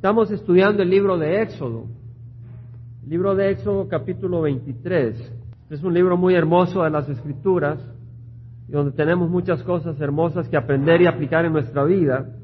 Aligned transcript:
Estamos 0.00 0.30
estudiando 0.30 0.82
el 0.82 0.88
libro 0.88 1.18
de 1.18 1.42
Éxodo. 1.42 1.84
El 3.02 3.10
libro 3.10 3.34
de 3.34 3.50
Éxodo 3.50 3.86
capítulo 3.86 4.40
23. 4.40 5.32
Es 5.68 5.82
un 5.82 5.92
libro 5.92 6.16
muy 6.16 6.34
hermoso 6.34 6.82
de 6.82 6.88
las 6.88 7.06
Escrituras, 7.06 7.78
donde 8.66 8.92
tenemos 8.92 9.28
muchas 9.28 9.62
cosas 9.62 10.00
hermosas 10.00 10.48
que 10.48 10.56
aprender 10.56 11.02
y 11.02 11.06
aplicar 11.06 11.44
en 11.44 11.52
nuestra 11.52 11.84
vida. 11.84 12.34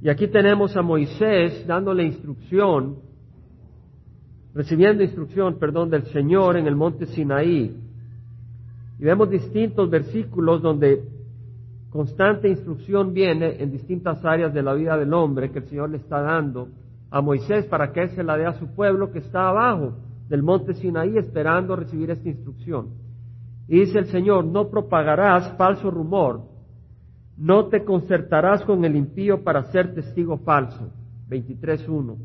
Y 0.00 0.08
aquí 0.08 0.28
tenemos 0.28 0.74
a 0.74 0.80
Moisés 0.80 1.66
dándole 1.66 2.04
instrucción, 2.04 2.96
recibiendo 4.54 5.02
instrucción, 5.02 5.58
perdón, 5.58 5.90
del 5.90 6.04
Señor 6.04 6.56
en 6.56 6.66
el 6.66 6.74
monte 6.74 7.04
Sinaí. 7.04 7.76
Y 8.98 9.04
vemos 9.04 9.28
distintos 9.28 9.90
versículos 9.90 10.62
donde 10.62 11.04
constante 11.92 12.48
instrucción 12.48 13.12
viene 13.12 13.62
en 13.62 13.70
distintas 13.70 14.24
áreas 14.24 14.54
de 14.54 14.62
la 14.62 14.72
vida 14.72 14.96
del 14.96 15.12
hombre 15.12 15.50
que 15.50 15.58
el 15.58 15.66
Señor 15.66 15.90
le 15.90 15.98
está 15.98 16.22
dando 16.22 16.68
a 17.10 17.20
Moisés 17.20 17.66
para 17.66 17.92
que 17.92 18.00
él 18.00 18.10
se 18.10 18.24
la 18.24 18.38
dé 18.38 18.46
a 18.46 18.54
su 18.54 18.74
pueblo 18.74 19.12
que 19.12 19.18
está 19.18 19.50
abajo 19.50 19.92
del 20.26 20.42
monte 20.42 20.72
Sinaí 20.72 21.18
esperando 21.18 21.76
recibir 21.76 22.10
esta 22.10 22.26
instrucción. 22.26 22.88
Y 23.68 23.80
dice 23.80 23.98
el 23.98 24.06
Señor, 24.06 24.46
no 24.46 24.70
propagarás 24.70 25.54
falso 25.58 25.90
rumor, 25.90 26.40
no 27.36 27.66
te 27.66 27.84
concertarás 27.84 28.64
con 28.64 28.82
el 28.86 28.96
impío 28.96 29.44
para 29.44 29.64
ser 29.64 29.94
testigo 29.94 30.38
falso. 30.38 30.90
23.1. 31.28 32.16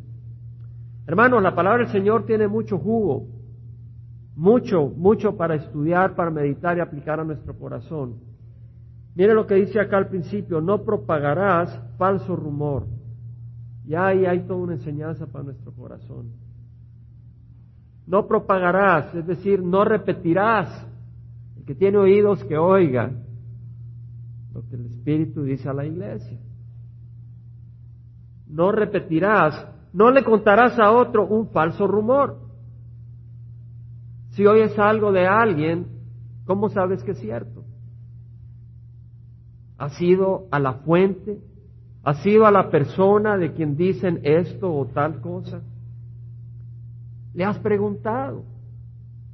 Hermanos, 1.08 1.44
la 1.44 1.54
palabra 1.54 1.84
del 1.84 1.92
Señor 1.92 2.26
tiene 2.26 2.48
mucho 2.48 2.78
jugo, 2.78 3.28
mucho, 4.36 4.88
mucho 4.96 5.36
para 5.36 5.56
estudiar, 5.56 6.16
para 6.16 6.32
meditar 6.32 6.78
y 6.78 6.80
aplicar 6.80 7.20
a 7.20 7.26
nuestro 7.26 7.58
corazón. 7.58 8.16
Mire 9.18 9.34
lo 9.34 9.48
que 9.48 9.56
dice 9.56 9.80
acá 9.80 9.98
al 9.98 10.10
principio, 10.10 10.62
no 10.62 10.84
propagarás 10.84 11.82
falso 11.98 12.36
rumor. 12.36 12.86
Y 13.84 13.96
ahí 13.96 14.28
hay 14.28 14.42
toda 14.42 14.60
una 14.60 14.74
enseñanza 14.74 15.26
para 15.26 15.46
nuestro 15.46 15.72
corazón. 15.72 16.34
No 18.06 18.28
propagarás, 18.28 19.16
es 19.16 19.26
decir, 19.26 19.64
no 19.64 19.84
repetirás. 19.84 20.86
El 21.58 21.66
que 21.66 21.74
tiene 21.74 21.98
oídos 21.98 22.44
que 22.44 22.60
oiga 22.60 23.12
lo 24.54 24.62
que 24.70 24.76
el 24.76 24.86
Espíritu 24.86 25.42
dice 25.42 25.68
a 25.68 25.74
la 25.74 25.86
iglesia. 25.86 26.38
No 28.48 28.72
repetirás, 28.72 29.68
no 29.94 30.12
le 30.12 30.24
contarás 30.24 30.78
a 30.78 30.92
otro 30.92 31.26
un 31.26 31.50
falso 31.50 31.88
rumor. 31.88 32.38
Si 34.30 34.46
oyes 34.46 34.78
algo 34.78 35.12
de 35.12 35.26
alguien, 35.26 35.88
¿cómo 36.46 36.70
sabes 36.70 37.04
que 37.04 37.12
es 37.14 37.18
cierto? 37.18 37.57
¿Has 39.78 40.02
ido 40.02 40.48
a 40.52 40.60
la 40.60 40.74
fuente? 40.74 41.40
¿Has 42.04 42.26
ido 42.26 42.46
a 42.46 42.52
la 42.52 42.70
persona 42.70 43.38
de 43.38 43.54
quien 43.54 43.76
dicen 43.76 44.22
esto 44.24 44.74
o 44.74 44.86
tal 44.86 45.22
cosa? 45.22 45.62
¿Le 47.34 47.44
has 47.44 47.60
preguntado? 47.60 48.44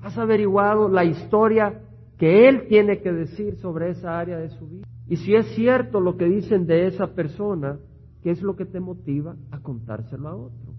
¿Has 0.02 0.17
averiguado 0.17 0.89
la 0.89 1.05
historia 1.05 1.81
que 2.17 2.49
él 2.49 2.67
tiene 2.67 2.99
que 2.99 3.11
decir 3.11 3.55
sobre 3.58 3.91
esa 3.91 4.19
área 4.19 4.38
de 4.38 4.49
su 4.49 4.67
vida? 4.67 4.88
Y 5.08 5.17
si 5.17 5.36
es 5.36 5.47
cierto 5.55 6.02
lo 6.02 6.17
que 6.17 6.25
dicen 6.25 6.66
de 6.66 6.88
esa 6.88 7.08
persona, 7.08 7.77
¿qué 8.21 8.31
es 8.31 8.41
lo 8.41 8.55
que 8.55 8.66
te 8.66 8.80
motiva 8.80 9.36
a 9.52 9.59
contárselo 9.59 10.27
a 10.27 10.36
otro? 10.36 10.73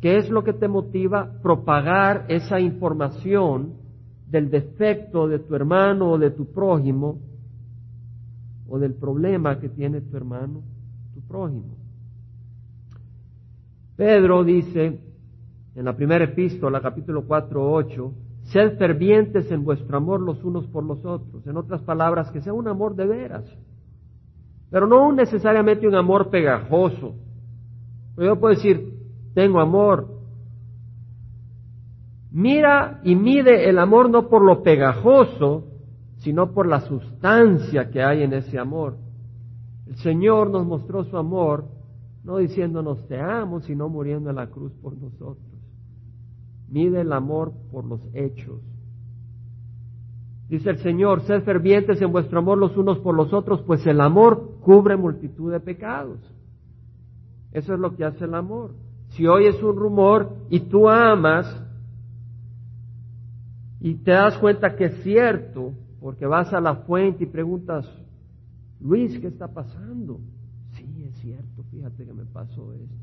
¿Qué 0.00 0.16
es 0.16 0.30
lo 0.30 0.42
que 0.42 0.52
te 0.52 0.66
motiva 0.66 1.20
a 1.20 1.42
propagar 1.42 2.24
esa 2.28 2.58
información 2.58 3.74
del 4.28 4.50
defecto 4.50 5.28
de 5.28 5.38
tu 5.38 5.54
hermano 5.54 6.12
o 6.12 6.18
de 6.18 6.30
tu 6.30 6.46
prójimo 6.46 7.20
o 8.72 8.78
del 8.78 8.94
problema 8.94 9.60
que 9.60 9.68
tiene 9.68 10.00
tu 10.00 10.16
hermano, 10.16 10.62
tu 11.12 11.20
prójimo? 11.20 11.76
Pedro 13.96 14.42
dice 14.44 14.98
en 15.74 15.84
la 15.84 15.94
primera 15.94 16.24
epístola, 16.24 16.80
capítulo 16.80 17.26
4, 17.26 17.70
8, 17.70 18.14
sed 18.44 18.78
fervientes 18.78 19.50
en 19.50 19.62
vuestro 19.62 19.98
amor 19.98 20.22
los 20.22 20.42
unos 20.42 20.66
por 20.68 20.84
los 20.84 21.04
otros. 21.04 21.46
En 21.46 21.58
otras 21.58 21.82
palabras, 21.82 22.30
que 22.30 22.40
sea 22.40 22.54
un 22.54 22.66
amor 22.66 22.96
de 22.96 23.04
veras. 23.04 23.44
Pero 24.70 24.86
no 24.86 25.12
necesariamente 25.12 25.86
un 25.86 25.94
amor 25.94 26.30
pegajoso. 26.30 27.14
Yo 28.16 28.40
puedo 28.40 28.54
decir, 28.54 28.94
tengo 29.34 29.60
amor. 29.60 30.08
Mira 32.30 33.02
y 33.04 33.16
mide 33.16 33.68
el 33.68 33.78
amor 33.78 34.08
no 34.08 34.30
por 34.30 34.42
lo 34.42 34.62
pegajoso, 34.62 35.71
sino 36.22 36.52
por 36.52 36.66
la 36.66 36.80
sustancia 36.80 37.90
que 37.90 38.02
hay 38.02 38.22
en 38.22 38.32
ese 38.32 38.58
amor. 38.58 38.96
El 39.86 39.96
Señor 39.96 40.50
nos 40.50 40.66
mostró 40.66 41.04
su 41.04 41.16
amor 41.16 41.64
no 42.24 42.36
diciéndonos 42.38 43.06
te 43.08 43.20
amo, 43.20 43.60
sino 43.60 43.88
muriendo 43.88 44.30
en 44.30 44.36
la 44.36 44.46
cruz 44.46 44.72
por 44.80 44.96
nosotros. 44.96 45.38
Mide 46.68 47.00
el 47.00 47.12
amor 47.12 47.52
por 47.70 47.84
los 47.84 48.00
hechos. 48.14 48.60
Dice 50.48 50.70
el 50.70 50.78
Señor, 50.78 51.22
sed 51.22 51.42
fervientes 51.42 52.00
en 52.00 52.12
vuestro 52.12 52.38
amor 52.38 52.58
los 52.58 52.76
unos 52.76 52.98
por 52.98 53.14
los 53.14 53.32
otros, 53.32 53.62
pues 53.62 53.86
el 53.86 54.00
amor 54.00 54.58
cubre 54.60 54.96
multitud 54.96 55.50
de 55.50 55.60
pecados. 55.60 56.18
Eso 57.52 57.74
es 57.74 57.80
lo 57.80 57.96
que 57.96 58.04
hace 58.04 58.24
el 58.24 58.34
amor. 58.34 58.72
Si 59.08 59.26
oyes 59.26 59.60
un 59.62 59.76
rumor 59.76 60.30
y 60.48 60.60
tú 60.60 60.88
amas 60.88 61.46
y 63.80 63.94
te 63.94 64.12
das 64.12 64.38
cuenta 64.38 64.76
que 64.76 64.84
es 64.84 65.02
cierto, 65.02 65.72
porque 66.02 66.26
vas 66.26 66.52
a 66.52 66.60
la 66.60 66.74
fuente 66.74 67.22
y 67.22 67.26
preguntas, 67.28 67.88
Luis, 68.80 69.16
¿qué 69.20 69.28
está 69.28 69.46
pasando? 69.46 70.20
Sí, 70.72 71.04
es 71.08 71.14
cierto, 71.20 71.62
fíjate 71.70 72.04
que 72.04 72.12
me 72.12 72.24
pasó 72.24 72.72
esto. 72.72 72.96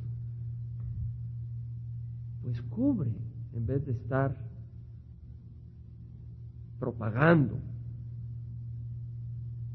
Pues 2.44 2.62
cubre 2.64 3.12
en 3.54 3.66
vez 3.66 3.86
de 3.86 3.94
estar 3.94 4.36
propagando. 6.78 7.58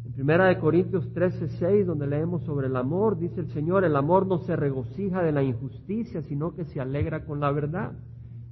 En 0.05 0.13
Primera 0.13 0.47
de 0.47 0.59
Corintios 0.59 1.11
13, 1.15 1.49
6, 1.49 1.87
donde 1.87 2.07
leemos 2.07 2.43
sobre 2.43 2.67
el 2.67 2.77
amor, 2.77 3.19
dice 3.19 3.41
el 3.41 3.49
Señor, 3.53 3.85
el 3.85 3.97
amor 3.97 4.27
no 4.27 4.39
se 4.41 4.55
regocija 4.55 5.23
de 5.23 5.33
la 5.33 5.43
injusticia, 5.43 6.21
sino 6.23 6.55
que 6.55 6.67
se 6.67 6.79
alegra 6.79 7.25
con 7.25 7.41
la 7.41 7.51
verdad. 7.53 7.93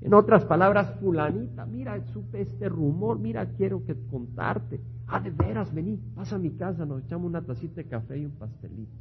En 0.02 0.14
otras 0.14 0.44
palabras, 0.44 0.94
fulanita, 1.00 1.64
mira, 1.64 2.00
supe 2.12 2.40
este 2.40 2.68
rumor, 2.68 3.18
mira, 3.18 3.46
quiero 3.46 3.84
que 3.84 3.96
contarte. 4.10 4.80
Ah, 5.06 5.20
de 5.20 5.30
veras, 5.30 5.72
vení, 5.72 5.96
pasa 6.14 6.36
a 6.36 6.38
mi 6.38 6.50
casa, 6.50 6.84
nos 6.84 7.04
echamos 7.04 7.26
una 7.26 7.42
tacita 7.42 7.76
de 7.76 7.84
café 7.84 8.18
y 8.18 8.24
un 8.24 8.32
pastelito. 8.32 8.92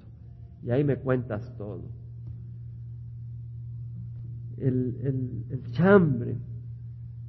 Y 0.64 0.70
ahí 0.70 0.84
me 0.84 0.98
cuentas 0.98 1.56
todo 1.58 1.82
el, 4.62 5.44
el, 5.50 5.72
chambre 5.72 6.38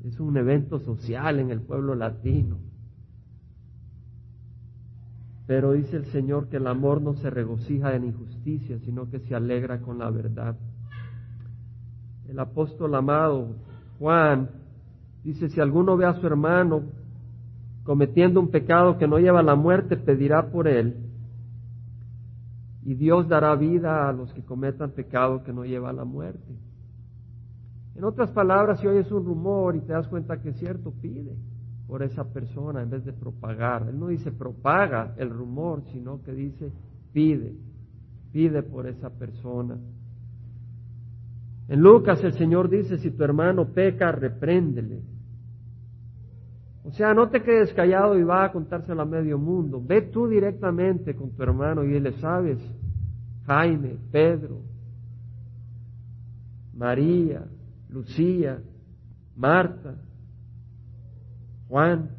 es 0.04 0.20
un 0.20 0.36
evento 0.36 0.78
social 0.78 1.38
en 1.38 1.50
el 1.50 1.60
pueblo 1.60 1.94
latino. 1.94 2.58
Pero 5.46 5.72
dice 5.72 5.96
el 5.96 6.06
Señor 6.06 6.48
que 6.48 6.56
el 6.56 6.66
amor 6.66 7.00
no 7.00 7.14
se 7.14 7.30
regocija 7.30 7.94
en 7.94 8.04
injusticia, 8.06 8.78
sino 8.80 9.10
que 9.10 9.20
se 9.20 9.34
alegra 9.34 9.80
con 9.80 9.98
la 9.98 10.10
verdad. 10.10 10.56
El 12.32 12.38
apóstol 12.38 12.94
amado 12.94 13.48
Juan 13.98 14.48
dice, 15.22 15.50
si 15.50 15.60
alguno 15.60 15.98
ve 15.98 16.06
a 16.06 16.14
su 16.14 16.26
hermano 16.26 16.84
cometiendo 17.84 18.40
un 18.40 18.48
pecado 18.48 18.96
que 18.96 19.06
no 19.06 19.18
lleva 19.18 19.40
a 19.40 19.42
la 19.42 19.54
muerte, 19.54 19.98
pedirá 19.98 20.50
por 20.50 20.66
él. 20.66 20.96
Y 22.84 22.94
Dios 22.94 23.28
dará 23.28 23.54
vida 23.54 24.08
a 24.08 24.14
los 24.14 24.32
que 24.32 24.42
cometan 24.42 24.92
pecado 24.92 25.44
que 25.44 25.52
no 25.52 25.66
lleva 25.66 25.90
a 25.90 25.92
la 25.92 26.06
muerte. 26.06 26.56
En 27.96 28.04
otras 28.04 28.30
palabras, 28.30 28.80
si 28.80 28.86
oyes 28.86 29.12
un 29.12 29.26
rumor 29.26 29.76
y 29.76 29.80
te 29.80 29.92
das 29.92 30.08
cuenta 30.08 30.40
que 30.40 30.48
es 30.48 30.56
cierto, 30.56 30.90
pide 31.02 31.36
por 31.86 32.02
esa 32.02 32.24
persona 32.32 32.80
en 32.80 32.88
vez 32.88 33.04
de 33.04 33.12
propagar. 33.12 33.86
Él 33.90 34.00
no 34.00 34.08
dice 34.08 34.32
propaga 34.32 35.14
el 35.18 35.28
rumor, 35.28 35.82
sino 35.92 36.22
que 36.22 36.32
dice 36.32 36.72
pide, 37.12 37.54
pide 38.32 38.62
por 38.62 38.86
esa 38.86 39.10
persona. 39.10 39.76
En 41.72 41.80
Lucas 41.80 42.22
el 42.22 42.34
Señor 42.34 42.68
dice, 42.68 42.98
si 42.98 43.12
tu 43.12 43.24
hermano 43.24 43.72
peca, 43.72 44.12
repréndele. 44.12 45.00
O 46.84 46.90
sea, 46.90 47.14
no 47.14 47.30
te 47.30 47.42
quedes 47.42 47.72
callado 47.72 48.18
y 48.18 48.22
va 48.22 48.44
a 48.44 48.52
contárselo 48.52 49.00
a 49.00 49.06
medio 49.06 49.38
mundo. 49.38 49.82
Ve 49.82 50.02
tú 50.02 50.28
directamente 50.28 51.16
con 51.16 51.30
tu 51.30 51.42
hermano 51.42 51.82
y 51.82 51.98
le 51.98 52.12
sabes, 52.18 52.58
Jaime, 53.46 53.96
Pedro, 54.10 54.60
María, 56.74 57.42
Lucía, 57.88 58.60
Marta, 59.34 59.94
Juan. 61.68 62.10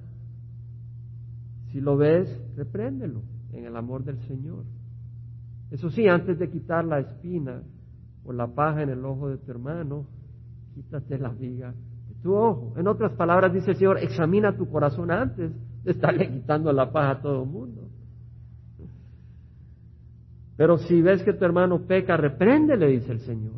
Si 1.71 1.79
lo 1.79 1.95
ves, 1.95 2.27
repréndelo 2.55 3.21
en 3.51 3.65
el 3.65 3.75
amor 3.75 4.03
del 4.03 4.17
Señor. 4.21 4.63
Eso 5.69 5.91
sí, 5.91 6.07
antes 6.07 6.39
de 6.39 6.50
quitar 6.50 6.85
la 6.85 7.01
espina 7.01 7.61
o 8.25 8.33
la 8.33 8.47
paja 8.47 8.83
en 8.83 8.89
el 8.89 9.03
ojo 9.05 9.29
de 9.29 9.37
tu 9.37 9.51
hermano, 9.51 10.05
quítate 10.73 11.17
la 11.17 11.29
viga 11.29 11.71
de 11.71 12.15
tu 12.21 12.33
ojo. 12.33 12.73
En 12.77 12.87
otras 12.87 13.11
palabras, 13.13 13.53
dice 13.53 13.71
el 13.71 13.77
Señor, 13.77 13.97
examina 13.99 14.55
tu 14.55 14.69
corazón 14.69 15.11
antes 15.11 15.51
de 15.83 15.91
estarle 15.91 16.29
quitando 16.31 16.71
la 16.71 16.91
paja 16.91 17.11
a 17.11 17.21
todo 17.21 17.43
el 17.43 17.49
mundo. 17.49 17.81
Pero 20.55 20.77
si 20.77 21.01
ves 21.01 21.23
que 21.23 21.33
tu 21.33 21.43
hermano 21.45 21.79
peca, 21.81 22.15
repréndele, 22.15 22.87
dice 22.87 23.11
el 23.11 23.19
Señor. 23.19 23.53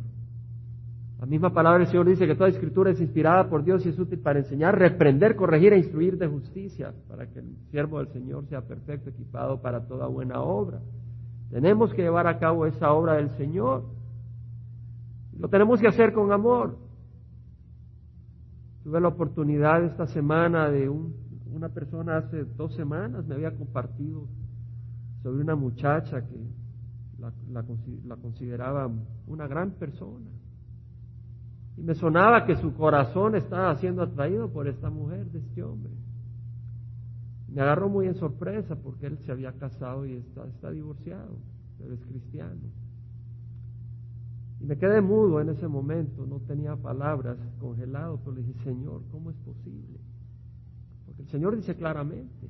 La 1.20 1.26
misma 1.26 1.54
palabra 1.54 1.80
del 1.80 1.88
Señor 1.88 2.08
dice 2.08 2.28
que 2.28 2.36
toda 2.36 2.50
escritura 2.50 2.92
es 2.92 3.02
inspirada 3.02 3.50
por 3.50 3.64
Dios 3.64 3.86
y 3.86 3.90
es 3.90 3.98
útil 3.98 4.20
para 4.20 4.40
enseñar, 4.40 4.78
reprender, 4.78 5.36
corregir 5.36 5.74
e 5.74 5.78
instruir 5.78 6.18
de 6.18 6.28
justicia, 6.28 6.94
para 7.08 7.26
que 7.28 7.40
el 7.40 7.56
siervo 7.72 8.00
del 8.00 8.10
Señor 8.10 8.46
sea 8.48 8.62
perfecto, 8.62 9.10
equipado 9.10 9.62
para 9.62 9.88
toda 9.88 10.08
buena 10.08 10.42
obra. 10.42 10.80
Tenemos 11.52 11.94
que 11.94 12.02
llevar 12.02 12.28
a 12.28 12.38
cabo 12.38 12.66
esa 12.66 12.92
obra 12.92 13.14
del 13.14 13.30
Señor. 13.32 13.86
Lo 15.38 15.50
tenemos 15.50 15.80
que 15.80 15.88
hacer 15.88 16.14
con 16.14 16.32
amor. 16.32 16.78
Tuve 18.84 19.02
la 19.02 19.10
oportunidad 19.10 19.84
esta 19.84 20.08
semana 20.08 20.70
de 20.70 20.90
una 20.90 21.70
persona 21.70 22.18
hace 22.18 22.44
dos 22.44 22.76
semanas 22.76 23.26
me 23.26 23.36
había 23.36 23.56
compartido 23.56 24.28
sobre 25.24 25.42
una 25.42 25.56
muchacha 25.56 26.22
que 26.22 26.46
la, 27.18 28.18
consideraba 28.18 28.92
una 29.28 29.48
gran 29.48 29.72
persona. 29.72 30.30
Y 31.78 31.82
me 31.82 31.96
sonaba 31.96 32.46
que 32.46 32.56
su 32.58 32.74
corazón 32.76 33.36
estaba 33.36 33.76
siendo 33.78 34.04
atraído 34.04 34.52
por 34.52 34.68
esta 34.68 34.90
mujer, 34.90 35.26
de 35.32 35.40
este 35.40 35.64
hombre. 35.64 35.94
Me 37.48 37.62
agarró 37.62 37.90
muy 37.90 38.08
en 38.08 38.16
sorpresa 38.16 38.76
porque 38.76 39.08
él 39.08 39.18
se 39.26 39.32
había 39.32 39.54
casado 39.54 40.06
y 40.06 40.14
está, 40.14 40.46
está 40.46 40.72
divorciado, 40.72 41.38
pero 41.80 41.94
es 41.94 42.06
cristiano. 42.06 42.62
Me 44.66 44.78
quedé 44.78 45.00
mudo 45.00 45.40
en 45.42 45.50
ese 45.50 45.68
momento, 45.68 46.26
no 46.26 46.40
tenía 46.40 46.76
palabras, 46.76 47.38
congelado, 47.60 48.20
pero 48.24 48.38
le 48.38 48.42
dije, 48.42 48.64
Señor, 48.64 49.04
¿cómo 49.12 49.30
es 49.30 49.38
posible? 49.38 50.00
Porque 51.06 51.22
el 51.22 51.28
Señor 51.28 51.56
dice 51.56 51.76
claramente, 51.76 52.50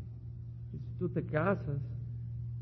si 0.71 0.77
tú 0.97 1.09
te 1.09 1.25
casas, 1.25 1.81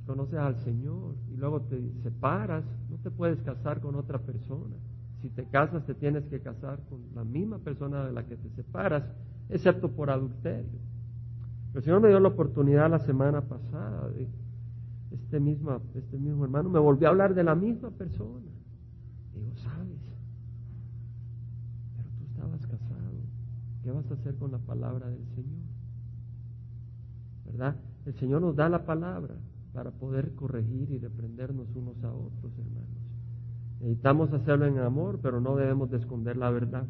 conoces 0.07 0.39
al 0.39 0.55
Señor 0.61 1.15
y 1.31 1.37
luego 1.37 1.61
te 1.61 1.79
separas, 2.01 2.63
no 2.89 2.97
te 2.97 3.11
puedes 3.11 3.41
casar 3.41 3.79
con 3.79 3.95
otra 3.95 4.17
persona. 4.17 4.75
Si 5.21 5.29
te 5.29 5.45
casas, 5.45 5.85
te 5.85 5.93
tienes 5.93 6.25
que 6.25 6.39
casar 6.39 6.79
con 6.89 7.01
la 7.13 7.23
misma 7.23 7.59
persona 7.59 8.05
de 8.05 8.11
la 8.11 8.25
que 8.25 8.35
te 8.35 8.49
separas, 8.49 9.03
excepto 9.49 9.89
por 9.91 10.09
adulterio. 10.09 10.79
el 11.75 11.83
Señor 11.83 12.01
me 12.01 12.09
dio 12.09 12.19
la 12.19 12.29
oportunidad 12.29 12.89
la 12.89 12.99
semana 12.99 13.41
pasada 13.41 14.09
de 14.09 14.27
este, 15.11 15.39
mismo, 15.39 15.79
este 15.93 16.17
mismo 16.17 16.43
hermano, 16.43 16.69
me 16.69 16.79
volvió 16.79 17.07
a 17.07 17.11
hablar 17.11 17.35
de 17.35 17.43
la 17.43 17.53
misma 17.53 17.91
persona. 17.91 18.52
¿Qué 23.83 23.91
vas 23.91 24.09
a 24.09 24.13
hacer 24.13 24.35
con 24.35 24.51
la 24.51 24.59
palabra 24.59 25.09
del 25.09 25.25
Señor? 25.35 25.61
¿Verdad? 27.45 27.75
El 28.05 28.13
Señor 28.15 28.41
nos 28.41 28.55
da 28.55 28.69
la 28.69 28.85
palabra, 28.85 29.35
para 29.73 29.91
poder 29.91 30.33
corregir 30.35 30.91
y 30.91 30.99
reprendernos 30.99 31.67
unos 31.75 32.01
a 32.03 32.11
otros, 32.13 32.53
hermanos. 32.57 32.89
Necesitamos 33.79 34.31
hacerlo 34.31 34.67
en 34.67 34.77
amor, 34.79 35.19
pero 35.21 35.41
no 35.41 35.55
debemos 35.55 35.89
de 35.89 35.97
esconder 35.97 36.37
la 36.37 36.51
verdad. 36.51 36.85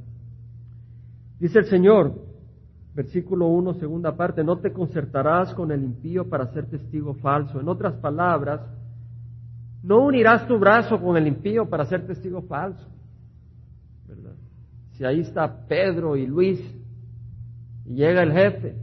Dice 1.39 1.59
el 1.59 1.65
Señor, 1.65 2.13
versículo 2.93 3.47
1, 3.47 3.75
segunda 3.75 4.15
parte, 4.15 4.43
no 4.43 4.59
te 4.59 4.71
concertarás 4.71 5.53
con 5.53 5.71
el 5.71 5.83
impío 5.83 6.29
para 6.29 6.51
ser 6.53 6.67
testigo 6.67 7.15
falso. 7.15 7.59
En 7.59 7.67
otras 7.67 7.95
palabras, 7.95 8.61
no 9.81 10.05
unirás 10.05 10.47
tu 10.47 10.59
brazo 10.59 11.01
con 11.01 11.17
el 11.17 11.25
impío 11.25 11.67
para 11.69 11.85
ser 11.85 12.05
testigo 12.05 12.41
falso. 12.43 12.87
¿verdad? 14.07 14.35
Si 14.91 15.05
ahí 15.05 15.21
está 15.21 15.65
Pedro 15.67 16.15
y 16.15 16.27
Luis 16.27 16.59
y 17.85 17.95
llega 17.95 18.23
el 18.23 18.31
jefe 18.31 18.75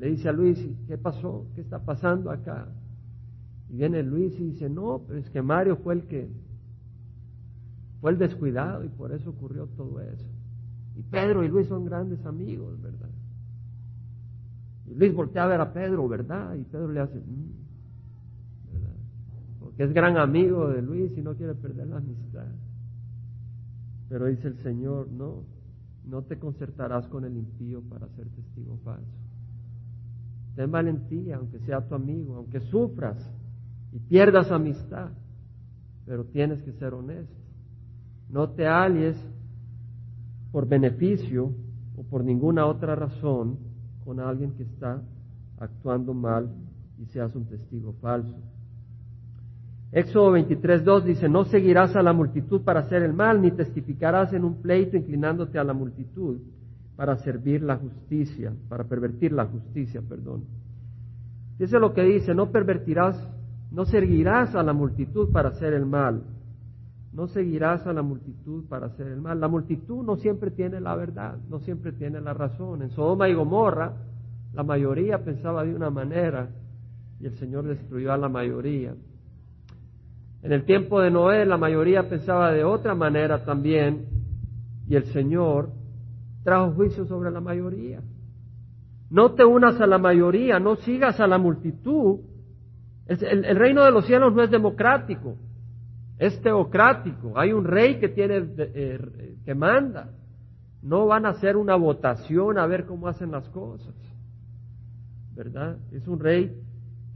le 0.00 0.08
dice 0.08 0.30
a 0.30 0.32
Luis, 0.32 0.58
¿qué 0.88 0.96
pasó? 0.96 1.46
¿Qué 1.54 1.60
está 1.60 1.78
pasando 1.78 2.30
acá? 2.30 2.66
Y 3.68 3.76
viene 3.76 4.02
Luis 4.02 4.32
y 4.40 4.52
dice, 4.52 4.70
no, 4.70 5.02
pero 5.06 5.18
es 5.18 5.28
que 5.28 5.42
Mario 5.42 5.76
fue 5.76 5.94
el 5.94 6.04
que 6.04 6.30
fue 8.00 8.12
el 8.12 8.18
descuidado 8.18 8.82
y 8.82 8.88
por 8.88 9.12
eso 9.12 9.28
ocurrió 9.28 9.66
todo 9.76 10.00
eso. 10.00 10.24
Y 10.96 11.02
Pedro 11.02 11.44
y 11.44 11.48
Luis 11.48 11.66
son 11.68 11.84
grandes 11.84 12.24
amigos, 12.24 12.80
¿verdad? 12.80 13.10
Y 14.86 14.94
Luis 14.94 15.14
voltea 15.14 15.44
a 15.44 15.48
ver 15.48 15.60
a 15.60 15.72
Pedro, 15.74 16.08
¿verdad? 16.08 16.54
Y 16.54 16.64
Pedro 16.64 16.90
le 16.90 17.00
hace, 17.00 17.18
mm", 17.18 18.72
¿verdad? 18.72 18.94
Porque 19.60 19.84
es 19.84 19.92
gran 19.92 20.16
amigo 20.16 20.68
de 20.68 20.80
Luis 20.80 21.16
y 21.16 21.20
no 21.20 21.34
quiere 21.34 21.54
perder 21.54 21.86
la 21.88 21.98
amistad. 21.98 22.46
Pero 24.08 24.26
dice 24.26 24.48
el 24.48 24.56
Señor, 24.62 25.08
no, 25.10 25.44
no 26.04 26.22
te 26.22 26.38
concertarás 26.38 27.06
con 27.08 27.24
el 27.24 27.36
impío 27.36 27.82
para 27.82 28.08
ser 28.08 28.28
testigo 28.28 28.78
falso. 28.84 29.18
Ten 30.56 30.70
valentía, 30.70 31.36
aunque 31.36 31.58
sea 31.60 31.86
tu 31.86 31.94
amigo, 31.94 32.36
aunque 32.36 32.60
sufras 32.60 33.16
y 33.92 33.98
pierdas 33.98 34.50
amistad, 34.50 35.10
pero 36.06 36.24
tienes 36.24 36.62
que 36.62 36.72
ser 36.72 36.94
honesto. 36.94 37.34
No 38.28 38.50
te 38.50 38.66
alies 38.66 39.16
por 40.52 40.68
beneficio 40.68 41.52
o 41.96 42.02
por 42.02 42.24
ninguna 42.24 42.66
otra 42.66 42.94
razón 42.94 43.58
con 44.04 44.20
alguien 44.20 44.52
que 44.52 44.64
está 44.64 45.02
actuando 45.58 46.14
mal 46.14 46.48
y 46.98 47.06
seas 47.06 47.34
un 47.34 47.44
testigo 47.46 47.92
falso. 48.00 48.34
Éxodo 49.92 50.36
23.2 50.36 51.02
dice, 51.02 51.28
no 51.28 51.44
seguirás 51.44 51.96
a 51.96 52.02
la 52.02 52.12
multitud 52.12 52.62
para 52.62 52.80
hacer 52.80 53.02
el 53.02 53.12
mal, 53.12 53.42
ni 53.42 53.50
testificarás 53.50 54.32
en 54.32 54.44
un 54.44 54.62
pleito 54.62 54.96
inclinándote 54.96 55.58
a 55.58 55.64
la 55.64 55.72
multitud 55.72 56.38
para 56.94 57.16
servir 57.16 57.62
la 57.62 57.76
justicia, 57.76 58.52
para 58.68 58.84
pervertir 58.84 59.32
la 59.32 59.46
justicia, 59.46 60.00
perdón. 60.08 60.44
Dice 61.58 61.78
lo 61.80 61.92
que 61.92 62.02
dice, 62.02 62.34
no 62.34 62.52
pervertirás, 62.52 63.16
no 63.72 63.84
seguirás 63.84 64.54
a 64.54 64.62
la 64.62 64.72
multitud 64.72 65.32
para 65.32 65.48
hacer 65.48 65.72
el 65.74 65.86
mal. 65.86 66.22
No 67.12 67.26
seguirás 67.26 67.84
a 67.86 67.92
la 67.92 68.02
multitud 68.02 68.64
para 68.68 68.86
hacer 68.86 69.08
el 69.08 69.20
mal. 69.20 69.40
La 69.40 69.48
multitud 69.48 70.04
no 70.04 70.16
siempre 70.16 70.52
tiene 70.52 70.80
la 70.80 70.94
verdad, 70.94 71.36
no 71.48 71.58
siempre 71.58 71.90
tiene 71.92 72.20
la 72.20 72.32
razón. 72.32 72.82
En 72.82 72.90
Sodoma 72.90 73.28
y 73.28 73.34
Gomorra, 73.34 73.92
la 74.54 74.62
mayoría 74.62 75.24
pensaba 75.24 75.64
de 75.64 75.74
una 75.74 75.90
manera 75.90 76.48
y 77.18 77.26
el 77.26 77.34
Señor 77.38 77.64
destruyó 77.64 78.12
a 78.12 78.16
la 78.16 78.28
mayoría. 78.28 78.94
En 80.42 80.52
el 80.52 80.64
tiempo 80.64 81.00
de 81.00 81.10
Noé, 81.10 81.44
la 81.44 81.58
mayoría 81.58 82.08
pensaba 82.08 82.50
de 82.52 82.64
otra 82.64 82.94
manera 82.94 83.44
también 83.44 84.06
y 84.88 84.96
el 84.96 85.04
Señor 85.12 85.70
trajo 86.42 86.72
juicio 86.72 87.04
sobre 87.06 87.30
la 87.30 87.40
mayoría. 87.40 88.00
No 89.10 89.32
te 89.34 89.44
unas 89.44 89.80
a 89.80 89.86
la 89.86 89.98
mayoría, 89.98 90.58
no 90.58 90.76
sigas 90.76 91.20
a 91.20 91.26
la 91.26 91.36
multitud. 91.36 92.20
El, 93.06 93.56
reino 93.56 93.84
de 93.84 93.90
los 93.90 94.06
cielos 94.06 94.32
no 94.32 94.42
es 94.42 94.50
democrático, 94.50 95.36
es 96.18 96.40
teocrático. 96.40 97.38
Hay 97.38 97.52
un 97.52 97.64
rey 97.64 97.98
que 97.98 98.08
tiene 98.08 98.48
eh, 98.56 99.36
que 99.44 99.54
manda. 99.54 100.10
No 100.82 101.06
van 101.06 101.26
a 101.26 101.30
hacer 101.30 101.56
una 101.56 101.74
votación 101.74 102.56
a 102.56 102.66
ver 102.66 102.86
cómo 102.86 103.08
hacen 103.08 103.32
las 103.32 103.48
cosas. 103.50 103.94
¿Verdad? 105.34 105.76
Es 105.92 106.06
un 106.08 106.20
rey 106.20 106.56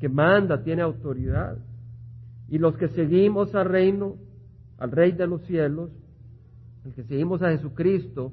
que 0.01 0.09
manda, 0.09 0.63
tiene 0.63 0.83
autoridad. 0.83 1.57
Y 2.55 2.59
los 2.59 2.77
que 2.77 2.87
seguimos 2.87 3.53
al 3.57 3.69
reino, 3.69 4.15
al 4.79 4.93
rey 4.93 5.11
de 5.11 5.27
los 5.27 5.43
cielos, 5.43 5.91
el 6.85 6.95
que 6.95 7.03
seguimos 7.03 7.43
a 7.43 7.51
Jesucristo, 7.51 8.31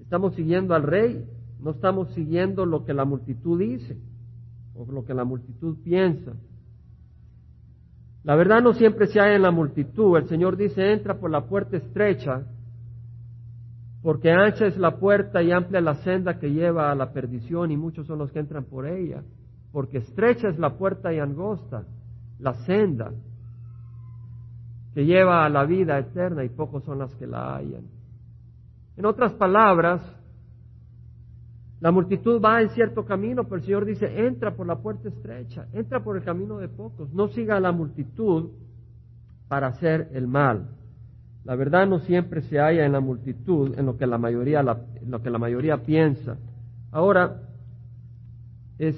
Estamos 0.00 0.36
siguiendo 0.36 0.72
al 0.72 0.84
rey, 0.84 1.28
no 1.60 1.72
estamos 1.72 2.14
siguiendo 2.14 2.64
lo 2.64 2.84
que 2.84 2.94
la 2.94 3.04
multitud 3.04 3.58
dice 3.58 3.98
o 4.76 4.86
lo 4.92 5.04
que 5.04 5.14
la 5.14 5.24
multitud 5.24 5.78
piensa. 5.82 6.34
La 8.22 8.36
verdad 8.36 8.62
no 8.62 8.72
siempre 8.72 9.08
se 9.08 9.18
halla 9.18 9.34
en 9.34 9.42
la 9.42 9.50
multitud. 9.50 10.16
El 10.16 10.28
Señor 10.28 10.56
dice, 10.56 10.92
entra 10.92 11.18
por 11.18 11.32
la 11.32 11.46
puerta 11.46 11.76
estrecha, 11.76 12.46
porque 14.00 14.30
ancha 14.30 14.66
es 14.66 14.78
la 14.78 14.96
puerta 15.00 15.42
y 15.42 15.50
amplia 15.50 15.80
la 15.80 15.96
senda 16.04 16.38
que 16.38 16.52
lleva 16.52 16.92
a 16.92 16.94
la 16.94 17.12
perdición 17.12 17.72
y 17.72 17.76
muchos 17.76 18.06
son 18.06 18.20
los 18.20 18.30
que 18.30 18.38
entran 18.38 18.66
por 18.66 18.86
ella, 18.86 19.24
porque 19.72 19.98
estrecha 19.98 20.50
es 20.50 20.58
la 20.60 20.78
puerta 20.78 21.12
y 21.12 21.18
angosta 21.18 21.84
la 22.38 22.54
senda 22.64 23.10
que 24.96 25.04
lleva 25.04 25.44
a 25.44 25.50
la 25.50 25.66
vida 25.66 25.98
eterna 25.98 26.42
y 26.42 26.48
pocos 26.48 26.82
son 26.84 27.00
las 27.00 27.14
que 27.16 27.26
la 27.26 27.54
hallan. 27.54 27.84
En 28.96 29.04
otras 29.04 29.34
palabras, 29.34 30.00
la 31.80 31.92
multitud 31.92 32.40
va 32.40 32.62
en 32.62 32.70
cierto 32.70 33.04
camino, 33.04 33.44
pero 33.44 33.56
el 33.56 33.62
Señor 33.64 33.84
dice, 33.84 34.26
entra 34.26 34.56
por 34.56 34.66
la 34.66 34.76
puerta 34.76 35.10
estrecha, 35.10 35.66
entra 35.74 36.02
por 36.02 36.16
el 36.16 36.24
camino 36.24 36.56
de 36.56 36.68
pocos, 36.68 37.12
no 37.12 37.28
siga 37.28 37.58
a 37.58 37.60
la 37.60 37.72
multitud 37.72 38.52
para 39.48 39.66
hacer 39.66 40.08
el 40.14 40.26
mal. 40.28 40.70
La 41.44 41.56
verdad 41.56 41.86
no 41.86 41.98
siempre 41.98 42.40
se 42.40 42.58
halla 42.58 42.86
en 42.86 42.92
la 42.92 43.00
multitud, 43.00 43.78
en 43.78 43.84
lo 43.84 43.98
que 43.98 44.06
la 44.06 44.16
mayoría, 44.16 44.60
en 44.60 45.10
lo 45.10 45.20
que 45.20 45.28
la 45.28 45.38
mayoría 45.38 45.82
piensa. 45.82 46.38
Ahora, 46.90 47.42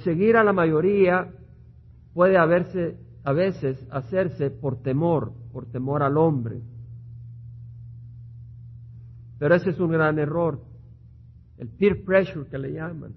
seguir 0.05 0.37
a 0.37 0.45
la 0.45 0.53
mayoría 0.53 1.27
puede 2.15 2.39
haberse, 2.39 2.99
a 3.25 3.33
veces 3.33 3.79
hacerse 3.91 4.51
por 4.51 4.83
temor, 4.83 5.33
por 5.53 5.67
temor 5.67 6.03
al 6.03 6.17
hombre. 6.17 6.61
Pero 9.39 9.55
ese 9.55 9.71
es 9.71 9.79
un 9.79 9.91
gran 9.91 10.19
error, 10.19 10.61
el 11.59 11.69
peer 11.69 12.05
pressure 12.05 12.49
que 12.49 12.59
le 12.59 12.73
llaman, 12.73 13.13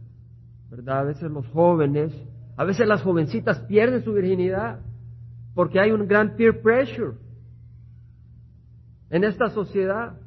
¿verdad? 0.70 1.00
A 1.00 1.04
veces 1.04 1.32
los 1.32 1.48
jóvenes, 1.48 2.14
a 2.58 2.64
veces 2.64 2.88
las 2.88 3.02
jovencitas 3.02 3.60
pierden 3.62 4.04
su 4.04 4.14
virginidad 4.14 4.80
porque 5.54 5.80
hay 5.80 5.92
un 5.92 6.08
gran 6.08 6.36
peer 6.36 6.62
pressure 6.62 7.18
en 9.10 9.24
esta 9.24 9.50
sociedad. 9.50 10.18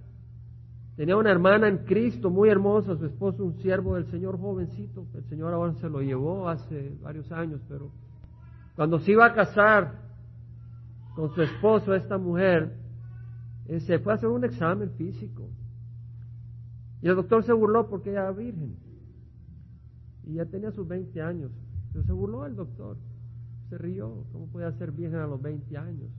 Tenía 0.96 1.16
una 1.16 1.30
hermana 1.30 1.68
en 1.68 1.78
Cristo 1.78 2.30
muy 2.30 2.48
hermosa, 2.50 2.96
su 2.96 3.06
esposo 3.06 3.44
un 3.44 3.54
siervo 3.54 3.96
del 3.96 4.06
Señor 4.06 4.38
jovencito, 4.38 5.06
el 5.14 5.24
Señor 5.24 5.52
ahora 5.52 5.74
se 5.74 5.88
lo 5.88 6.00
llevó 6.00 6.48
hace 6.48 6.96
varios 7.02 7.30
años, 7.32 7.60
pero 7.68 7.90
cuando 8.76 8.98
se 8.98 9.12
iba 9.12 9.26
a 9.26 9.34
casar 9.34 10.02
con 11.14 11.32
su 11.34 11.42
esposo, 11.42 11.94
esta 11.94 12.18
mujer, 12.18 12.76
eh, 13.66 13.80
se 13.80 13.98
fue 13.98 14.12
a 14.12 14.16
hacer 14.16 14.28
un 14.28 14.44
examen 14.44 14.90
físico. 14.90 15.48
Y 17.00 17.08
el 17.08 17.16
doctor 17.16 17.44
se 17.44 17.52
burló 17.52 17.88
porque 17.88 18.10
ella 18.10 18.22
era 18.22 18.32
virgen. 18.32 18.76
Y 20.24 20.34
ya 20.34 20.46
tenía 20.46 20.72
sus 20.72 20.88
20 20.88 21.22
años. 21.22 21.52
Pero 21.92 22.04
se 22.04 22.12
burló 22.12 22.46
el 22.46 22.56
doctor. 22.56 22.96
Se 23.68 23.78
rió. 23.78 24.24
¿Cómo 24.32 24.46
podía 24.48 24.72
ser 24.72 24.90
virgen 24.90 25.20
a 25.20 25.26
los 25.26 25.40
20 25.40 25.76
años? 25.76 26.10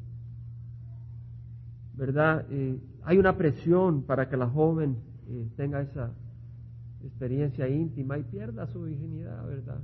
¿Verdad? 1.96 2.46
Eh, 2.50 2.80
hay 3.04 3.18
una 3.18 3.36
presión 3.36 4.04
para 4.04 4.30
que 4.30 4.38
la 4.38 4.48
joven 4.48 4.98
eh, 5.28 5.50
tenga 5.58 5.82
esa 5.82 6.12
experiencia 7.04 7.68
íntima 7.68 8.18
y 8.18 8.24
pierda 8.24 8.68
su 8.68 8.84
virginidad, 8.84 9.46
¿verdad? 9.48 9.80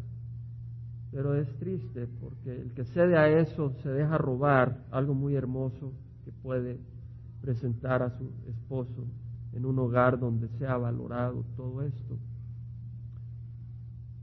Pero 1.12 1.36
es 1.36 1.53
triste 1.58 2.08
porque 2.20 2.62
el 2.62 2.74
que 2.74 2.86
cede 2.86 3.18
a 3.18 3.27
eso 3.27 3.74
se 3.84 3.89
deja 3.89 4.18
robar 4.18 4.86
algo 4.91 5.13
muy 5.13 5.36
hermoso 5.36 5.91
que 6.24 6.32
puede 6.32 6.80
presentar 7.41 8.01
a 8.01 8.18
su 8.18 8.32
esposo 8.48 9.06
en 9.53 9.65
un 9.65 9.77
hogar 9.80 10.20
donde 10.20 10.48
sea 10.58 10.77
valorado 10.77 11.44
todo 11.58 11.82
esto. 11.84 12.18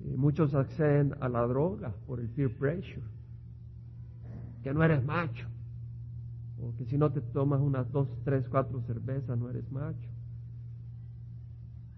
Eh, 0.05 0.15
muchos 0.17 0.55
acceden 0.55 1.15
a 1.21 1.29
la 1.29 1.47
droga 1.47 1.93
por 2.07 2.21
el 2.21 2.29
peer 2.29 2.57
pressure, 2.57 3.03
que 4.63 4.73
no 4.73 4.83
eres 4.83 5.05
macho, 5.05 5.47
o 6.61 6.75
que 6.77 6.87
si 6.87 6.97
no 6.97 7.11
te 7.13 7.21
tomas 7.21 7.61
unas 7.61 7.91
dos, 7.93 8.09
tres, 8.25 8.49
cuatro 8.49 8.81
cervezas 8.83 9.39
no 9.39 9.51
eres 9.51 9.71
macho. 9.71 10.09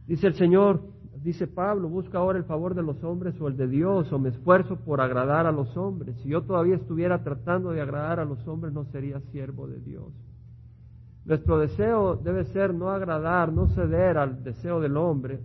Dice 0.07 0.27
el 0.27 0.35
Señor, 0.35 0.83
dice 1.23 1.47
Pablo, 1.47 1.89
busca 1.89 2.19
ahora 2.19 2.39
el 2.39 2.45
favor 2.45 2.75
de 2.75 2.83
los 2.83 3.03
hombres 3.05 3.39
o 3.41 3.49
el 3.49 3.57
de 3.57 3.69
Dios, 3.69 4.13
o 4.13 4.19
me 4.19 4.31
esfuerzo 4.31 4.77
por 4.77 5.01
agradar 5.01 5.47
a 5.47 5.53
los 5.53 5.77
hombres. 5.77 6.17
Si 6.23 6.29
yo 6.29 6.43
todavía 6.43 6.77
estuviera 6.77 7.23
tratando 7.23 7.71
de 7.71 7.81
agradar 7.81 8.21
a 8.21 8.25
los 8.25 8.47
hombres, 8.47 8.73
no 8.73 8.85
sería 8.87 9.21
siervo 9.33 9.67
de 9.67 9.81
Dios. 9.81 10.13
Nuestro 11.25 11.59
deseo 11.59 12.17
debe 12.17 12.45
ser 12.47 12.75
no 12.75 12.91
agradar, 12.91 13.53
no 13.53 13.69
ceder 13.69 14.19
al 14.19 14.43
deseo 14.43 14.81
del 14.81 14.97
hombre, 14.97 15.41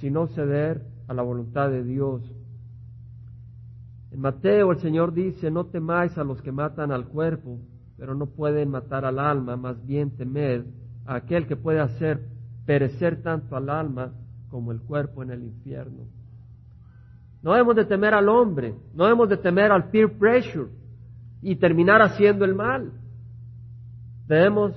sino 0.00 0.26
ceder 0.28 0.82
a 1.08 1.14
la 1.14 1.22
voluntad 1.22 1.70
de 1.70 1.84
Dios. 1.84 2.22
En 4.10 4.20
Mateo 4.20 4.72
el 4.72 4.78
Señor 4.78 5.12
dice, 5.12 5.50
no 5.50 5.66
temáis 5.66 6.16
a 6.18 6.24
los 6.24 6.42
que 6.42 6.52
matan 6.52 6.90
al 6.90 7.06
cuerpo, 7.06 7.58
pero 7.96 8.14
no 8.14 8.26
pueden 8.26 8.70
matar 8.70 9.04
al 9.04 9.18
alma, 9.18 9.56
más 9.56 9.84
bien 9.86 10.10
temed 10.10 10.64
a 11.06 11.16
aquel 11.16 11.46
que 11.46 11.56
puede 11.56 11.80
hacer 11.80 12.26
perecer 12.66 13.22
tanto 13.22 13.56
al 13.56 13.70
alma 13.70 14.12
como 14.50 14.72
el 14.72 14.80
cuerpo 14.80 15.22
en 15.22 15.30
el 15.30 15.42
infierno. 15.42 16.04
No 17.42 17.52
debemos 17.52 17.76
de 17.76 17.84
temer 17.84 18.14
al 18.14 18.28
hombre, 18.28 18.74
no 18.94 19.04
debemos 19.04 19.28
de 19.28 19.36
temer 19.36 19.70
al 19.70 19.90
peer 19.90 20.18
pressure 20.18 20.70
y 21.42 21.56
terminar 21.56 22.02
haciendo 22.02 22.44
el 22.44 22.54
mal. 22.54 22.92
Debemos 24.26 24.74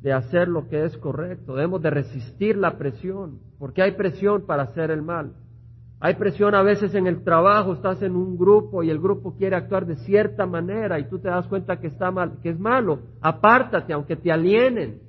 de 0.00 0.12
hacer 0.12 0.48
lo 0.48 0.68
que 0.68 0.84
es 0.84 0.96
correcto, 0.96 1.54
debemos 1.54 1.82
de 1.82 1.90
resistir 1.90 2.56
la 2.56 2.78
presión, 2.78 3.40
porque 3.58 3.82
hay 3.82 3.92
presión 3.92 4.46
para 4.46 4.62
hacer 4.62 4.90
el 4.90 5.02
mal. 5.02 5.32
Hay 6.00 6.14
presión 6.14 6.54
a 6.54 6.62
veces 6.62 6.94
en 6.94 7.08
el 7.08 7.24
trabajo, 7.24 7.72
estás 7.72 8.00
en 8.02 8.14
un 8.14 8.38
grupo 8.38 8.84
y 8.84 8.90
el 8.90 9.00
grupo 9.00 9.34
quiere 9.36 9.56
actuar 9.56 9.84
de 9.84 9.96
cierta 9.96 10.46
manera 10.46 11.00
y 11.00 11.08
tú 11.08 11.18
te 11.18 11.28
das 11.28 11.48
cuenta 11.48 11.80
que 11.80 11.88
está 11.88 12.12
mal, 12.12 12.38
que 12.40 12.50
es 12.50 12.58
malo. 12.58 13.00
Apártate, 13.20 13.92
aunque 13.92 14.14
te 14.14 14.30
alienen, 14.30 15.00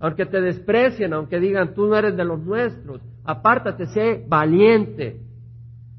aunque 0.00 0.26
te 0.26 0.40
desprecien, 0.40 1.12
aunque 1.12 1.40
digan 1.40 1.74
tú 1.74 1.86
no 1.86 1.96
eres 1.96 2.16
de 2.16 2.24
los 2.24 2.40
nuestros. 2.40 3.00
Apártate, 3.24 3.86
sé 3.86 4.24
valiente. 4.28 5.20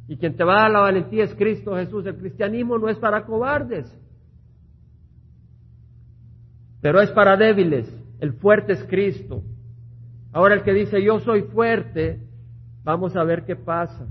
Y 0.08 0.18
quien 0.18 0.36
te 0.36 0.44
va 0.44 0.54
a 0.58 0.62
dar 0.64 0.72
la 0.72 0.80
valentía 0.80 1.26
es 1.26 1.36
Cristo 1.36 1.76
Jesús. 1.76 2.06
El 2.06 2.16
cristianismo 2.16 2.78
no 2.78 2.90
es 2.90 2.98
para 2.98 3.26
cobardes, 3.26 3.94
pero 6.82 7.02
es 7.02 7.12
para 7.12 7.38
débiles. 7.38 7.94
El 8.20 8.34
fuerte 8.34 8.74
es 8.74 8.84
Cristo. 8.86 9.44
Ahora 10.32 10.56
el 10.56 10.64
que 10.64 10.74
dice 10.74 11.04
yo 11.04 11.20
soy 11.20 11.44
fuerte, 11.44 12.20
vamos 12.84 13.16
a 13.16 13.24
ver 13.24 13.46
qué 13.46 13.56
pasa. 13.56 14.08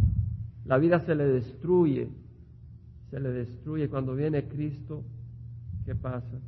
La 0.66 0.76
vida 0.76 1.00
se 1.00 1.14
le 1.14 1.25
destruye, 1.25 2.09
se 3.11 3.18
le 3.18 3.30
destruye. 3.30 3.88
Cuando 3.88 4.14
viene 4.14 4.47
Cristo, 4.49 5.02
¿qué 5.87 5.95
pasa? 5.95 6.38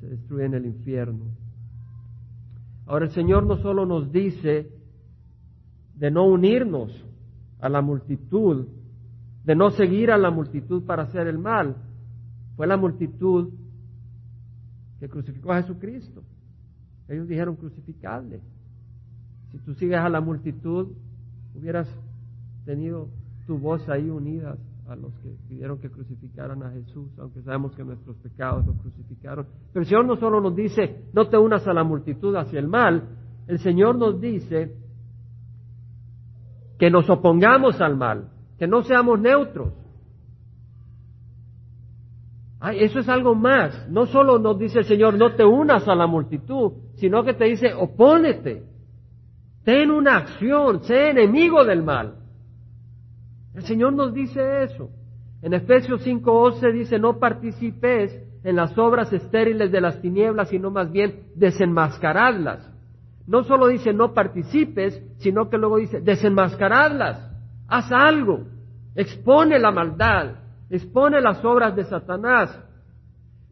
Se 0.00 0.08
destruye 0.08 0.44
en 0.44 0.54
el 0.54 0.66
infierno. 0.66 1.24
Ahora 2.86 3.06
el 3.06 3.10
Señor 3.10 3.44
no 3.44 3.56
solo 3.56 3.84
nos 3.84 4.12
dice 4.12 4.70
de 5.94 6.10
no 6.10 6.24
unirnos 6.26 7.04
a 7.60 7.68
la 7.68 7.82
multitud, 7.82 8.66
de 9.44 9.54
no 9.56 9.70
seguir 9.70 10.10
a 10.10 10.18
la 10.18 10.30
multitud 10.30 10.84
para 10.84 11.04
hacer 11.04 11.26
el 11.26 11.38
mal. 11.38 11.76
Fue 12.56 12.66
la 12.66 12.76
multitud 12.76 13.50
que 15.00 15.08
crucificó 15.08 15.52
a 15.52 15.62
Jesucristo. 15.62 16.22
Ellos 17.08 17.28
dijeron 17.28 17.56
crucificarle. 17.56 18.40
Si 19.50 19.58
tú 19.58 19.74
sigues 19.74 19.98
a 19.98 20.08
la 20.08 20.20
multitud, 20.20 20.88
hubieras 21.54 21.88
tenido 22.64 23.08
tu 23.46 23.58
voz 23.58 23.88
ahí 23.88 24.10
unida 24.10 24.56
a 24.88 24.96
los 24.96 25.12
que 25.20 25.30
pidieron 25.48 25.78
que 25.78 25.90
crucificaran 25.90 26.62
a 26.62 26.70
Jesús, 26.70 27.10
aunque 27.18 27.42
sabemos 27.42 27.74
que 27.74 27.84
nuestros 27.84 28.16
pecados 28.18 28.66
lo 28.66 28.74
crucificaron. 28.74 29.46
Pero 29.72 29.82
el 29.82 29.86
Señor 29.86 30.06
no 30.06 30.16
solo 30.16 30.40
nos 30.40 30.54
dice, 30.54 31.04
no 31.12 31.28
te 31.28 31.36
unas 31.36 31.66
a 31.66 31.72
la 31.72 31.84
multitud 31.84 32.34
hacia 32.36 32.58
el 32.58 32.68
mal, 32.68 33.08
el 33.46 33.58
Señor 33.58 33.96
nos 33.96 34.20
dice 34.20 34.76
que 36.78 36.90
nos 36.90 37.08
opongamos 37.08 37.80
al 37.80 37.96
mal, 37.96 38.28
que 38.58 38.66
no 38.66 38.82
seamos 38.82 39.20
neutros 39.20 39.72
eso 42.74 43.00
es 43.00 43.08
algo 43.08 43.34
más. 43.34 43.88
No 43.90 44.06
solo 44.06 44.38
nos 44.38 44.58
dice 44.58 44.80
el 44.80 44.84
Señor, 44.84 45.14
no 45.14 45.34
te 45.34 45.44
unas 45.44 45.86
a 45.88 45.94
la 45.94 46.06
multitud, 46.06 46.72
sino 46.94 47.22
que 47.24 47.34
te 47.34 47.44
dice, 47.44 47.72
opónete. 47.74 48.64
Ten 49.64 49.90
una 49.90 50.18
acción, 50.18 50.82
sé 50.82 51.10
enemigo 51.10 51.64
del 51.64 51.82
mal. 51.82 52.16
El 53.56 53.64
Señor 53.64 53.94
nos 53.94 54.12
dice 54.12 54.64
eso. 54.64 54.90
En 55.40 55.54
Efesios 55.54 56.06
5:11 56.06 56.72
dice, 56.72 56.98
no 56.98 57.18
participes 57.18 58.22
en 58.44 58.54
las 58.54 58.76
obras 58.76 59.10
estériles 59.12 59.72
de 59.72 59.80
las 59.80 60.00
tinieblas, 60.02 60.50
sino 60.50 60.70
más 60.70 60.92
bien 60.92 61.22
desenmascaradlas. 61.34 62.70
No 63.26 63.44
solo 63.44 63.68
dice 63.68 63.92
no 63.94 64.12
participes, 64.12 65.02
sino 65.18 65.48
que 65.48 65.56
luego 65.56 65.78
dice 65.78 66.00
desenmascaradlas. 66.00 67.32
Haz 67.66 67.90
algo, 67.90 68.44
expone 68.94 69.58
la 69.58 69.72
maldad, 69.72 70.34
expone 70.68 71.20
las 71.22 71.42
obras 71.44 71.74
de 71.74 71.84
Satanás. 71.84 72.62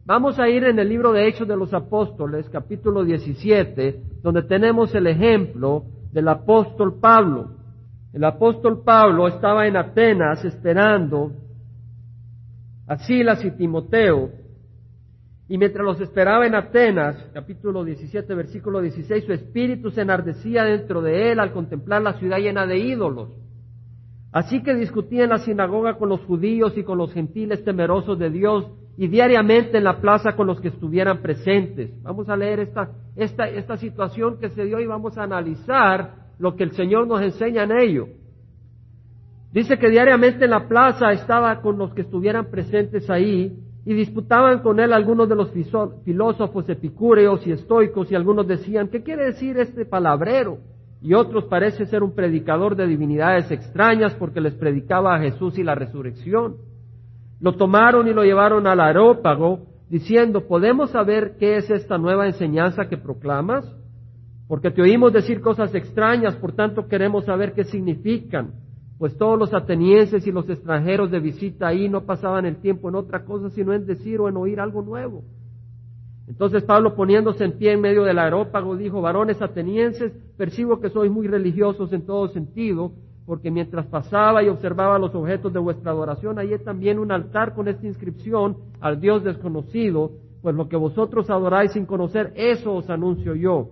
Vamos 0.05 0.37
a 0.37 0.47
ir 0.47 0.65
en 0.65 0.77
el 0.77 0.87
libro 0.87 1.13
de 1.13 1.27
Hechos 1.27 1.47
de 1.47 1.57
los 1.57 1.73
Apóstoles, 1.73 2.47
capítulo 2.49 3.03
17, 3.03 4.01
donde 4.21 4.43
tenemos 4.43 4.93
el 4.93 5.07
ejemplo 5.07 5.83
del 6.11 6.27
apóstol 6.27 6.99
Pablo. 7.01 7.64
El 8.15 8.23
apóstol 8.23 8.81
Pablo 8.81 9.27
estaba 9.27 9.67
en 9.67 9.75
Atenas 9.75 10.45
esperando 10.45 11.33
a 12.87 12.97
Silas 12.99 13.43
y 13.43 13.51
Timoteo, 13.51 14.29
y 15.49 15.57
mientras 15.57 15.85
los 15.85 15.99
esperaba 15.99 16.47
en 16.47 16.55
Atenas, 16.55 17.29
capítulo 17.33 17.83
17, 17.83 18.33
versículo 18.33 18.79
16, 18.79 19.25
su 19.25 19.33
espíritu 19.33 19.91
se 19.91 20.03
enardecía 20.03 20.63
dentro 20.63 21.01
de 21.01 21.33
él 21.33 21.41
al 21.41 21.51
contemplar 21.51 22.03
la 22.03 22.13
ciudad 22.13 22.37
llena 22.37 22.65
de 22.65 22.77
ídolos 22.77 23.31
Así 24.31 24.63
que 24.63 24.75
discutía 24.75 25.25
en 25.25 25.31
la 25.31 25.39
sinagoga 25.39 25.97
con 25.97 26.07
los 26.07 26.21
judíos 26.21 26.77
y 26.77 26.83
con 26.83 26.97
los 26.97 27.11
gentiles 27.11 27.65
temerosos 27.65 28.17
de 28.17 28.29
Dios 28.29 28.71
y 28.97 29.09
diariamente 29.09 29.77
en 29.77 29.83
la 29.83 29.99
plaza 29.99 30.37
con 30.37 30.47
los 30.47 30.61
que 30.61 30.69
estuvieran 30.69 31.21
presentes. 31.21 32.01
Vamos 32.01 32.29
a 32.29 32.37
leer 32.37 32.61
esta, 32.61 32.91
esta, 33.17 33.49
esta 33.49 33.75
situación 33.75 34.39
que 34.39 34.49
se 34.51 34.63
dio 34.63 34.79
y 34.79 34.85
vamos 34.85 35.17
a 35.17 35.23
analizar 35.23 36.24
lo 36.37 36.55
que 36.55 36.63
el 36.63 36.71
Señor 36.71 37.07
nos 37.07 37.21
enseña 37.21 37.63
en 37.63 37.71
ello. 37.71 38.07
Dice 39.51 39.77
que 39.77 39.89
diariamente 39.89 40.45
en 40.45 40.51
la 40.51 40.67
plaza 40.67 41.11
estaba 41.11 41.61
con 41.61 41.77
los 41.77 41.93
que 41.93 42.01
estuvieran 42.01 42.51
presentes 42.51 43.09
ahí 43.09 43.57
y 43.85 43.93
disputaban 43.93 44.59
con 44.59 44.79
él 44.79 44.91
algunos 44.91 45.29
de 45.29 45.35
los 45.35 45.51
filósofos 46.03 46.67
epicúreos 46.69 47.45
y 47.47 47.51
estoicos 47.51 48.11
y 48.11 48.15
algunos 48.15 48.47
decían, 48.47 48.89
¿qué 48.89 49.01
quiere 49.01 49.25
decir 49.25 49.57
este 49.57 49.85
palabrero? 49.85 50.59
y 51.05 51.13
otros 51.13 51.45
parece 51.45 51.85
ser 51.85 52.01
un 52.01 52.15
predicador 52.15 52.75
de 52.75 52.87
divinidades 52.87 53.51
extrañas 53.51 54.15
porque 54.15 54.41
les 54.41 54.55
predicaba 54.55 55.13
a 55.13 55.19
Jesús 55.19 55.55
y 55.59 55.63
la 55.63 55.75
resurrección. 55.75 56.55
Lo 57.39 57.53
tomaron 57.53 58.07
y 58.07 58.13
lo 58.13 58.23
llevaron 58.23 58.65
al 58.65 58.79
aerópago 58.79 59.67
diciendo, 59.87 60.47
¿podemos 60.47 60.89
saber 60.89 61.35
qué 61.37 61.57
es 61.57 61.69
esta 61.69 61.99
nueva 61.99 62.25
enseñanza 62.25 62.89
que 62.89 62.97
proclamas? 62.97 63.71
Porque 64.47 64.71
te 64.71 64.81
oímos 64.81 65.11
decir 65.11 65.41
cosas 65.41 65.73
extrañas, 65.73 66.35
por 66.35 66.53
tanto 66.53 66.87
queremos 66.87 67.25
saber 67.25 67.53
qué 67.53 67.63
significan. 67.63 68.53
pues 68.97 69.17
todos 69.17 69.37
los 69.37 69.53
atenienses 69.53 70.25
y 70.25 70.31
los 70.31 70.49
extranjeros 70.49 71.11
de 71.11 71.19
visita 71.19 71.67
ahí 71.67 71.89
no 71.89 72.05
pasaban 72.05 72.45
el 72.45 72.55
tiempo 72.57 72.87
en 72.87 72.95
otra 72.95 73.25
cosa 73.25 73.49
sino 73.49 73.73
en 73.73 73.85
decir 73.85 74.21
o 74.21 74.29
en 74.29 74.37
oír 74.37 74.61
algo 74.61 74.81
nuevo. 74.81 75.23
Entonces 76.27 76.63
Pablo 76.63 76.95
poniéndose 76.95 77.43
en 77.43 77.57
pie 77.57 77.73
en 77.73 77.81
medio 77.81 78.03
del 78.03 78.17
aerópago 78.17 78.75
dijo, 78.75 79.01
varones 79.01 79.41
atenienses, 79.41 80.13
percibo 80.37 80.79
que 80.79 80.89
sois 80.89 81.11
muy 81.11 81.27
religiosos 81.27 81.91
en 81.93 82.05
todo 82.05 82.29
sentido, 82.29 82.93
porque 83.25 83.51
mientras 83.51 83.85
pasaba 83.87 84.43
y 84.43 84.49
observaba 84.49 84.97
los 84.97 85.13
objetos 85.13 85.51
de 85.53 85.59
vuestra 85.59 85.91
adoración, 85.91 86.39
hay 86.39 86.57
también 86.59 86.99
un 86.99 87.11
altar 87.11 87.53
con 87.53 87.67
esta 87.67 87.85
inscripción 87.85 88.57
al 88.79 88.99
Dios 88.99 89.23
desconocido, 89.23 90.11
pues 90.41 90.55
lo 90.55 90.67
que 90.67 90.77
vosotros 90.77 91.29
adoráis 91.29 91.71
sin 91.71 91.85
conocer, 91.85 92.33
eso 92.35 92.75
os 92.75 92.89
anuncio 92.89 93.35
yo. 93.35 93.69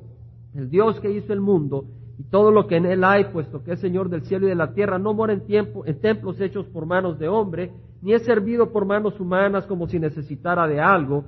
El 0.55 0.69
Dios 0.69 0.99
que 0.99 1.11
hizo 1.11 1.33
el 1.33 1.41
mundo 1.41 1.85
y 2.17 2.23
todo 2.23 2.51
lo 2.51 2.67
que 2.67 2.75
en 2.77 2.85
él 2.85 3.03
hay, 3.03 3.25
puesto 3.25 3.63
que 3.63 3.73
es 3.73 3.79
Señor 3.79 4.09
del 4.09 4.23
cielo 4.23 4.45
y 4.45 4.49
de 4.49 4.55
la 4.55 4.73
tierra, 4.73 4.99
no 4.99 5.13
mora 5.13 5.33
en, 5.33 5.45
tiempo, 5.45 5.83
en 5.85 5.99
templos 5.99 6.39
hechos 6.39 6.65
por 6.67 6.85
manos 6.85 7.17
de 7.17 7.27
hombre, 7.27 7.71
ni 8.01 8.13
es 8.13 8.23
servido 8.23 8.71
por 8.71 8.85
manos 8.85 9.19
humanas 9.19 9.65
como 9.65 9.87
si 9.87 9.97
necesitara 9.97 10.67
de 10.67 10.79
algo, 10.79 11.23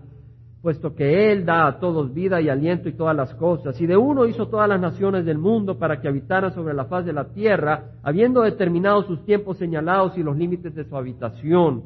puesto 0.62 0.96
que 0.96 1.32
Él 1.32 1.46
da 1.46 1.67
a 1.67 1.79
todos 1.79 2.13
vida 2.13 2.41
y 2.41 2.50
aliento 2.50 2.89
y 2.89 2.94
todas 2.94 3.15
las 3.15 3.34
cosas. 3.36 3.79
Y 3.82 3.88
de 3.88 3.98
uno 3.98 4.25
hizo 4.25 4.48
todas 4.48 4.67
las 4.67 4.79
naciones 4.79 5.25
del 5.25 5.38
mundo 5.38 5.77
para 5.77 6.01
que 6.01 6.08
habitaran 6.08 6.53
sobre 6.53 6.74
la 6.74 6.86
faz 6.86 7.05
de 7.05 7.13
la 7.13 7.25
tierra, 7.25 7.91
habiendo 8.03 8.41
determinado 8.41 9.03
sus 9.03 9.24
tiempos 9.25 9.58
señalados 9.58 10.17
y 10.17 10.24
los 10.24 10.38
límites 10.38 10.75
de 10.75 10.84
su 10.84 10.96
habitación, 10.98 11.84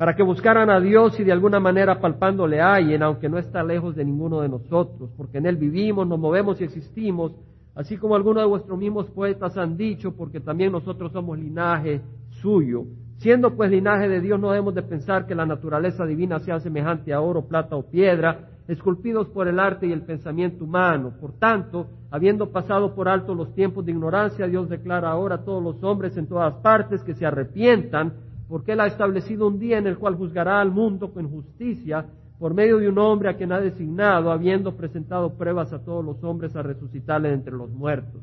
para 0.00 0.16
que 0.16 0.22
buscaran 0.22 0.70
a 0.70 0.80
Dios 0.80 1.20
y 1.20 1.24
de 1.24 1.32
alguna 1.32 1.60
manera 1.60 2.00
palpándole 2.00 2.62
hallen, 2.62 3.02
aunque 3.02 3.28
no 3.28 3.36
está 3.36 3.62
lejos 3.62 3.94
de 3.94 4.02
ninguno 4.02 4.40
de 4.40 4.48
nosotros, 4.48 5.10
porque 5.14 5.36
en 5.36 5.44
Él 5.44 5.58
vivimos, 5.58 6.08
nos 6.08 6.18
movemos 6.18 6.58
y 6.58 6.64
existimos, 6.64 7.32
así 7.74 7.98
como 7.98 8.16
algunos 8.16 8.42
de 8.42 8.48
vuestros 8.48 8.78
mismos 8.78 9.10
poetas 9.10 9.58
han 9.58 9.76
dicho, 9.76 10.16
porque 10.16 10.40
también 10.40 10.72
nosotros 10.72 11.12
somos 11.12 11.38
linaje 11.38 12.00
suyo. 12.30 12.84
Siendo 13.18 13.54
pues 13.54 13.70
linaje 13.70 14.08
de 14.08 14.22
Dios, 14.22 14.40
no 14.40 14.52
debemos 14.52 14.74
de 14.74 14.84
pensar 14.84 15.26
que 15.26 15.34
la 15.34 15.44
naturaleza 15.44 16.06
divina 16.06 16.38
sea 16.38 16.60
semejante 16.60 17.12
a 17.12 17.20
oro, 17.20 17.44
plata 17.44 17.76
o 17.76 17.82
piedra, 17.82 18.48
esculpidos 18.68 19.28
por 19.28 19.48
el 19.48 19.60
arte 19.60 19.86
y 19.86 19.92
el 19.92 20.00
pensamiento 20.00 20.64
humano. 20.64 21.12
Por 21.20 21.32
tanto, 21.32 21.88
habiendo 22.10 22.52
pasado 22.52 22.94
por 22.94 23.06
alto 23.06 23.34
los 23.34 23.54
tiempos 23.54 23.84
de 23.84 23.92
ignorancia, 23.92 24.46
Dios 24.46 24.70
declara 24.70 25.10
ahora 25.10 25.34
a 25.34 25.44
todos 25.44 25.62
los 25.62 25.84
hombres 25.84 26.16
en 26.16 26.26
todas 26.26 26.54
partes 26.62 27.04
que 27.04 27.12
se 27.12 27.26
arrepientan, 27.26 28.29
porque 28.50 28.72
Él 28.72 28.80
ha 28.80 28.86
establecido 28.88 29.46
un 29.46 29.60
día 29.60 29.78
en 29.78 29.86
el 29.86 29.96
cual 29.96 30.16
juzgará 30.16 30.60
al 30.60 30.72
mundo 30.72 31.12
con 31.12 31.30
justicia 31.30 32.04
por 32.36 32.52
medio 32.52 32.78
de 32.78 32.88
un 32.88 32.98
hombre 32.98 33.30
a 33.30 33.36
quien 33.36 33.52
ha 33.52 33.60
designado, 33.60 34.32
habiendo 34.32 34.76
presentado 34.76 35.36
pruebas 35.36 35.72
a 35.72 35.84
todos 35.84 36.04
los 36.04 36.22
hombres 36.24 36.56
a 36.56 36.62
resucitarle 36.62 37.32
entre 37.32 37.52
los 37.52 37.70
muertos. 37.70 38.20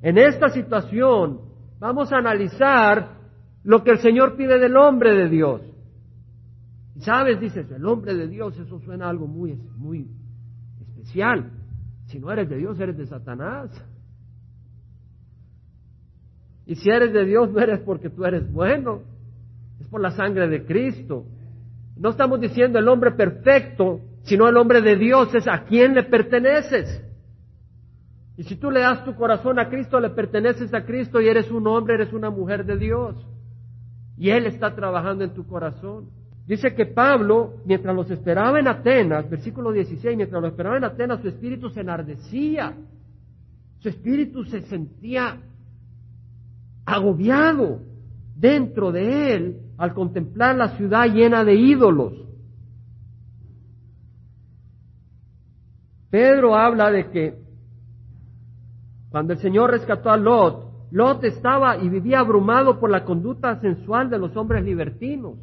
En 0.00 0.16
esta 0.16 0.48
situación 0.50 1.40
vamos 1.80 2.12
a 2.12 2.18
analizar 2.18 3.16
lo 3.64 3.82
que 3.82 3.90
el 3.90 3.98
Señor 3.98 4.36
pide 4.36 4.60
del 4.60 4.76
hombre 4.76 5.12
de 5.12 5.28
Dios. 5.28 5.60
Y 6.94 7.00
sabes, 7.00 7.40
dices, 7.40 7.68
el 7.72 7.84
hombre 7.84 8.14
de 8.14 8.28
Dios, 8.28 8.56
eso 8.60 8.78
suena 8.78 9.08
algo 9.08 9.26
muy, 9.26 9.58
muy 9.76 10.06
especial. 10.80 11.50
Si 12.06 12.20
no 12.20 12.30
eres 12.30 12.48
de 12.48 12.58
Dios, 12.58 12.78
eres 12.78 12.96
de 12.96 13.06
Satanás. 13.06 13.70
Y 16.64 16.76
si 16.76 16.88
eres 16.90 17.12
de 17.12 17.24
Dios, 17.24 17.50
no 17.50 17.58
eres 17.58 17.80
porque 17.80 18.08
tú 18.08 18.24
eres 18.24 18.48
bueno, 18.52 19.02
es 19.80 19.86
por 19.88 20.00
la 20.00 20.10
sangre 20.10 20.48
de 20.48 20.64
Cristo. 20.64 21.24
No 21.96 22.10
estamos 22.10 22.40
diciendo 22.40 22.78
el 22.78 22.88
hombre 22.88 23.12
perfecto, 23.12 24.00
sino 24.22 24.48
el 24.48 24.56
hombre 24.56 24.80
de 24.82 24.96
Dios 24.96 25.34
es 25.34 25.48
a 25.48 25.64
quien 25.64 25.94
le 25.94 26.04
perteneces. 26.04 27.02
Y 28.36 28.44
si 28.44 28.56
tú 28.56 28.70
le 28.70 28.80
das 28.80 29.04
tu 29.04 29.16
corazón 29.16 29.58
a 29.58 29.68
Cristo, 29.68 29.98
le 29.98 30.10
perteneces 30.10 30.72
a 30.72 30.84
Cristo 30.84 31.20
y 31.20 31.28
eres 31.28 31.50
un 31.50 31.66
hombre, 31.66 31.94
eres 31.94 32.12
una 32.12 32.30
mujer 32.30 32.64
de 32.64 32.76
Dios. 32.76 33.16
Y 34.16 34.30
Él 34.30 34.46
está 34.46 34.74
trabajando 34.74 35.24
en 35.24 35.34
tu 35.34 35.46
corazón. 35.46 36.10
Dice 36.46 36.74
que 36.74 36.86
Pablo, 36.86 37.56
mientras 37.64 37.94
los 37.94 38.10
esperaba 38.10 38.60
en 38.60 38.68
Atenas, 38.68 39.28
versículo 39.28 39.72
16, 39.72 40.16
mientras 40.16 40.40
los 40.40 40.52
esperaba 40.52 40.76
en 40.76 40.84
Atenas, 40.84 41.20
su 41.20 41.28
espíritu 41.28 41.68
se 41.70 41.80
enardecía. 41.80 42.74
Su 43.80 43.88
espíritu 43.88 44.44
se 44.44 44.62
sentía 44.62 45.36
agobiado 46.86 47.80
dentro 48.38 48.92
de 48.92 49.34
él 49.34 49.60
al 49.78 49.94
contemplar 49.94 50.56
la 50.56 50.76
ciudad 50.76 51.06
llena 51.06 51.44
de 51.44 51.54
ídolos. 51.54 52.12
Pedro 56.10 56.54
habla 56.54 56.90
de 56.90 57.10
que 57.10 57.34
cuando 59.10 59.32
el 59.32 59.38
Señor 59.40 59.70
rescató 59.70 60.10
a 60.10 60.16
Lot, 60.16 60.68
Lot 60.90 61.24
estaba 61.24 61.76
y 61.76 61.88
vivía 61.88 62.20
abrumado 62.20 62.78
por 62.78 62.90
la 62.90 63.04
conducta 63.04 63.60
sensual 63.60 64.08
de 64.08 64.18
los 64.18 64.36
hombres 64.36 64.64
libertinos. 64.64 65.34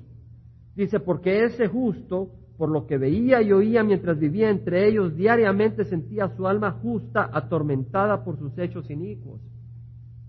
Dice, 0.76 1.00
porque 1.00 1.44
ese 1.44 1.68
justo, 1.68 2.30
por 2.58 2.70
lo 2.70 2.88
que 2.88 2.98
veía 2.98 3.42
y 3.42 3.52
oía 3.52 3.84
mientras 3.84 4.18
vivía 4.18 4.50
entre 4.50 4.88
ellos, 4.88 5.16
diariamente 5.16 5.86
sentía 5.86 6.30
su 6.36 6.48
alma 6.48 6.72
justa 6.82 7.30
atormentada 7.32 8.24
por 8.24 8.38
sus 8.38 8.58
hechos 8.58 8.90
inicuos. 8.90 9.42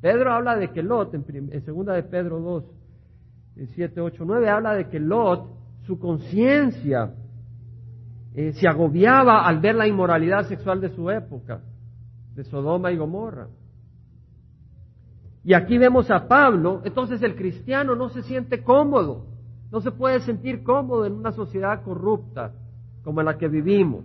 Pedro 0.01 0.33
habla 0.33 0.57
de 0.57 0.71
que 0.71 0.83
Lot, 0.83 1.15
en, 1.15 1.63
segunda 1.65 1.95
de 1.95 2.03
Pedro 2.03 2.41
2, 2.41 2.65
7, 3.75 4.01
8, 4.01 4.25
9, 4.27 4.49
habla 4.49 4.75
de 4.75 4.89
que 4.89 5.01
Lot, 5.01 5.49
su 5.87 5.99
conciencia, 5.99 7.15
eh, 8.35 8.53
se 8.53 8.69
agobiaba 8.69 9.47
al 9.47 9.61
ver 9.61 9.75
la 9.75 9.87
inmoralidad 9.87 10.47
sexual 10.47 10.81
de 10.81 10.91
su 10.91 11.11
época, 11.11 11.61
de 12.35 12.45
Sodoma 12.45 12.93
y 12.93 12.97
Gomorra. 12.97 13.49
Y 15.43 15.55
aquí 15.55 15.79
vemos 15.79 16.11
a 16.11 16.27
Pablo, 16.27 16.83
entonces 16.85 17.23
el 17.23 17.37
cristiano 17.37 17.95
no 17.95 18.09
se 18.09 18.23
siente 18.23 18.63
cómodo, 18.63 19.27
no 19.71 19.81
se 19.81 19.93
puede 19.93 20.21
sentir 20.21 20.63
cómodo 20.63 21.07
en 21.07 21.13
una 21.13 21.33
sociedad 21.33 21.83
corrupta 21.83 22.53
como 23.05 23.21
en 23.21 23.27
la 23.27 23.39
que 23.39 23.49
vivimos. 23.49 24.05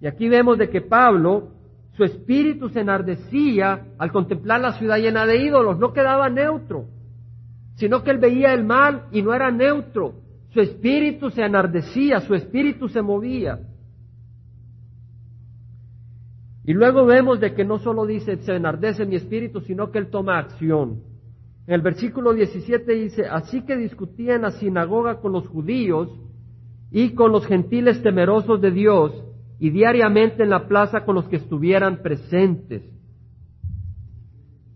Y 0.00 0.06
aquí 0.06 0.28
vemos 0.28 0.58
de 0.58 0.68
que 0.68 0.82
Pablo, 0.82 1.53
su 1.96 2.02
espíritu 2.02 2.68
se 2.70 2.80
enardecía 2.80 3.86
al 3.98 4.10
contemplar 4.10 4.60
la 4.60 4.72
ciudad 4.72 4.98
llena 4.98 5.26
de 5.26 5.44
ídolos, 5.44 5.78
no 5.78 5.92
quedaba 5.92 6.28
neutro, 6.28 6.86
sino 7.76 8.02
que 8.02 8.10
él 8.10 8.18
veía 8.18 8.52
el 8.52 8.64
mal 8.64 9.06
y 9.12 9.22
no 9.22 9.32
era 9.32 9.50
neutro. 9.52 10.14
Su 10.50 10.60
espíritu 10.60 11.30
se 11.30 11.42
enardecía, 11.42 12.20
su 12.20 12.34
espíritu 12.34 12.88
se 12.88 13.00
movía. 13.00 13.60
Y 16.64 16.72
luego 16.72 17.04
vemos 17.04 17.38
de 17.40 17.54
que 17.54 17.64
no 17.64 17.78
solo 17.78 18.06
dice 18.06 18.38
se 18.38 18.56
enardece 18.56 19.06
mi 19.06 19.16
espíritu, 19.16 19.60
sino 19.60 19.92
que 19.92 19.98
él 19.98 20.10
toma 20.10 20.38
acción. 20.38 21.02
En 21.66 21.74
el 21.74 21.80
versículo 21.80 22.32
17 22.32 22.92
dice, 22.92 23.26
así 23.26 23.62
que 23.62 23.76
discutía 23.76 24.34
en 24.34 24.42
la 24.42 24.50
sinagoga 24.50 25.20
con 25.20 25.32
los 25.32 25.46
judíos 25.46 26.08
y 26.90 27.14
con 27.14 27.30
los 27.30 27.46
gentiles 27.46 28.02
temerosos 28.02 28.60
de 28.60 28.70
Dios 28.70 29.12
y 29.58 29.70
diariamente 29.70 30.42
en 30.42 30.50
la 30.50 30.66
plaza 30.66 31.04
con 31.04 31.14
los 31.14 31.28
que 31.28 31.36
estuvieran 31.36 32.02
presentes. 32.02 32.82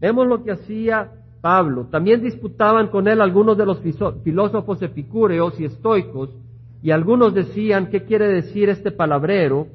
Vemos 0.01 0.27
lo 0.27 0.45
que 0.45 0.53
hacía 0.53 1.11
Pablo. 1.41 1.89
También 1.91 2.23
disputaban 2.23 2.89
con 2.89 3.09
él 3.09 3.21
algunos 3.21 3.57
de 3.59 3.67
los 3.67 3.81
filósofos 4.23 4.81
epicúreos 4.83 5.59
y 5.61 5.65
estoicos 5.65 6.31
y 6.83 6.91
algunos 6.93 7.35
decían, 7.35 7.89
¿qué 7.89 8.05
quiere 8.05 8.29
decir 8.29 8.69
este 8.69 8.93
palabrero? 8.93 9.67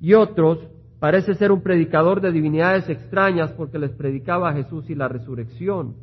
Y 0.00 0.14
otros, 0.14 0.58
Parece 1.04 1.34
ser 1.34 1.52
un 1.52 1.60
predicador 1.60 2.22
de 2.22 2.32
divinidades 2.32 2.88
extrañas 2.88 3.52
porque 3.52 3.78
les 3.78 3.90
predicaba 3.90 4.48
a 4.48 4.54
Jesús 4.54 4.88
y 4.88 4.94
la 4.94 5.06
resurrección. 5.06 5.96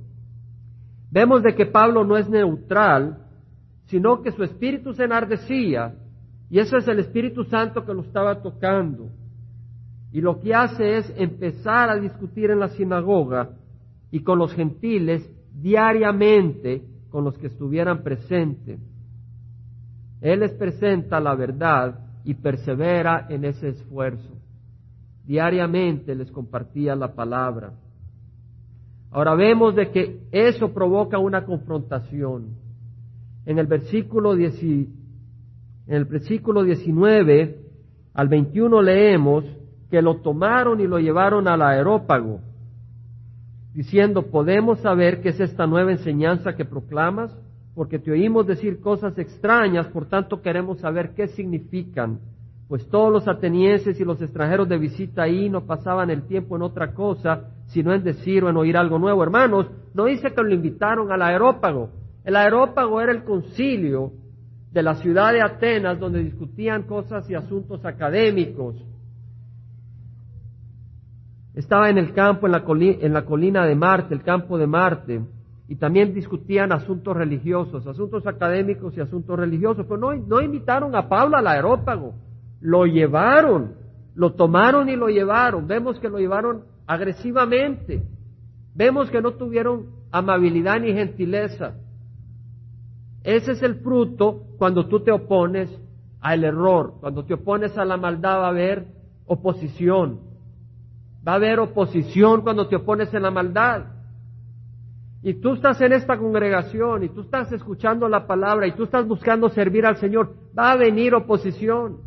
Vemos 1.09 1.41
de 1.41 1.55
que 1.55 1.65
Pablo 1.65 2.05
no 2.05 2.17
es 2.17 2.29
neutral, 2.29 3.17
sino 3.85 4.21
que 4.21 4.31
su 4.31 4.43
espíritu 4.43 4.93
se 4.93 5.05
enardecía 5.05 5.95
y 6.51 6.59
eso 6.59 6.77
es 6.77 6.87
el 6.87 6.99
Espíritu 6.99 7.43
Santo 7.45 7.83
que 7.83 7.93
lo 7.93 8.01
estaba 8.01 8.43
tocando. 8.43 9.09
Y 10.11 10.21
lo 10.21 10.39
que 10.39 10.53
hace 10.53 10.97
es 10.97 11.11
empezar 11.17 11.89
a 11.89 11.95
discutir 11.95 12.51
en 12.51 12.59
la 12.59 12.67
sinagoga 12.67 13.49
y 14.11 14.19
con 14.19 14.37
los 14.37 14.53
gentiles 14.53 15.27
diariamente 15.53 16.83
con 17.09 17.23
los 17.23 17.35
que 17.39 17.47
estuvieran 17.47 18.03
presentes. 18.03 18.79
Él 20.21 20.41
les 20.41 20.51
presenta 20.51 21.19
la 21.19 21.33
verdad 21.33 21.99
y 22.23 22.35
persevera 22.35 23.25
en 23.29 23.45
ese 23.45 23.69
esfuerzo 23.69 24.41
diariamente 25.25 26.15
les 26.15 26.31
compartía 26.31 26.95
la 26.95 27.13
palabra. 27.13 27.71
Ahora 29.11 29.35
vemos 29.35 29.75
de 29.75 29.89
que 29.89 30.21
eso 30.31 30.73
provoca 30.73 31.17
una 31.19 31.45
confrontación. 31.45 32.49
En 33.45 33.57
el 33.59 33.67
versículo, 33.67 34.35
en 35.91 35.97
el 35.97 36.06
versículo 36.06 36.63
19 36.63 37.58
al 38.13 38.30
21 38.30 38.82
leemos 38.82 39.43
que 39.89 40.01
lo 40.01 40.21
tomaron 40.21 40.80
y 40.80 40.88
lo 40.88 40.99
llevaron 40.99 41.49
al 41.49 41.62
aerópago, 41.62 42.39
diciendo, 43.73 44.21
¿podemos 44.27 44.80
saber 44.80 45.21
qué 45.21 45.30
es 45.30 45.41
esta 45.41 45.67
nueva 45.67 45.91
enseñanza 45.91 46.56
que 46.56 46.63
proclamas? 46.63 47.38
Porque 47.75 47.99
te 47.99 48.10
oímos 48.10 48.47
decir 48.47 48.80
cosas 48.80 49.17
extrañas, 49.17 49.86
por 49.88 50.06
tanto 50.06 50.41
queremos 50.41 50.80
saber 50.80 51.13
qué 51.13 51.27
significan 51.27 52.19
pues 52.69 52.88
todos 52.88 53.12
los 53.12 53.27
atenienses 53.27 53.99
y 53.99 54.06
los 54.06 54.21
extranjeros 54.21 54.69
de 54.69 54.77
visita 54.77 55.23
ahí 55.23 55.49
no 55.49 55.65
pasaban 55.65 56.10
el 56.10 56.21
tiempo 56.23 56.56
en 56.56 56.62
otra 56.62 56.93
cosa, 56.93 57.49
sino 57.65 57.93
en 57.93 58.01
decir 58.01 58.45
o 58.45 58.49
en 58.49 58.56
oír 58.56 58.77
algo 58.77 58.97
nuevo. 58.97 59.23
Hermanos, 59.23 59.67
no 59.93 60.06
dice 60.06 60.32
que 60.34 60.41
lo 60.41 60.54
invitaron 60.54 61.12
al 61.12 61.21
aerópago. 61.21 61.89
El 62.23 62.38
aerópago 62.38 63.01
era 63.01 63.12
el 63.12 63.25
concilio 63.25 64.13
de 64.71 64.84
la 64.84 64.95
ciudad 64.95 65.34
de 65.34 65.41
Atenas 65.41 65.99
donde 65.99 66.23
discutían 66.23 66.84
cosas 66.84 67.29
y 67.29 67.36
asuntos 67.36 67.86
académicos. 67.86 68.75
Estaba 71.53 71.89
en 71.89 71.97
el 71.97 72.13
campo, 72.13 72.45
en 72.45 72.53
la, 72.53 72.63
en 72.67 73.13
la 73.13 73.25
colina 73.25 73.65
de 73.65 73.75
Marte, 73.75 74.13
el 74.13 74.23
campo 74.23 74.57
de 74.57 74.67
Marte, 74.67 75.21
y 75.67 75.75
también 75.75 76.13
discutían 76.13 76.71
asuntos 76.71 77.15
religiosos, 77.15 77.86
asuntos 77.86 78.25
académicos 78.25 78.95
y 78.95 79.01
asuntos 79.01 79.38
religiosos. 79.38 79.86
Pero 79.86 79.99
no, 79.99 80.13
no 80.13 80.41
invitaron 80.41 80.95
a 80.95 81.10
Pablo 81.10 81.36
al 81.36 81.47
aerópago, 81.47 82.13
lo 82.62 82.86
llevaron, 82.86 83.75
lo 84.15 84.34
tomaron 84.34 84.88
y 84.88 84.95
lo 84.95 85.07
llevaron. 85.07 85.67
Vemos 85.67 85.99
que 85.99 86.10
lo 86.10 86.17
llevaron 86.17 86.63
agresivamente. 86.88 88.03
Vemos 88.73 89.10
que 89.10 89.21
no 89.21 89.34
tuvieron 89.34 89.88
amabilidad 90.12 90.79
ni 90.79 90.93
gentileza. 90.93 91.75
Ese 93.23 93.51
es 93.51 93.62
el 93.62 93.75
fruto 93.75 94.43
cuando 94.57 94.88
tú 94.88 95.01
te 95.01 95.12
opones 95.12 95.69
al 96.21 96.43
error, 96.43 96.95
cuando 96.99 97.23
te 97.23 97.36
opones 97.36 97.77
a 97.77 97.86
la 97.86 97.97
maldad 97.97 98.39
va 98.39 98.45
a 98.45 98.49
haber 98.49 98.88
oposición. 99.25 100.19
Va 101.27 101.34
a 101.34 101.36
haber 101.36 101.60
oposición 101.60 102.41
cuando 102.41 102.67
te 102.67 102.75
opones 102.75 103.13
en 103.13 103.21
la 103.21 103.31
maldad. 103.31 103.86
Y 105.23 105.36
tú 105.36 105.53
estás 105.53 105.79
en 105.81 105.93
esta 105.93 106.17
congregación 106.17 107.03
y 107.03 107.10
tú 107.10 107.21
estás 107.21 107.51
escuchando 107.51 108.10
la 108.10 108.25
palabra 108.25 108.65
y 108.65 108.71
tú 108.71 108.84
estás 108.84 109.07
buscando 109.07 109.49
servir 109.49 109.86
al 109.86 109.97
Señor, 109.97 110.34
va 110.57 110.71
a 110.71 110.77
venir 110.77 111.13
oposición. 111.13 111.99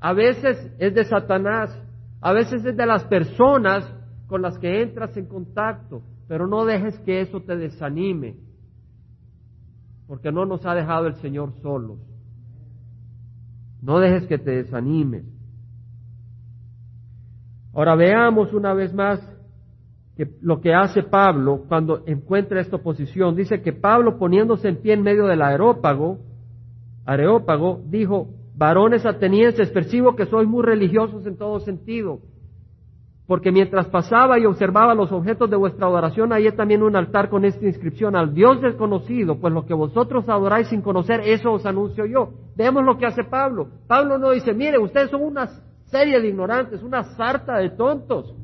A 0.00 0.12
veces 0.12 0.58
es 0.80 0.92
de 0.92 1.04
Satanás, 1.04 1.80
a 2.20 2.32
veces 2.32 2.64
es 2.64 2.76
de 2.76 2.86
las 2.86 3.04
personas 3.04 3.88
con 4.26 4.42
las 4.42 4.58
que 4.58 4.82
entras 4.82 5.16
en 5.16 5.26
contacto, 5.26 6.02
pero 6.26 6.48
no 6.48 6.64
dejes 6.64 6.98
que 7.00 7.20
eso 7.20 7.40
te 7.42 7.54
desanime 7.56 8.34
porque 10.12 10.30
no 10.30 10.44
nos 10.44 10.66
ha 10.66 10.74
dejado 10.74 11.06
el 11.06 11.14
Señor 11.22 11.54
solos. 11.62 11.98
No 13.80 13.98
dejes 13.98 14.26
que 14.26 14.36
te 14.36 14.50
desanimes. 14.50 15.24
Ahora 17.72 17.94
veamos 17.94 18.52
una 18.52 18.74
vez 18.74 18.92
más 18.92 19.26
que 20.14 20.28
lo 20.42 20.60
que 20.60 20.74
hace 20.74 21.02
Pablo 21.02 21.64
cuando 21.66 22.02
encuentra 22.04 22.60
esta 22.60 22.76
oposición. 22.76 23.34
Dice 23.36 23.62
que 23.62 23.72
Pablo 23.72 24.18
poniéndose 24.18 24.68
en 24.68 24.82
pie 24.82 24.92
en 24.92 25.02
medio 25.02 25.24
del 25.24 25.40
aerópago, 25.40 26.18
areópago, 27.06 27.80
dijo, 27.86 28.34
varones 28.54 29.06
atenienses, 29.06 29.70
percibo 29.70 30.14
que 30.14 30.26
sois 30.26 30.46
muy 30.46 30.62
religiosos 30.62 31.24
en 31.24 31.38
todo 31.38 31.58
sentido 31.60 32.20
porque 33.32 33.50
mientras 33.50 33.86
pasaba 33.86 34.38
y 34.38 34.44
observaba 34.44 34.94
los 34.94 35.10
objetos 35.10 35.48
de 35.48 35.56
vuestra 35.56 35.86
adoración, 35.86 36.34
hay 36.34 36.52
también 36.52 36.82
un 36.82 36.94
altar 36.94 37.30
con 37.30 37.46
esta 37.46 37.64
inscripción, 37.64 38.14
al 38.14 38.34
Dios 38.34 38.60
desconocido, 38.60 39.40
pues 39.40 39.54
lo 39.54 39.64
que 39.64 39.72
vosotros 39.72 40.28
adoráis 40.28 40.68
sin 40.68 40.82
conocer, 40.82 41.20
eso 41.24 41.50
os 41.52 41.64
anuncio 41.64 42.04
yo. 42.04 42.28
Vemos 42.56 42.84
lo 42.84 42.98
que 42.98 43.06
hace 43.06 43.24
Pablo. 43.24 43.68
Pablo 43.86 44.18
no 44.18 44.32
dice, 44.32 44.52
mire, 44.52 44.78
ustedes 44.78 45.08
son 45.08 45.22
una 45.22 45.48
serie 45.86 46.20
de 46.20 46.28
ignorantes, 46.28 46.82
una 46.82 47.04
sarta 47.04 47.56
de 47.56 47.70
tontos. 47.70 48.34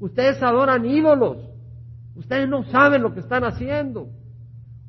Ustedes 0.00 0.42
adoran 0.42 0.84
ídolos. 0.84 1.38
Ustedes 2.14 2.46
no 2.46 2.64
saben 2.64 3.00
lo 3.00 3.14
que 3.14 3.20
están 3.20 3.44
haciendo. 3.44 4.08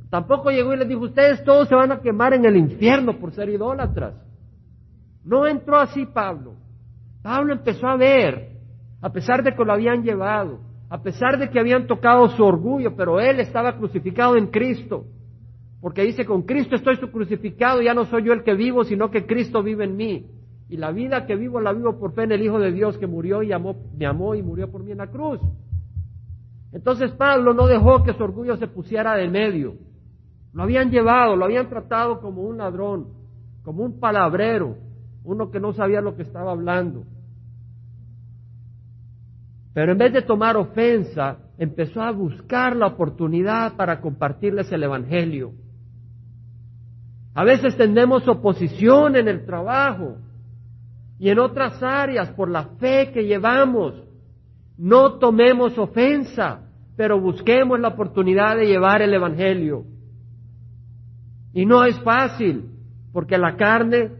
Tampoco 0.09 0.51
llegó 0.51 0.73
y 0.73 0.77
les 0.77 0.89
dijo, 0.89 1.05
ustedes 1.05 1.41
todos 1.45 1.69
se 1.69 1.75
van 1.75 1.93
a 1.93 2.01
quemar 2.01 2.33
en 2.33 2.43
el 2.43 2.57
infierno 2.57 3.17
por 3.17 3.31
ser 3.31 3.47
idólatras. 3.47 4.13
No 5.23 5.47
entró 5.47 5.79
así 5.79 6.05
Pablo. 6.05 6.55
Pablo 7.23 7.53
empezó 7.53 7.87
a 7.87 7.95
ver 7.95 8.50
a 9.01 9.11
pesar 9.11 9.43
de 9.43 9.55
que 9.55 9.65
lo 9.65 9.73
habían 9.73 10.03
llevado, 10.03 10.59
a 10.89 11.01
pesar 11.01 11.39
de 11.39 11.49
que 11.49 11.59
habían 11.59 11.87
tocado 11.87 12.29
su 12.29 12.43
orgullo, 12.43 12.95
pero 12.95 13.19
él 13.19 13.39
estaba 13.39 13.77
crucificado 13.77 14.35
en 14.35 14.47
Cristo. 14.47 15.05
Porque 15.81 16.03
dice, 16.03 16.25
con 16.25 16.43
Cristo 16.43 16.75
estoy 16.75 16.97
crucificado, 16.97 17.81
ya 17.81 17.93
no 17.93 18.05
soy 18.05 18.23
yo 18.23 18.33
el 18.33 18.43
que 18.43 18.53
vivo, 18.53 18.83
sino 18.83 19.09
que 19.09 19.25
Cristo 19.25 19.63
vive 19.63 19.85
en 19.85 19.95
mí. 19.95 20.27
Y 20.69 20.77
la 20.77 20.91
vida 20.91 21.25
que 21.25 21.35
vivo 21.35 21.59
la 21.59 21.73
vivo 21.73 21.99
por 21.99 22.13
fe 22.13 22.23
en 22.23 22.31
el 22.33 22.43
Hijo 22.43 22.59
de 22.59 22.71
Dios 22.71 22.97
que 22.97 23.07
murió 23.07 23.41
y 23.41 23.51
amó, 23.51 23.75
me 23.97 24.05
amó 24.05 24.35
y 24.35 24.43
murió 24.43 24.71
por 24.71 24.83
mí 24.83 24.91
en 24.91 24.99
la 24.99 25.07
cruz. 25.07 25.39
Entonces 26.71 27.11
Pablo 27.11 27.53
no 27.53 27.67
dejó 27.67 28.03
que 28.03 28.13
su 28.13 28.23
orgullo 28.23 28.55
se 28.57 28.67
pusiera 28.67 29.15
de 29.15 29.27
medio. 29.27 29.75
Lo 30.53 30.63
habían 30.63 30.91
llevado, 30.91 31.35
lo 31.35 31.45
habían 31.45 31.67
tratado 31.69 32.21
como 32.21 32.43
un 32.43 32.57
ladrón, 32.57 33.07
como 33.63 33.83
un 33.83 33.99
palabrero, 33.99 34.77
uno 35.23 35.51
que 35.51 35.59
no 35.59 35.73
sabía 35.73 36.01
lo 36.01 36.15
que 36.15 36.23
estaba 36.23 36.51
hablando. 36.51 37.03
Pero 39.73 39.93
en 39.93 39.97
vez 39.97 40.13
de 40.13 40.21
tomar 40.21 40.57
ofensa, 40.57 41.37
empezó 41.57 42.01
a 42.01 42.11
buscar 42.11 42.75
la 42.75 42.87
oportunidad 42.87 43.75
para 43.75 44.01
compartirles 44.01 44.71
el 44.71 44.83
Evangelio. 44.83 45.53
A 47.33 47.45
veces 47.45 47.77
tenemos 47.77 48.27
oposición 48.27 49.15
en 49.15 49.27
el 49.29 49.45
trabajo 49.45 50.17
y 51.17 51.29
en 51.29 51.39
otras 51.39 51.81
áreas 51.81 52.29
por 52.31 52.49
la 52.49 52.65
fe 52.79 53.11
que 53.13 53.25
llevamos. 53.25 53.93
No 54.77 55.19
tomemos 55.19 55.77
ofensa, 55.77 56.63
pero 56.97 57.21
busquemos 57.21 57.79
la 57.79 57.89
oportunidad 57.89 58.57
de 58.57 58.65
llevar 58.65 59.01
el 59.01 59.13
Evangelio. 59.13 59.85
Y 61.53 61.65
no 61.65 61.85
es 61.85 61.97
fácil, 62.01 62.71
porque 63.13 63.37
la 63.37 63.55
carne 63.55 64.11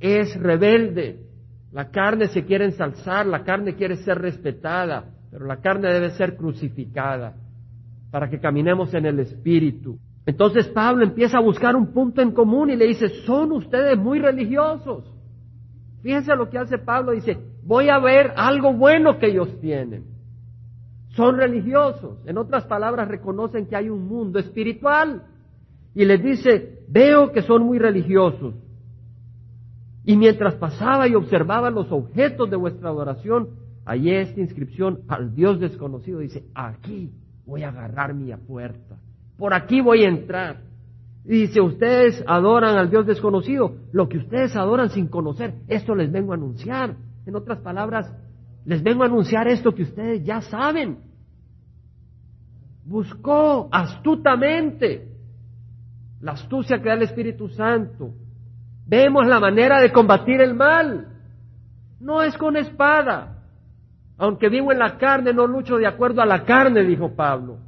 es 0.00 0.38
rebelde. 0.40 1.27
La 1.72 1.90
carne 1.90 2.28
se 2.28 2.44
quiere 2.44 2.64
ensalzar, 2.64 3.26
la 3.26 3.44
carne 3.44 3.74
quiere 3.74 3.96
ser 3.96 4.18
respetada, 4.18 5.04
pero 5.30 5.46
la 5.46 5.60
carne 5.60 5.92
debe 5.92 6.10
ser 6.10 6.36
crucificada 6.36 7.34
para 8.10 8.30
que 8.30 8.40
caminemos 8.40 8.94
en 8.94 9.06
el 9.06 9.20
Espíritu. 9.20 9.98
Entonces 10.24 10.66
Pablo 10.68 11.04
empieza 11.04 11.38
a 11.38 11.42
buscar 11.42 11.76
un 11.76 11.92
punto 11.92 12.22
en 12.22 12.32
común 12.32 12.70
y 12.70 12.76
le 12.76 12.86
dice, 12.86 13.08
son 13.24 13.52
ustedes 13.52 13.98
muy 13.98 14.18
religiosos. 14.18 15.04
Fíjense 16.02 16.34
lo 16.36 16.48
que 16.48 16.58
hace 16.58 16.78
Pablo, 16.78 17.12
dice, 17.12 17.38
voy 17.64 17.88
a 17.88 17.98
ver 17.98 18.32
algo 18.36 18.72
bueno 18.72 19.18
que 19.18 19.26
ellos 19.26 19.58
tienen. 19.60 20.04
Son 21.10 21.36
religiosos. 21.36 22.18
En 22.26 22.38
otras 22.38 22.64
palabras, 22.66 23.08
reconocen 23.08 23.66
que 23.66 23.76
hay 23.76 23.88
un 23.90 24.06
mundo 24.06 24.38
espiritual. 24.38 25.22
Y 25.94 26.04
les 26.04 26.22
dice, 26.22 26.84
veo 26.88 27.32
que 27.32 27.42
son 27.42 27.64
muy 27.64 27.78
religiosos. 27.78 28.54
Y 30.04 30.16
mientras 30.16 30.54
pasaba 30.54 31.08
y 31.08 31.14
observaba 31.14 31.70
los 31.70 31.90
objetos 31.92 32.48
de 32.50 32.56
vuestra 32.56 32.88
adoración, 32.88 33.50
hallé 33.84 34.22
esta 34.22 34.40
inscripción 34.40 35.00
al 35.08 35.34
Dios 35.34 35.60
desconocido. 35.60 36.20
Dice, 36.20 36.44
aquí 36.54 37.12
voy 37.46 37.62
a 37.62 37.68
agarrar 37.68 38.14
mi 38.14 38.34
puerta. 38.36 38.96
Por 39.36 39.54
aquí 39.54 39.80
voy 39.80 40.04
a 40.04 40.08
entrar. 40.08 40.60
Y 41.24 41.42
dice, 41.42 41.60
ustedes 41.60 42.22
adoran 42.26 42.76
al 42.76 42.90
Dios 42.90 43.06
desconocido. 43.06 43.76
Lo 43.92 44.08
que 44.08 44.18
ustedes 44.18 44.56
adoran 44.56 44.90
sin 44.90 45.08
conocer, 45.08 45.54
esto 45.68 45.94
les 45.94 46.10
vengo 46.10 46.32
a 46.32 46.36
anunciar. 46.36 46.96
En 47.26 47.36
otras 47.36 47.58
palabras, 47.60 48.10
les 48.64 48.82
vengo 48.82 49.02
a 49.02 49.06
anunciar 49.06 49.48
esto 49.48 49.74
que 49.74 49.82
ustedes 49.82 50.24
ya 50.24 50.40
saben. 50.40 50.98
Buscó 52.84 53.68
astutamente 53.70 55.08
la 56.20 56.32
astucia 56.32 56.80
que 56.80 56.88
da 56.88 56.94
el 56.94 57.02
Espíritu 57.02 57.48
Santo 57.48 58.14
Vemos 58.88 59.26
la 59.26 59.38
manera 59.38 59.80
de 59.80 59.92
combatir 59.92 60.40
el 60.40 60.54
mal. 60.54 61.08
No 62.00 62.22
es 62.22 62.36
con 62.38 62.56
espada. 62.56 63.36
Aunque 64.16 64.48
vivo 64.48 64.72
en 64.72 64.78
la 64.78 64.96
carne, 64.96 65.34
no 65.34 65.46
lucho 65.46 65.76
de 65.76 65.86
acuerdo 65.86 66.22
a 66.22 66.26
la 66.26 66.44
carne, 66.44 66.82
dijo 66.82 67.14
Pablo. 67.14 67.58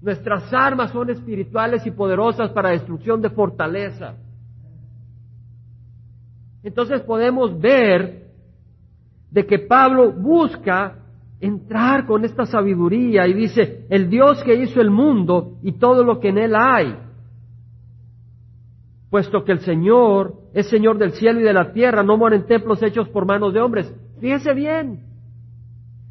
Nuestras 0.00 0.52
armas 0.52 0.90
son 0.92 1.10
espirituales 1.10 1.86
y 1.86 1.90
poderosas 1.90 2.50
para 2.50 2.70
destrucción 2.70 3.20
de 3.20 3.30
fortaleza. 3.30 4.14
Entonces 6.62 7.02
podemos 7.02 7.60
ver 7.60 8.26
de 9.30 9.46
que 9.46 9.58
Pablo 9.58 10.10
busca 10.10 10.96
entrar 11.38 12.06
con 12.06 12.24
esta 12.24 12.46
sabiduría 12.46 13.26
y 13.26 13.34
dice, 13.34 13.86
el 13.90 14.08
Dios 14.08 14.42
que 14.42 14.54
hizo 14.54 14.80
el 14.80 14.90
mundo 14.90 15.58
y 15.62 15.72
todo 15.72 16.02
lo 16.02 16.18
que 16.18 16.30
en 16.30 16.38
él 16.38 16.54
hay, 16.56 16.96
puesto 19.10 19.44
que 19.44 19.52
el 19.52 19.60
Señor 19.60 20.45
es 20.56 20.70
Señor 20.70 20.96
del 20.96 21.12
cielo 21.12 21.38
y 21.40 21.42
de 21.42 21.52
la 21.52 21.70
tierra, 21.70 22.02
no 22.02 22.16
mora 22.16 22.34
en 22.34 22.46
templos 22.46 22.82
hechos 22.82 23.10
por 23.10 23.26
manos 23.26 23.52
de 23.52 23.60
hombres. 23.60 23.94
Fíjese 24.18 24.54
bien, 24.54 25.04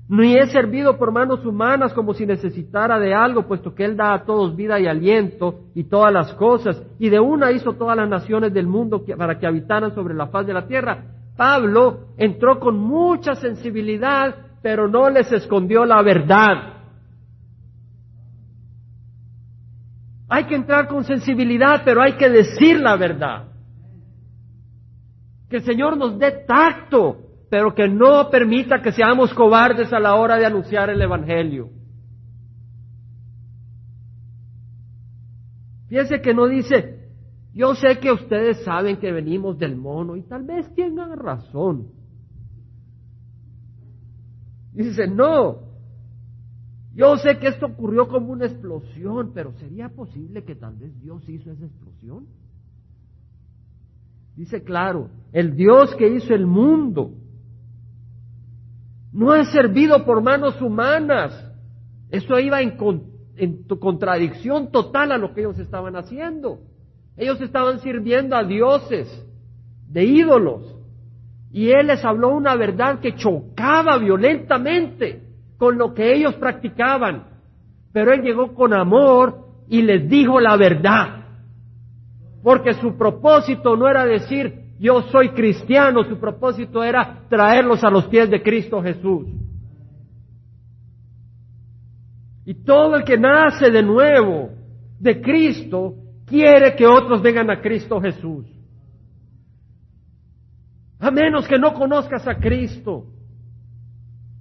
ni 0.07 0.37
he 0.37 0.45
servido 0.49 0.99
por 0.99 1.11
manos 1.11 1.43
humanas 1.43 1.93
como 1.93 2.13
si 2.13 2.27
necesitara 2.27 2.99
de 2.99 3.11
algo, 3.11 3.47
puesto 3.47 3.73
que 3.73 3.85
Él 3.85 3.97
da 3.97 4.13
a 4.13 4.23
todos 4.23 4.55
vida 4.55 4.79
y 4.79 4.85
aliento 4.85 5.61
y 5.73 5.85
todas 5.85 6.13
las 6.13 6.31
cosas, 6.35 6.79
y 6.99 7.09
de 7.09 7.19
una 7.19 7.51
hizo 7.53 7.73
todas 7.73 7.97
las 7.97 8.07
naciones 8.07 8.53
del 8.53 8.67
mundo 8.67 9.03
para 9.17 9.39
que 9.39 9.47
habitaran 9.47 9.95
sobre 9.95 10.13
la 10.13 10.27
faz 10.27 10.45
de 10.45 10.53
la 10.53 10.67
tierra. 10.67 11.05
Pablo 11.35 12.09
entró 12.15 12.59
con 12.59 12.77
mucha 12.77 13.33
sensibilidad, 13.33 14.35
pero 14.61 14.87
no 14.87 15.09
les 15.09 15.31
escondió 15.31 15.85
la 15.85 16.03
verdad. 16.03 16.73
Hay 20.29 20.43
que 20.43 20.53
entrar 20.53 20.87
con 20.87 21.03
sensibilidad, 21.03 21.81
pero 21.83 22.03
hay 22.03 22.13
que 22.13 22.29
decir 22.29 22.79
la 22.79 22.95
verdad. 22.95 23.54
Que 25.49 25.57
el 25.57 25.63
Señor 25.63 25.97
nos 25.97 26.17
dé 26.17 26.31
tacto, 26.47 27.17
pero 27.49 27.73
que 27.73 27.87
no 27.87 28.29
permita 28.29 28.81
que 28.81 28.91
seamos 28.91 29.33
cobardes 29.33 29.91
a 29.93 29.99
la 29.99 30.15
hora 30.15 30.37
de 30.37 30.45
anunciar 30.45 30.89
el 30.89 31.01
Evangelio. 31.01 31.69
Fíjense 35.87 36.19
que 36.21 36.33
no 36.33 36.47
dice, 36.47 37.09
yo 37.53 37.75
sé 37.75 37.99
que 37.99 38.11
ustedes 38.11 38.63
saben 38.63 38.97
que 38.97 39.11
venimos 39.11 39.57
del 39.57 39.75
mono 39.75 40.15
y 40.15 40.23
tal 40.23 40.43
vez 40.43 40.73
tengan 40.75 41.17
razón. 41.17 41.87
Dice, 44.73 45.07
no, 45.07 45.59
yo 46.93 47.17
sé 47.17 47.37
que 47.39 47.47
esto 47.47 47.67
ocurrió 47.67 48.07
como 48.07 48.33
una 48.33 48.45
explosión, 48.45 49.31
pero 49.33 49.53
¿sería 49.53 49.89
posible 49.89 50.43
que 50.43 50.55
tal 50.55 50.75
vez 50.75 50.99
Dios 51.01 51.27
hizo 51.29 51.51
esa 51.51 51.65
explosión? 51.65 52.25
Dice 54.35 54.63
claro, 54.63 55.09
el 55.31 55.55
Dios 55.55 55.95
que 55.95 56.07
hizo 56.07 56.33
el 56.33 56.45
mundo 56.45 57.11
no 59.13 59.33
es 59.33 59.49
servido 59.51 60.03
por 60.03 60.21
manos 60.21 60.61
humanas. 60.61 61.33
Eso 62.09 62.37
iba 62.37 62.61
en, 62.61 62.77
en 63.37 63.63
contradicción 63.63 64.71
total 64.71 65.13
a 65.13 65.17
lo 65.17 65.33
que 65.33 65.41
ellos 65.41 65.57
estaban 65.57 65.95
haciendo. 65.95 66.59
Ellos 67.15 67.39
estaban 67.39 67.79
sirviendo 67.79 68.35
a 68.35 68.43
dioses, 68.43 69.07
de 69.87 70.03
ídolos. 70.03 70.75
Y 71.49 71.69
Él 71.69 71.87
les 71.87 72.03
habló 72.03 72.35
una 72.35 72.57
verdad 72.57 72.99
que 72.99 73.15
chocaba 73.15 73.97
violentamente 73.97 75.23
con 75.57 75.77
lo 75.77 75.93
que 75.93 76.13
ellos 76.13 76.35
practicaban. 76.35 77.23
Pero 77.93 78.11
Él 78.11 78.21
llegó 78.21 78.53
con 78.53 78.73
amor 78.73 79.45
y 79.69 79.81
les 79.81 80.09
dijo 80.09 80.41
la 80.41 80.57
verdad. 80.57 81.24
Porque 82.45 82.75
su 82.75 82.95
propósito 82.95 83.75
no 83.75 83.87
era 83.87 84.05
decir, 84.05 84.75
yo 84.77 85.01
soy 85.11 85.29
cristiano, 85.29 86.03
su 86.03 86.19
propósito 86.19 86.83
era 86.83 87.23
traerlos 87.27 87.83
a 87.83 87.89
los 87.89 88.05
pies 88.05 88.29
de 88.29 88.43
Cristo 88.43 88.83
Jesús. 88.83 89.25
Y 92.45 92.53
todo 92.63 92.97
el 92.97 93.03
que 93.03 93.17
nace 93.17 93.71
de 93.71 93.81
nuevo 93.81 94.51
de 94.99 95.19
Cristo 95.21 95.95
quiere 96.27 96.75
que 96.75 96.85
otros 96.85 97.23
vengan 97.23 97.49
a 97.49 97.59
Cristo 97.61 97.99
Jesús. 97.99 98.45
A 100.99 101.09
menos 101.09 101.47
que 101.47 101.57
no 101.57 101.73
conozcas 101.73 102.27
a 102.27 102.35
Cristo. 102.35 103.07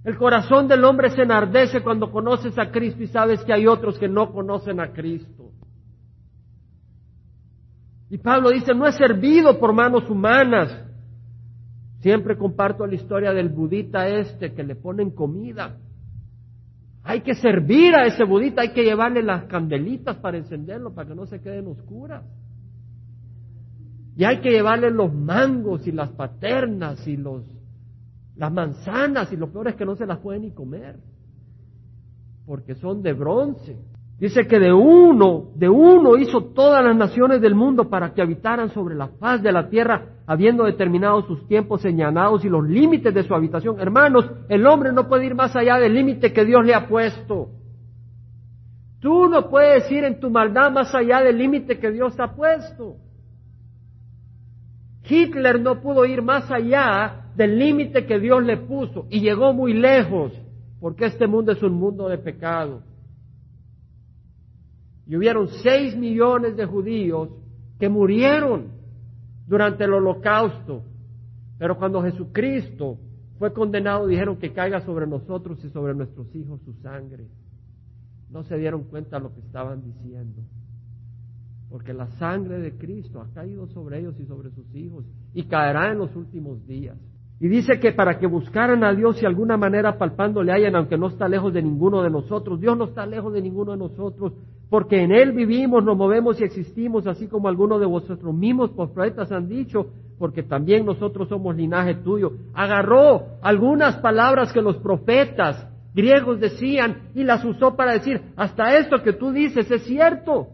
El 0.03 0.15
corazón 0.15 0.67
del 0.67 0.83
hombre 0.83 1.09
se 1.09 1.23
enardece 1.23 1.81
cuando 1.81 2.11
conoces 2.11 2.55
a 2.59 2.69
Cristo 2.69 3.01
y 3.01 3.07
sabes 3.07 3.43
que 3.43 3.51
hay 3.51 3.65
otros 3.65 3.97
que 3.97 4.07
no 4.07 4.31
conocen 4.31 4.79
a 4.79 4.93
Cristo. 4.93 5.44
Y 8.09 8.17
Pablo 8.17 8.51
dice, 8.51 8.73
no 8.73 8.87
es 8.87 8.95
servido 8.95 9.59
por 9.59 9.73
manos 9.73 10.09
humanas. 10.09 10.83
Siempre 12.01 12.37
comparto 12.37 12.85
la 12.85 12.95
historia 12.95 13.33
del 13.33 13.49
budita 13.49 14.07
este 14.07 14.53
que 14.53 14.63
le 14.63 14.75
ponen 14.75 15.09
comida. 15.09 15.77
Hay 17.03 17.21
que 17.21 17.35
servir 17.35 17.95
a 17.95 18.05
ese 18.05 18.23
budita, 18.23 18.61
hay 18.61 18.73
que 18.73 18.83
llevarle 18.83 19.23
las 19.23 19.45
candelitas 19.45 20.17
para 20.17 20.37
encenderlo, 20.37 20.93
para 20.93 21.09
que 21.09 21.15
no 21.15 21.25
se 21.25 21.39
queden 21.39 21.67
oscuras. 21.67 22.23
Y 24.15 24.23
hay 24.23 24.39
que 24.39 24.49
llevarle 24.49 24.91
los 24.91 25.13
mangos 25.13 25.85
y 25.87 25.91
las 25.91 26.09
paternas 26.11 27.05
y 27.07 27.17
los, 27.17 27.43
las 28.35 28.51
manzanas 28.51 29.31
y 29.31 29.35
lo 29.37 29.51
peor 29.51 29.67
es 29.67 29.75
que 29.75 29.85
no 29.85 29.95
se 29.95 30.05
las 30.05 30.19
pueden 30.19 30.43
ni 30.43 30.51
comer, 30.51 30.97
porque 32.45 32.75
son 32.75 33.01
de 33.01 33.13
bronce. 33.13 33.77
Dice 34.17 34.47
que 34.47 34.59
de 34.59 34.71
uno, 34.71 35.51
de 35.55 35.67
uno 35.67 36.15
hizo 36.15 36.41
todas 36.53 36.83
las 36.83 36.95
naciones 36.95 37.41
del 37.41 37.53
mundo 37.53 37.89
para 37.89 38.13
que 38.13 38.21
habitaran 38.21 38.69
sobre 38.69 38.95
la 38.95 39.09
faz 39.09 39.43
de 39.43 39.51
la 39.51 39.67
tierra, 39.67 40.21
habiendo 40.25 40.63
determinado 40.63 41.21
sus 41.23 41.45
tiempos 41.47 41.81
señalados 41.81 42.45
y 42.45 42.49
los 42.49 42.65
límites 42.65 43.13
de 43.13 43.23
su 43.23 43.35
habitación. 43.35 43.77
Hermanos, 43.79 44.31
el 44.47 44.65
hombre 44.67 44.93
no 44.93 45.09
puede 45.09 45.25
ir 45.25 45.35
más 45.35 45.53
allá 45.55 45.75
del 45.77 45.93
límite 45.93 46.31
que 46.31 46.45
Dios 46.45 46.65
le 46.65 46.73
ha 46.73 46.87
puesto. 46.87 47.49
Tú 49.01 49.27
no 49.27 49.49
puedes 49.49 49.91
ir 49.91 50.05
en 50.05 50.19
tu 50.19 50.29
maldad 50.29 50.71
más 50.71 50.95
allá 50.95 51.19
del 51.19 51.37
límite 51.37 51.77
que 51.77 51.91
Dios 51.91 52.17
ha 52.17 52.33
puesto. 52.33 52.95
Hitler 55.07 55.59
no 55.59 55.81
pudo 55.81 56.05
ir 56.05 56.21
más 56.21 56.49
allá 56.49 57.25
del 57.35 57.59
límite 57.59 58.05
que 58.05 58.17
Dios 58.17 58.41
le 58.43 58.57
puso 58.57 59.07
y 59.09 59.19
llegó 59.19 59.53
muy 59.53 59.73
lejos, 59.73 60.31
porque 60.79 61.05
este 61.05 61.27
mundo 61.27 61.51
es 61.51 61.61
un 61.61 61.73
mundo 61.73 62.07
de 62.07 62.17
pecado. 62.17 62.81
Y 65.07 65.15
hubieron 65.15 65.47
seis 65.63 65.95
millones 65.95 66.57
de 66.57 66.65
judíos 66.65 67.29
que 67.79 67.89
murieron 67.89 68.69
durante 69.47 69.83
el 69.83 69.93
holocausto. 69.93 70.83
Pero 71.57 71.77
cuando 71.77 72.01
Jesucristo 72.01 72.97
fue 73.37 73.53
condenado, 73.53 74.07
dijeron 74.07 74.37
que 74.37 74.53
caiga 74.53 74.81
sobre 74.81 75.07
nosotros 75.07 75.63
y 75.63 75.69
sobre 75.69 75.93
nuestros 75.93 76.33
hijos 76.35 76.61
su 76.61 76.73
sangre. 76.81 77.27
No 78.29 78.43
se 78.43 78.57
dieron 78.57 78.83
cuenta 78.83 79.17
de 79.17 79.23
lo 79.23 79.33
que 79.33 79.41
estaban 79.41 79.83
diciendo. 79.83 80.41
Porque 81.69 81.93
la 81.93 82.07
sangre 82.17 82.59
de 82.59 82.77
Cristo 82.77 83.21
ha 83.21 83.27
caído 83.33 83.67
sobre 83.67 83.99
ellos 83.99 84.15
y 84.19 84.25
sobre 84.25 84.51
sus 84.51 84.73
hijos 84.73 85.05
y 85.33 85.43
caerá 85.43 85.91
en 85.91 85.97
los 85.99 86.15
últimos 86.15 86.65
días. 86.67 86.97
Y 87.39 87.49
dice 87.49 87.79
que 87.79 87.91
para 87.91 88.17
que 88.17 88.27
buscaran 88.27 88.83
a 88.83 88.93
Dios 88.93 89.17
y 89.17 89.21
de 89.21 89.27
alguna 89.27 89.57
manera 89.57 89.97
palpando 89.97 90.41
le 90.41 90.53
hayan, 90.53 90.75
aunque 90.75 90.97
no 90.97 91.07
está 91.07 91.27
lejos 91.27 91.53
de 91.53 91.61
ninguno 91.61 92.01
de 92.01 92.09
nosotros, 92.09 92.61
Dios 92.61 92.77
no 92.77 92.85
está 92.85 93.05
lejos 93.05 93.33
de 93.33 93.41
ninguno 93.41 93.73
de 93.73 93.77
nosotros, 93.77 94.33
porque 94.69 95.03
en 95.03 95.11
Él 95.11 95.33
vivimos, 95.33 95.83
nos 95.83 95.97
movemos 95.97 96.39
y 96.39 96.45
existimos, 96.45 97.05
así 97.07 97.27
como 97.27 97.49
algunos 97.49 97.81
de 97.81 97.85
vosotros 97.85 98.33
mismos 98.33 98.71
profetas 98.71 99.33
han 99.33 99.49
dicho, 99.49 99.87
porque 100.17 100.43
también 100.43 100.85
nosotros 100.85 101.27
somos 101.27 101.55
linaje 101.57 101.95
tuyo. 101.95 102.31
Agarró 102.53 103.37
algunas 103.41 103.97
palabras 103.97 104.53
que 104.53 104.61
los 104.61 104.77
profetas 104.77 105.67
griegos 105.93 106.39
decían 106.39 107.09
y 107.13 107.23
las 107.23 107.43
usó 107.43 107.75
para 107.75 107.93
decir, 107.93 108.21
hasta 108.37 108.77
esto 108.77 109.03
que 109.03 109.11
tú 109.11 109.31
dices 109.31 109.69
es 109.69 109.83
cierto, 109.83 110.47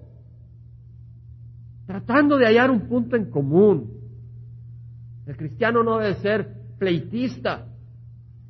tratando 1.86 2.38
de 2.38 2.48
hallar 2.48 2.72
un 2.72 2.88
punto 2.88 3.16
en 3.16 3.30
común. 3.30 3.92
El 5.28 5.38
cristiano 5.38 5.84
no 5.84 6.00
debe 6.00 6.16
ser 6.16 6.61
pleitista, 6.82 7.68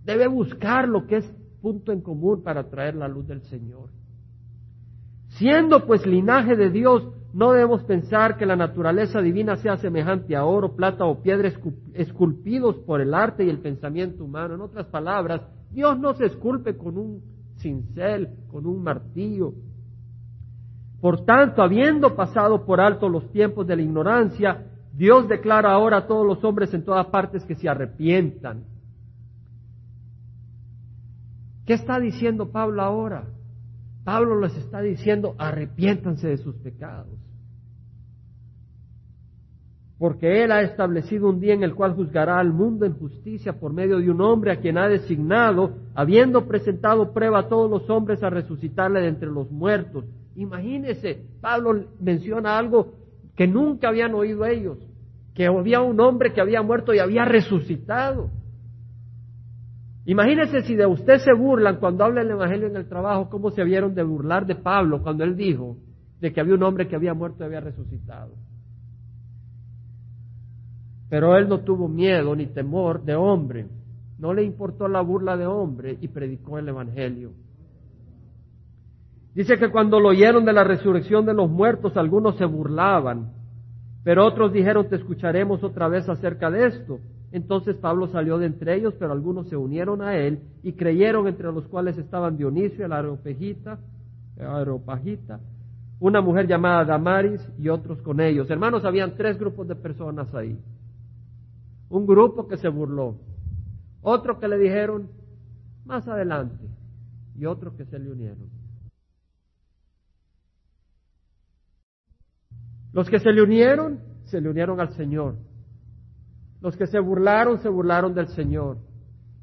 debe 0.06 0.26
buscar 0.26 0.88
lo 0.88 1.06
que 1.06 1.18
es 1.18 1.36
punto 1.62 1.92
en 1.92 2.00
común 2.00 2.42
para 2.42 2.70
traer 2.70 2.96
la 2.96 3.10
luz 3.10 3.28
del 3.28 3.42
Señor. 3.42 3.90
Siendo 5.32 5.86
pues 5.86 6.06
linaje 6.06 6.56
de 6.56 6.70
Dios, 6.70 7.10
no 7.34 7.52
debemos 7.52 7.84
pensar 7.84 8.38
que 8.38 8.46
la 8.46 8.56
naturaleza 8.56 9.22
divina 9.22 9.58
sea 9.58 9.76
semejante 9.76 10.38
a 10.38 10.46
oro, 10.46 10.78
plata 10.78 11.04
o 11.04 11.22
piedra 11.22 11.52
esculpidos 11.94 12.78
por 12.78 13.02
el 13.02 13.14
arte 13.14 13.44
y 13.44 13.50
el 13.50 13.60
pensamiento 13.60 14.24
humano. 14.24 14.56
En 14.56 14.62
otras 14.62 14.86
palabras, 14.86 15.42
Dios 15.70 16.00
no 16.00 16.14
se 16.14 16.28
esculpe 16.28 16.78
con 16.78 16.98
un 16.98 17.22
cincel, 17.58 18.30
con 18.50 18.66
un 18.66 18.82
martillo. 18.82 19.52
Por 21.02 21.26
tanto, 21.26 21.62
habiendo 21.62 22.16
pasado 22.16 22.66
por 22.66 22.80
alto 22.80 23.10
los 23.10 23.30
tiempos 23.34 23.68
de 23.68 23.76
la 23.76 23.82
ignorancia, 23.82 24.71
Dios 24.94 25.28
declara 25.28 25.72
ahora 25.72 25.98
a 25.98 26.08
todos 26.08 26.26
los 26.26 26.44
hombres 26.44 26.74
en 26.74 26.84
todas 26.84 27.08
partes 27.08 27.46
que 27.46 27.56
se 27.56 27.70
arrepientan. 27.70 28.64
¿Qué 31.66 31.74
está 31.74 32.00
diciendo 32.00 32.52
Pablo 32.52 32.82
ahora? 32.82 33.26
Pablo 34.04 34.40
les 34.40 34.56
está 34.58 34.82
diciendo, 34.82 35.36
arrepiéntanse 35.38 36.28
de 36.28 36.38
sus 36.38 36.56
pecados. 36.56 37.18
Porque 40.00 40.44
Él 40.44 40.52
ha 40.52 40.62
establecido 40.64 41.30
un 41.30 41.40
día 41.40 41.54
en 41.54 41.64
el 41.64 41.76
cual 41.76 41.94
juzgará 41.94 42.40
al 42.40 42.52
mundo 42.52 42.88
en 42.88 42.98
justicia 42.98 43.54
por 43.54 43.72
medio 43.72 44.00
de 44.00 44.10
un 44.10 44.20
hombre 44.20 44.52
a 44.52 44.60
quien 44.60 44.80
ha 44.80 44.88
designado, 44.88 45.76
habiendo 45.94 46.48
presentado 46.48 47.14
prueba 47.14 47.42
a 47.42 47.48
todos 47.48 47.70
los 47.70 47.88
hombres 47.88 48.24
a 48.24 48.32
resucitarle 48.32 49.02
de 49.02 49.10
entre 49.10 49.30
los 49.30 49.52
muertos. 49.52 50.06
Imagínense, 50.36 51.24
Pablo 51.40 51.86
menciona 52.00 52.58
algo 52.58 52.96
que 53.36 53.48
nunca 53.48 53.90
habían 53.90 54.14
oído 54.14 54.46
ellos, 54.46 54.78
que 55.34 55.48
había 55.48 55.82
un 55.82 56.00
hombre 56.00 56.34
que 56.34 56.42
había 56.42 56.62
muerto 56.62 56.94
y 56.94 57.00
había 57.00 57.26
resucitado. 57.26 58.30
Imagínense 60.06 60.64
si 60.64 60.76
de 60.76 60.86
usted 60.86 61.20
se 61.20 61.34
burlan 61.34 61.78
cuando 61.78 62.04
habla 62.04 62.22
el 62.22 62.32
Evangelio 62.32 62.68
en 62.68 62.76
el 62.76 62.88
trabajo, 62.88 63.30
cómo 63.30 63.52
se 63.52 63.64
vieron 63.64 63.94
de 63.94 64.04
burlar 64.04 64.46
de 64.46 64.56
Pablo 64.56 65.02
cuando 65.04 65.24
él 65.24 65.36
dijo 65.36 65.78
de 66.20 66.32
que 66.34 66.42
había 66.42 66.56
un 66.56 66.64
hombre 66.64 66.88
que 66.88 66.96
había 66.96 67.14
muerto 67.14 67.44
y 67.44 67.48
había 67.48 67.62
resucitado. 67.62 68.34
Pero 71.10 71.36
él 71.38 71.50
no 71.50 71.60
tuvo 71.60 71.88
miedo 71.88 72.36
ni 72.36 72.48
temor 72.48 73.04
de 73.04 73.16
hombre, 73.16 73.68
no 74.18 74.34
le 74.34 74.44
importó 74.44 74.88
la 74.88 75.02
burla 75.02 75.36
de 75.36 75.46
hombre 75.46 75.98
y 76.00 76.08
predicó 76.08 76.58
el 76.58 76.70
Evangelio. 76.70 77.34
Dice 79.34 79.58
que 79.58 79.72
cuando 79.72 80.00
lo 80.00 80.10
oyeron 80.10 80.44
de 80.44 80.54
la 80.54 80.64
resurrección 80.64 81.26
de 81.26 81.34
los 81.34 81.50
muertos, 81.50 81.96
algunos 81.96 82.36
se 82.38 82.46
burlaban, 82.46 83.32
pero 84.04 84.26
otros 84.26 84.52
dijeron, 84.52 84.90
te 84.90 84.98
escucharemos 84.98 85.64
otra 85.64 85.88
vez 85.88 86.10
acerca 86.10 86.50
de 86.52 86.68
esto. 86.68 87.00
Entonces 87.32 87.78
Pablo 87.78 88.08
salió 88.08 88.38
de 88.38 88.48
entre 88.48 88.76
ellos, 88.76 88.94
pero 89.00 89.14
algunos 89.14 89.48
se 89.48 89.56
unieron 89.56 90.02
a 90.02 90.18
él 90.18 90.42
y 90.64 90.74
creyeron, 90.74 91.28
entre 91.28 91.52
los 91.52 91.66
cuales 91.68 91.98
estaban 91.98 92.36
Dionisio, 92.36 92.86
el 92.86 92.92
aeropagita, 92.92 93.80
una 96.00 96.20
mujer 96.20 96.48
llamada 96.48 96.84
Damaris 96.84 97.48
y 97.58 97.70
otros 97.70 98.02
con 98.02 98.20
ellos. 98.20 98.50
Hermanos, 98.50 98.84
habían 98.84 99.16
tres 99.16 99.40
grupos 99.40 99.68
de 99.68 99.76
personas 99.76 100.34
ahí. 100.36 100.60
Un 101.90 102.06
grupo 102.06 102.48
que 102.48 102.58
se 102.58 102.68
burló. 102.68 103.16
Otro 104.02 104.40
que 104.40 104.48
le 104.48 104.58
dijeron 104.58 105.08
más 105.86 106.08
adelante. 106.08 106.66
Y 107.38 107.46
otro 107.46 107.76
que 107.78 107.86
se 107.86 108.00
le 108.00 108.12
unieron. 108.12 108.61
Los 112.94 113.10
que 113.10 113.20
se 113.20 113.32
le 113.32 113.42
unieron, 113.42 114.00
se 114.26 114.42
le 114.42 114.50
unieron 114.50 114.80
al 114.80 114.94
Señor. 114.94 115.36
Los 116.62 116.76
que 116.76 116.88
se 116.88 117.00
burlaron, 117.00 117.60
se 117.60 117.70
burlaron 117.70 118.14
del 118.14 118.28
Señor. 118.28 118.78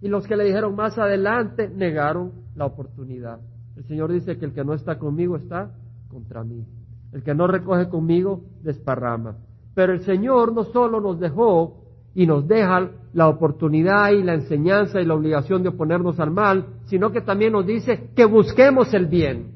Y 0.00 0.08
los 0.08 0.26
que 0.26 0.36
le 0.36 0.44
dijeron 0.44 0.76
más 0.76 0.98
adelante, 0.98 1.68
negaron 1.68 2.32
la 2.54 2.66
oportunidad. 2.66 3.40
El 3.76 3.84
Señor 3.84 4.12
dice 4.12 4.38
que 4.38 4.44
el 4.44 4.52
que 4.52 4.64
no 4.64 4.74
está 4.74 4.98
conmigo 4.98 5.36
está 5.36 5.72
contra 6.08 6.44
mí. 6.44 6.64
El 7.12 7.22
que 7.22 7.34
no 7.34 7.46
recoge 7.46 7.88
conmigo, 7.88 8.42
desparrama. 8.62 9.36
Pero 9.74 9.92
el 9.92 10.00
Señor 10.00 10.52
no 10.52 10.64
solo 10.64 11.00
nos 11.00 11.18
dejó 11.18 11.84
y 12.14 12.26
nos 12.26 12.46
deja 12.46 12.90
la 13.12 13.28
oportunidad 13.28 14.10
y 14.10 14.22
la 14.22 14.34
enseñanza 14.34 15.00
y 15.00 15.06
la 15.06 15.14
obligación 15.14 15.62
de 15.62 15.70
oponernos 15.70 16.18
al 16.20 16.30
mal, 16.30 16.66
sino 16.86 17.12
que 17.12 17.20
también 17.20 17.52
nos 17.52 17.66
dice 17.66 18.10
que 18.14 18.24
busquemos 18.24 18.92
el 18.92 19.06
bien. 19.06 19.52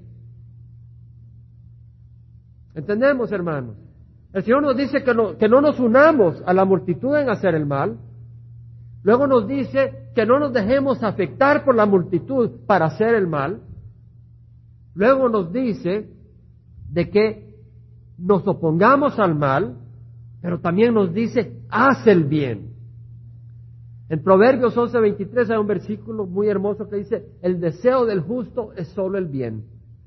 ¿Entendemos, 2.74 3.30
hermanos? 3.32 3.76
El 4.32 4.44
Señor 4.44 4.62
nos 4.62 4.76
dice 4.76 5.04
que 5.04 5.14
no, 5.14 5.36
que 5.36 5.48
no 5.48 5.60
nos 5.60 5.78
unamos 5.78 6.42
a 6.46 6.54
la 6.54 6.64
multitud 6.64 7.16
en 7.16 7.28
hacer 7.28 7.54
el 7.54 7.66
mal. 7.66 7.98
Luego 9.02 9.26
nos 9.26 9.46
dice 9.46 10.10
que 10.14 10.24
no 10.24 10.38
nos 10.38 10.52
dejemos 10.52 11.02
afectar 11.02 11.64
por 11.64 11.74
la 11.74 11.86
multitud 11.86 12.50
para 12.66 12.86
hacer 12.86 13.14
el 13.14 13.26
mal. 13.26 13.60
Luego 14.94 15.28
nos 15.28 15.52
dice 15.52 16.08
de 16.90 17.10
que 17.10 17.56
nos 18.18 18.46
opongamos 18.46 19.18
al 19.18 19.34
mal, 19.34 19.76
pero 20.40 20.60
también 20.60 20.94
nos 20.94 21.12
dice, 21.12 21.60
haz 21.68 22.06
el 22.06 22.24
bien. 22.24 22.72
En 24.08 24.22
Proverbios 24.22 24.76
11:23 24.76 25.50
hay 25.50 25.56
un 25.56 25.66
versículo 25.66 26.26
muy 26.26 26.48
hermoso 26.48 26.88
que 26.88 26.96
dice, 26.96 27.26
el 27.40 27.60
deseo 27.60 28.04
del 28.04 28.20
justo 28.20 28.72
es 28.76 28.88
solo 28.88 29.18
el 29.18 29.26
bien, 29.26 29.64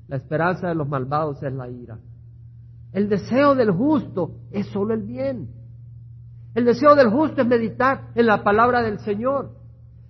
la 0.08 0.16
esperanza 0.16 0.68
de 0.68 0.74
los 0.74 0.88
malvados 0.88 1.42
es 1.42 1.52
la 1.52 1.68
ira. 1.68 1.98
El 2.96 3.10
deseo 3.10 3.54
del 3.54 3.72
justo 3.72 4.40
es 4.50 4.68
solo 4.68 4.94
el 4.94 5.02
bien. 5.02 5.50
El 6.54 6.64
deseo 6.64 6.94
del 6.94 7.10
justo 7.10 7.42
es 7.42 7.46
meditar 7.46 8.10
en 8.14 8.24
la 8.24 8.42
palabra 8.42 8.80
del 8.80 9.00
Señor. 9.00 9.54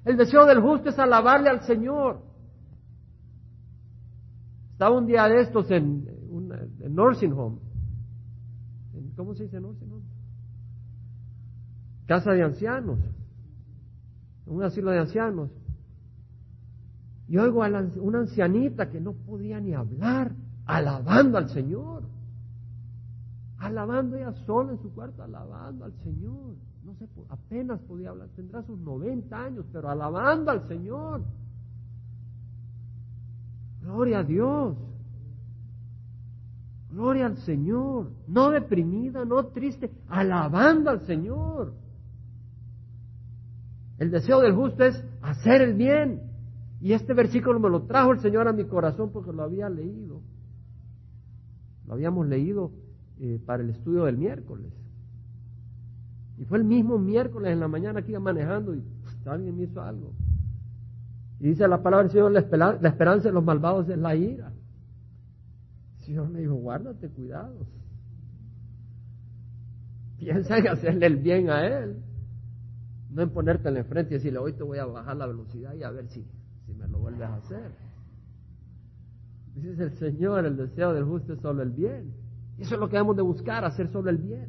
El 0.05 0.16
deseo 0.16 0.46
del 0.46 0.61
justo 0.61 0.90
es 0.90 0.99
alabarle 1.01 1.51
al 1.51 1.62
Señor. 1.62 2.20
Estaba 4.70 4.96
un 4.96 5.05
día 5.05 5.25
de 5.25 5.40
estos 5.40 5.68
en, 5.72 6.07
un 6.31 6.55
nursing 6.94 7.33
home. 7.33 7.59
¿Cómo 9.16 9.35
se 9.35 9.42
dice 9.42 9.59
nursing 9.59 9.90
home? 9.90 10.05
Casa 12.07 12.31
de 12.35 12.44
ancianos. 12.44 13.01
Un 14.46 14.62
asilo 14.62 14.92
de 14.92 15.01
ancianos. 15.01 15.51
Y 17.27 17.37
oigo 17.37 17.64
a 17.64 17.68
una 17.96 18.20
ancianita 18.20 18.88
que 18.90 19.01
no 19.01 19.12
podía 19.12 19.59
ni 19.59 19.75
hablar, 19.75 20.31
alabando 20.66 21.37
al 21.37 21.49
Señor 21.49 22.14
alabando 23.67 24.17
ella 24.17 24.33
sola 24.45 24.73
en 24.73 24.79
su 24.81 24.93
cuarto, 24.93 25.23
alabando 25.23 25.85
al 25.85 25.93
Señor. 26.03 26.55
No 26.85 26.95
sé, 26.95 27.09
apenas 27.29 27.81
podía 27.81 28.11
hablar, 28.11 28.29
tendrá 28.37 28.63
sus 28.63 28.79
90 28.79 29.37
años, 29.37 29.67
pero 29.73 29.89
alabando 29.91 30.51
al 30.51 30.67
Señor. 30.69 31.23
Gloria 33.83 34.21
a 34.21 34.25
Dios. 34.25 34.77
Gloria 36.91 37.27
al 37.27 37.37
Señor. 37.39 38.11
No 38.27 38.51
deprimida, 38.51 39.25
no 39.25 39.47
triste, 39.47 39.91
alabando 40.09 40.91
al 40.91 41.07
Señor. 41.07 41.75
El 43.99 44.11
deseo 44.11 44.41
del 44.41 44.55
justo 44.55 44.85
es 44.85 45.03
hacer 45.23 45.63
el 45.63 45.75
bien. 45.75 46.23
Y 46.81 46.93
este 46.93 47.15
versículo 47.15 47.59
me 47.59 47.71
lo 47.71 47.83
trajo 47.83 48.13
el 48.13 48.21
Señor 48.21 48.47
a 48.49 48.53
mi 48.53 48.65
corazón 48.65 49.11
porque 49.13 49.33
lo 49.33 49.43
había 49.43 49.69
leído. 49.69 50.21
Lo 51.87 51.95
habíamos 51.95 52.27
leído 52.27 52.73
eh, 53.21 53.41
para 53.45 53.63
el 53.63 53.71
estudio 53.71 54.05
del 54.05 54.19
miércoles. 54.19 54.73
Y 56.39 56.45
fue 56.45 56.59
el 56.59 56.65
mismo 56.65 56.99
miércoles 56.99 57.53
en 57.53 57.61
la 57.61 57.69
mañana 57.69 58.03
que 58.03 58.11
iba 58.11 58.21
manejando 58.21 58.75
y 58.75 58.83
alguien 59.25 59.57
me 59.57 59.65
hizo 59.65 59.81
algo. 59.81 60.13
Y 61.41 61.49
dice 61.49 61.67
la 61.69 61.83
palabra 61.83 62.05
del 62.05 62.13
Señor, 62.13 62.33
la, 62.33 62.41
esperanza 62.89 63.29
de 63.29 63.35
los 63.35 63.45
malvados 63.45 63.89
es 63.89 63.99
la 63.99 64.15
ira. 64.15 64.53
Señor 65.99 66.29
me 66.29 66.41
dijo, 66.41 66.55
guárdate, 66.55 67.09
cuidado. 67.09 67.67
Piensa 70.19 70.59
en 70.59 70.69
hacerle 70.69 71.07
el 71.07 71.17
bien 71.17 71.51
a 71.51 71.67
Él. 71.67 72.03
No 73.11 73.23
en 73.23 73.31
ponerte 73.31 73.69
en 73.69 73.85
frente 73.85 74.15
y 74.15 74.19
decirle, 74.19 74.39
hoy 74.39 74.53
te 74.53 74.63
voy 74.63 74.79
a 74.79 74.87
bajar 74.87 75.17
la 75.17 75.27
velocidad 75.27 75.75
y 75.75 75.83
a 75.83 75.91
ver 75.91 76.07
si, 76.09 76.25
si 76.67 76.75
me 76.75 76.87
lo 76.89 76.99
vuelves 76.99 77.29
a 77.29 77.37
hacer. 77.37 77.71
Dice 79.55 79.85
el 79.85 79.93
Señor, 79.93 80.45
el 80.45 80.57
deseo 80.57 80.93
del 80.93 81.05
justo 81.05 81.33
es 81.33 81.41
solo 81.41 81.63
el 81.63 81.71
bien. 81.71 82.13
Eso 82.59 82.75
es 82.75 82.81
lo 82.81 82.88
que 82.88 82.97
debemos 82.97 83.16
de 83.16 83.23
buscar, 83.23 83.64
hacer 83.64 83.90
solo 83.90 84.11
el 84.11 84.19
bien. 84.19 84.49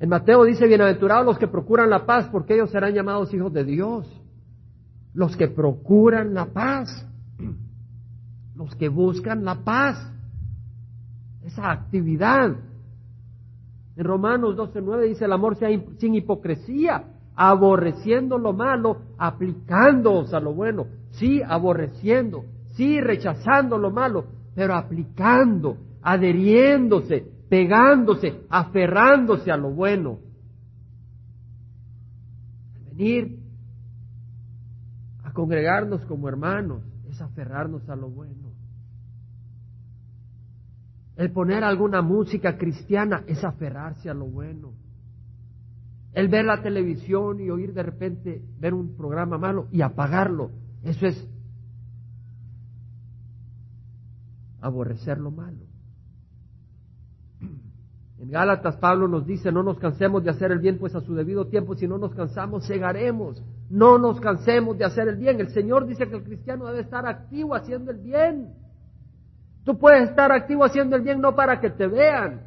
En 0.00 0.08
Mateo 0.08 0.44
dice, 0.44 0.66
bienaventurados 0.66 1.26
los 1.26 1.38
que 1.38 1.48
procuran 1.48 1.90
la 1.90 2.06
paz, 2.06 2.28
porque 2.30 2.54
ellos 2.54 2.70
serán 2.70 2.94
llamados 2.94 3.32
hijos 3.34 3.52
de 3.52 3.64
Dios. 3.64 4.08
Los 5.12 5.36
que 5.36 5.48
procuran 5.48 6.34
la 6.34 6.46
paz, 6.46 7.06
los 8.54 8.74
que 8.76 8.88
buscan 8.88 9.44
la 9.44 9.56
paz, 9.64 10.12
esa 11.44 11.70
actividad. 11.70 12.56
En 13.96 14.04
Romanos 14.04 14.56
12.9 14.56 15.08
dice, 15.08 15.24
el 15.24 15.32
amor 15.32 15.56
sea 15.56 15.68
sin 15.98 16.14
hipocresía, 16.14 17.04
aborreciendo 17.34 18.38
lo 18.38 18.52
malo, 18.52 18.98
aplicándoos 19.18 20.32
a 20.32 20.40
lo 20.40 20.54
bueno. 20.54 20.86
Sí, 21.10 21.42
aborreciendo, 21.42 22.44
sí, 22.74 23.00
rechazando 23.00 23.78
lo 23.78 23.90
malo, 23.90 24.26
pero 24.54 24.74
aplicando, 24.74 25.76
adheriéndose, 26.02 27.26
pegándose, 27.48 28.40
aferrándose 28.48 29.50
a 29.50 29.56
lo 29.56 29.70
bueno. 29.70 30.20
Venir 32.90 33.38
a 35.24 35.32
congregarnos 35.32 36.04
como 36.06 36.28
hermanos 36.28 36.82
es 37.08 37.20
aferrarnos 37.20 37.88
a 37.88 37.96
lo 37.96 38.10
bueno. 38.10 38.48
El 41.16 41.32
poner 41.32 41.64
alguna 41.64 42.00
música 42.00 42.56
cristiana 42.56 43.24
es 43.26 43.42
aferrarse 43.42 44.08
a 44.08 44.14
lo 44.14 44.26
bueno. 44.26 44.72
El 46.12 46.28
ver 46.28 46.44
la 46.44 46.62
televisión 46.62 47.40
y 47.40 47.50
oír 47.50 47.74
de 47.74 47.82
repente 47.82 48.42
ver 48.58 48.72
un 48.72 48.96
programa 48.96 49.36
malo 49.36 49.68
y 49.72 49.82
apagarlo, 49.82 50.50
eso 50.82 51.06
es 51.06 51.28
aborrecer 54.60 55.18
lo 55.18 55.30
malo. 55.30 55.67
En 58.20 58.30
Gálatas 58.30 58.76
Pablo 58.76 59.06
nos 59.06 59.24
dice, 59.24 59.52
no 59.52 59.62
nos 59.62 59.78
cansemos 59.78 60.24
de 60.24 60.30
hacer 60.30 60.50
el 60.50 60.58
bien, 60.58 60.78
pues 60.78 60.94
a 60.94 61.00
su 61.00 61.14
debido 61.14 61.46
tiempo, 61.46 61.76
si 61.76 61.86
no 61.86 61.98
nos 61.98 62.12
cansamos, 62.14 62.66
cegaremos. 62.66 63.40
No 63.70 63.96
nos 63.96 64.20
cansemos 64.20 64.76
de 64.76 64.84
hacer 64.84 65.06
el 65.06 65.16
bien. 65.16 65.38
El 65.38 65.50
Señor 65.50 65.86
dice 65.86 66.08
que 66.08 66.16
el 66.16 66.24
cristiano 66.24 66.66
debe 66.66 66.80
estar 66.80 67.06
activo 67.06 67.54
haciendo 67.54 67.92
el 67.92 67.98
bien. 67.98 68.54
Tú 69.64 69.78
puedes 69.78 70.10
estar 70.10 70.32
activo 70.32 70.64
haciendo 70.64 70.96
el 70.96 71.02
bien 71.02 71.20
no 71.20 71.36
para 71.36 71.60
que 71.60 71.70
te 71.70 71.86
vean, 71.86 72.42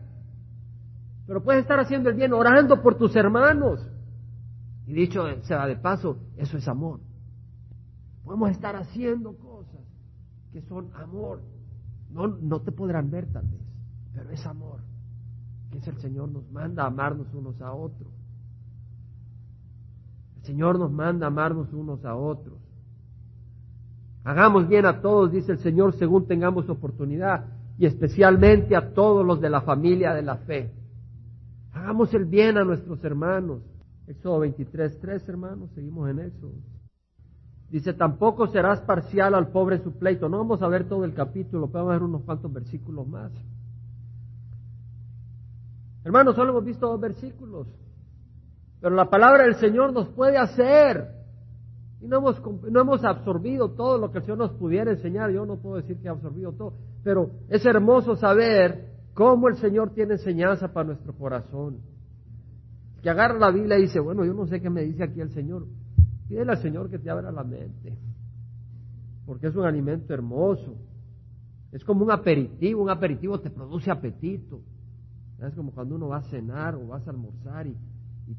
pero 1.26 1.42
puedes 1.42 1.62
estar 1.62 1.80
haciendo 1.80 2.10
el 2.10 2.16
bien 2.16 2.34
orando 2.34 2.82
por 2.82 2.98
tus 2.98 3.16
hermanos. 3.16 3.88
Y 4.88 4.94
dicho 4.94 5.24
sea 5.44 5.68
de 5.68 5.78
paso, 5.78 6.18
eso 6.36 6.58
es 6.58 6.68
amor. 6.68 7.00
Podemos 8.26 8.52
estar 8.52 8.76
haciendo 8.76 9.38
cosas 9.38 9.82
que 10.52 10.62
son 10.64 10.90
amor. 10.96 11.42
No, 12.10 12.28
no 12.28 12.60
te 12.60 12.74
podrán 12.74 13.10
ver 13.10 13.32
tal 13.32 13.48
vez, 13.48 13.62
pero 14.14 14.32
es 14.32 14.46
amor 14.46 14.91
es 15.78 15.88
el 15.88 15.98
Señor 15.98 16.30
nos 16.30 16.50
manda 16.52 16.84
a 16.84 16.88
amarnos 16.88 17.34
unos 17.34 17.62
a 17.62 17.74
otros. 17.74 18.10
El 20.38 20.44
Señor 20.44 20.80
nos 20.80 20.92
manda 20.92 21.28
a 21.28 21.30
amarnos 21.30 21.72
unos 21.74 22.04
a 22.06 22.16
otros. 22.16 22.58
Hagamos 24.24 24.68
bien 24.68 24.86
a 24.86 25.02
todos, 25.02 25.32
dice 25.32 25.52
el 25.52 25.60
Señor, 25.60 25.94
según 25.94 26.28
tengamos 26.28 26.70
oportunidad, 26.70 27.46
y 27.78 27.86
especialmente 27.86 28.76
a 28.76 28.94
todos 28.94 29.26
los 29.26 29.42
de 29.42 29.50
la 29.50 29.62
familia 29.62 30.14
de 30.14 30.22
la 30.22 30.38
fe. 30.38 30.72
Hagamos 31.74 32.14
el 32.14 32.26
bien 32.26 32.58
a 32.58 32.64
nuestros 32.64 33.04
hermanos. 33.04 33.62
Éxodo 34.08 34.40
23, 34.40 35.00
3, 35.00 35.30
hermanos, 35.30 35.70
seguimos 35.74 36.10
en 36.10 36.20
eso. 36.20 36.52
Dice, 37.70 37.94
tampoco 37.94 38.48
serás 38.48 38.82
parcial 38.82 39.34
al 39.34 39.48
pobre 39.48 39.80
su 39.80 39.94
pleito. 39.94 40.28
No 40.28 40.40
vamos 40.40 40.62
a 40.62 40.68
ver 40.68 40.90
todo 40.90 41.06
el 41.06 41.14
capítulo, 41.14 41.68
pero 41.68 41.86
vamos 41.86 41.90
a 41.90 41.94
ver 41.94 42.04
unos 42.04 42.22
cuantos 42.24 42.52
versículos 42.52 43.08
más. 43.08 43.32
Hermanos, 46.04 46.36
solo 46.36 46.52
hemos 46.52 46.66
visto 46.66 46.88
dos 46.88 47.00
versículos, 47.00 47.68
pero 48.80 48.96
la 48.96 49.10
palabra 49.10 49.44
del 49.44 49.56
Señor 49.56 49.94
nos 49.94 50.10
puede 50.10 50.38
hacer. 50.38 51.22
Y 52.02 52.08
no 52.08 52.18
hemos, 52.18 52.42
no 52.72 52.82
hemos 52.82 53.04
absorbido 53.04 53.70
todo 53.70 54.00
lo 54.00 54.12
que 54.12 54.18
el 54.18 54.24
Señor 54.24 54.40
nos 54.40 54.52
pudiera 54.54 54.90
enseñar. 54.90 55.30
Yo 55.30 55.46
no 55.46 55.58
puedo 55.58 55.76
decir 55.76 56.00
que 56.00 56.08
he 56.08 56.10
absorbido 56.10 56.52
todo, 56.54 56.74
pero 57.04 57.30
es 57.48 57.64
hermoso 57.64 58.16
saber 58.16 58.90
cómo 59.14 59.48
el 59.48 59.58
Señor 59.58 59.92
tiene 59.94 60.14
enseñanza 60.14 60.74
para 60.74 60.88
nuestro 60.88 61.14
corazón. 61.14 61.78
que 63.04 63.10
agarra 63.10 63.38
la 63.38 63.52
Biblia 63.52 63.80
y 63.80 63.84
dice, 63.84 64.00
bueno, 64.00 64.24
yo 64.26 64.34
no 64.34 64.46
sé 64.46 64.62
qué 64.62 64.70
me 64.70 64.84
dice 64.84 65.04
aquí 65.04 65.22
el 65.22 65.32
Señor. 65.32 65.66
Pídele 66.28 66.52
al 66.52 66.62
Señor 66.62 66.90
que 66.90 66.98
te 67.00 67.10
abra 67.10 67.32
la 67.32 67.44
mente, 67.44 67.98
porque 69.26 69.48
es 69.48 69.56
un 69.56 69.66
alimento 69.66 70.14
hermoso. 70.14 70.76
Es 71.72 71.84
como 71.84 72.04
un 72.04 72.12
aperitivo, 72.12 72.82
un 72.82 72.90
aperitivo 72.90 73.40
te 73.40 73.50
produce 73.50 73.92
apetito. 73.92 74.62
Es 75.48 75.56
como 75.56 75.72
cuando 75.72 75.96
uno 75.96 76.10
va 76.10 76.18
a 76.18 76.24
cenar 76.24 76.76
o 76.76 76.88
vas 76.88 77.08
a 77.08 77.12
almorzar 77.12 77.68
y, 77.68 77.76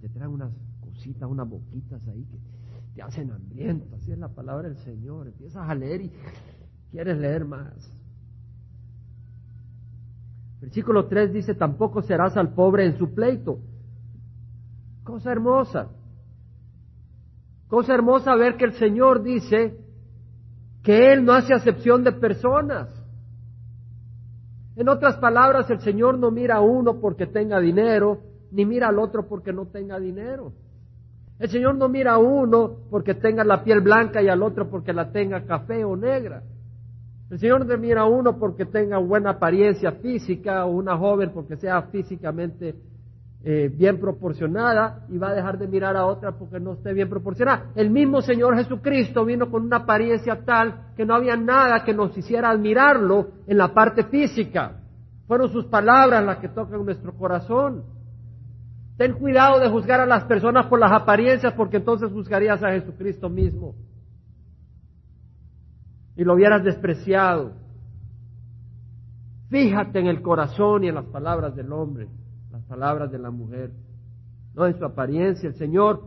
te 0.01 0.09
traen 0.09 0.31
unas 0.31 0.53
cositas, 0.81 1.29
unas 1.29 1.47
boquitas 1.49 2.01
ahí 2.09 2.25
que 2.25 2.39
te 2.95 3.03
hacen 3.03 3.31
hambriento. 3.31 3.95
Así 3.95 4.11
es 4.11 4.19
la 4.19 4.29
palabra 4.29 4.69
del 4.69 4.79
Señor. 4.79 5.27
Empiezas 5.27 5.69
a 5.69 5.75
leer 5.75 6.03
y 6.03 6.13
quieres 6.91 7.19
leer 7.19 7.45
más. 7.45 7.75
Versículo 10.63 11.09
3 11.09 11.33
dice, 11.33 11.55
tampoco 11.55 12.03
serás 12.03 12.37
al 12.37 12.55
pobre 12.55 12.87
en 12.87 12.97
su 12.97 13.13
pleito. 13.13 13.59
Cosa 15.03 15.33
hermosa. 15.33 15.89
Cosa 17.69 17.95
hermosa 17.95 18.35
ver 18.37 18.57
que 18.57 18.65
el 18.65 18.75
Señor 18.75 19.23
dice 19.23 19.77
que 20.83 21.13
Él 21.13 21.25
no 21.25 21.33
hace 21.33 21.53
acepción 21.53 22.05
de 22.05 22.13
personas. 22.13 23.02
En 24.77 24.89
otras 24.89 25.17
palabras, 25.17 25.69
el 25.71 25.81
Señor 25.81 26.19
no 26.19 26.31
mira 26.31 26.57
a 26.57 26.61
uno 26.61 27.01
porque 27.01 27.27
tenga 27.27 27.61
dinero, 27.61 28.21
ni 28.51 28.65
mira 28.65 28.89
al 28.89 28.99
otro 28.99 29.29
porque 29.29 29.53
no 29.53 29.67
tenga 29.67 29.99
dinero. 29.99 30.53
El 31.39 31.51
Señor 31.51 31.75
no 31.75 31.89
mira 31.89 32.13
a 32.13 32.19
uno 32.19 32.77
porque 32.91 33.15
tenga 33.15 33.45
la 33.45 33.65
piel 33.65 33.81
blanca 33.81 34.23
y 34.23 34.29
al 34.29 34.43
otro 34.43 34.71
porque 34.71 34.93
la 34.93 35.11
tenga 35.11 35.45
café 35.45 35.85
o 35.85 35.97
negra. 35.97 36.43
El 37.31 37.39
Señor 37.39 37.67
no 37.67 37.79
mira 37.79 38.03
a 38.03 38.07
uno 38.07 38.39
porque 38.39 38.65
tenga 38.65 38.99
buena 38.99 39.31
apariencia 39.31 39.93
física 39.93 40.65
o 40.65 40.71
una 40.71 40.97
joven 40.97 41.31
porque 41.33 41.57
sea 41.57 41.83
físicamente 41.83 42.75
eh, 43.45 43.69
bien 43.75 43.99
proporcionada 43.99 45.05
y 45.09 45.19
va 45.19 45.31
a 45.31 45.35
dejar 45.35 45.59
de 45.59 45.67
mirar 45.67 45.97
a 45.97 46.07
otra 46.07 46.31
porque 46.31 46.61
no 46.61 46.75
esté 46.75 46.93
bien 46.93 47.09
proporcionada. 47.09 47.73
El 47.75 47.91
mismo 47.91 48.23
Señor 48.23 48.55
Jesucristo 48.55 49.25
vino 49.25 49.51
con 49.51 49.65
una 49.65 49.79
apariencia 49.79 50.45
tal 50.45 50.93
que 50.97 51.05
no 51.05 51.17
había 51.17 51.37
nada 51.37 51.83
que 51.83 51.93
nos 51.93 52.17
hiciera 52.17 52.51
admirarlo 52.51 53.31
en 53.49 53.59
la 53.59 53.75
parte 53.75 54.05
física. 54.05 54.81
Fueron 55.27 55.51
sus 55.51 55.65
palabras 55.65 56.25
las 56.25 56.39
que 56.39 56.51
tocan 56.51 56.85
nuestro 56.85 57.15
corazón. 57.15 57.83
Ten 58.97 59.15
cuidado 59.15 59.59
de 59.59 59.69
juzgar 59.69 59.99
a 59.99 60.07
las 60.07 60.23
personas 60.25 60.67
por 60.67 60.79
las 60.79 60.93
apariencias 60.93 61.53
porque 61.55 61.79
entonces 61.79 62.13
juzgarías 62.13 62.63
a 62.63 62.71
Jesucristo 62.71 63.29
mismo 63.29 63.75
y 66.15 66.23
lo 66.23 66.35
hubieras 66.35 66.63
despreciado. 66.63 67.55
Fíjate 69.49 69.99
en 69.99 70.07
el 70.07 70.23
corazón 70.23 70.85
y 70.85 70.89
en 70.91 70.95
las 70.95 71.07
palabras 71.07 71.57
del 71.57 71.73
hombre 71.73 72.07
palabras 72.73 73.13
de 73.13 73.19
la 73.19 73.31
mujer, 73.31 73.71
no 74.55 74.67
en 74.67 74.79
su 74.79 74.85
apariencia. 74.87 75.47
El 75.47 75.57
Señor, 75.57 76.01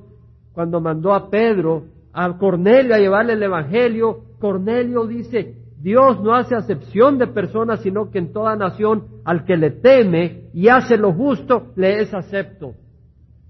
cuando 0.51 0.81
mandó 0.81 1.13
a 1.13 1.29
Pedro, 1.29 1.83
a 2.11 2.35
Cornelio 2.39 2.95
a 2.95 2.97
llevarle 2.97 3.33
el 3.33 3.43
Evangelio, 3.43 4.23
Cornelio 4.39 5.05
dice, 5.05 5.57
Dios 5.79 6.19
no 6.23 6.33
hace 6.33 6.55
acepción 6.55 7.19
de 7.19 7.27
personas, 7.27 7.81
sino 7.81 8.09
que 8.09 8.17
en 8.17 8.33
toda 8.33 8.55
nación 8.55 9.03
al 9.25 9.45
que 9.45 9.57
le 9.57 9.69
teme 9.69 10.49
y 10.55 10.67
hace 10.67 10.97
lo 10.97 11.13
justo, 11.13 11.67
le 11.75 12.01
es 12.01 12.11
acepto. 12.15 12.73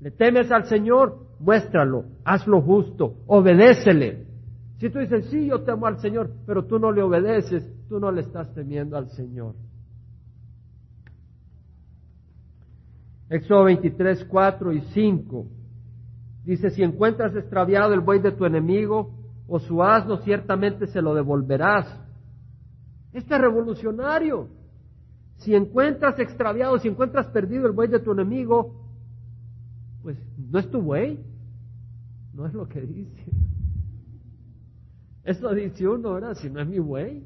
¿Le 0.02 0.12
temes 0.12 0.52
al 0.52 0.66
Señor? 0.66 1.16
Muéstralo, 1.40 2.04
haz 2.26 2.46
lo 2.46 2.62
justo, 2.62 3.14
obedécele. 3.28 4.26
Si 4.80 4.90
tú 4.90 5.00
dices, 5.00 5.28
sí, 5.28 5.48
yo 5.48 5.62
temo 5.62 5.88
al 5.88 6.00
Señor, 6.00 6.32
pero 6.46 6.66
tú 6.66 6.80
no 6.80 6.92
le 6.92 7.02
obedeces, 7.02 7.66
tú 7.88 7.98
no 7.98 8.12
le 8.12 8.22
estás 8.22 8.54
temiendo 8.54 8.98
al 8.98 9.08
Señor. 9.12 9.54
Éxodo 13.30 13.66
23, 13.66 14.26
4 14.26 14.74
y 14.74 14.82
5. 14.94 15.48
Dice, 16.44 16.70
si 16.70 16.84
encuentras 16.84 17.36
extraviado 17.36 17.94
el 17.94 18.02
buey 18.02 18.20
de 18.20 18.32
tu 18.32 18.46
enemigo 18.46 19.12
o 19.48 19.60
su 19.60 19.82
asno, 19.82 20.18
ciertamente 20.18 20.88
se 20.88 21.02
lo 21.02 21.16
devolverás. 21.16 21.88
Este 23.14 23.34
es 23.34 23.42
revolucionario. 23.42 24.50
Si 25.38 25.56
encuentras 25.56 26.20
extraviado, 26.20 26.78
si 26.78 26.88
encuentras 26.88 27.28
perdido 27.28 27.66
el 27.66 27.72
buey 27.72 27.90
de 27.90 28.00
tu 28.00 28.12
enemigo, 28.12 28.76
pues 30.04 30.18
no 30.38 30.60
es 30.60 30.70
tu 30.70 30.82
buey. 30.82 31.20
No 32.34 32.46
es 32.46 32.54
lo 32.54 32.68
que 32.68 32.82
dice. 32.82 33.32
Eso 35.24 35.52
dice 35.54 35.88
uno, 35.88 36.14
¿verdad? 36.14 36.36
Si 36.36 36.50
no 36.50 36.60
es 36.62 36.68
mi 36.68 36.78
buey. 36.78 37.26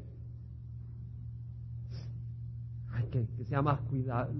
Hay 2.93 3.05
que, 3.07 3.27
que 3.35 3.43
sea 3.45 3.61
más 3.61 3.81
cuidado 3.81 4.31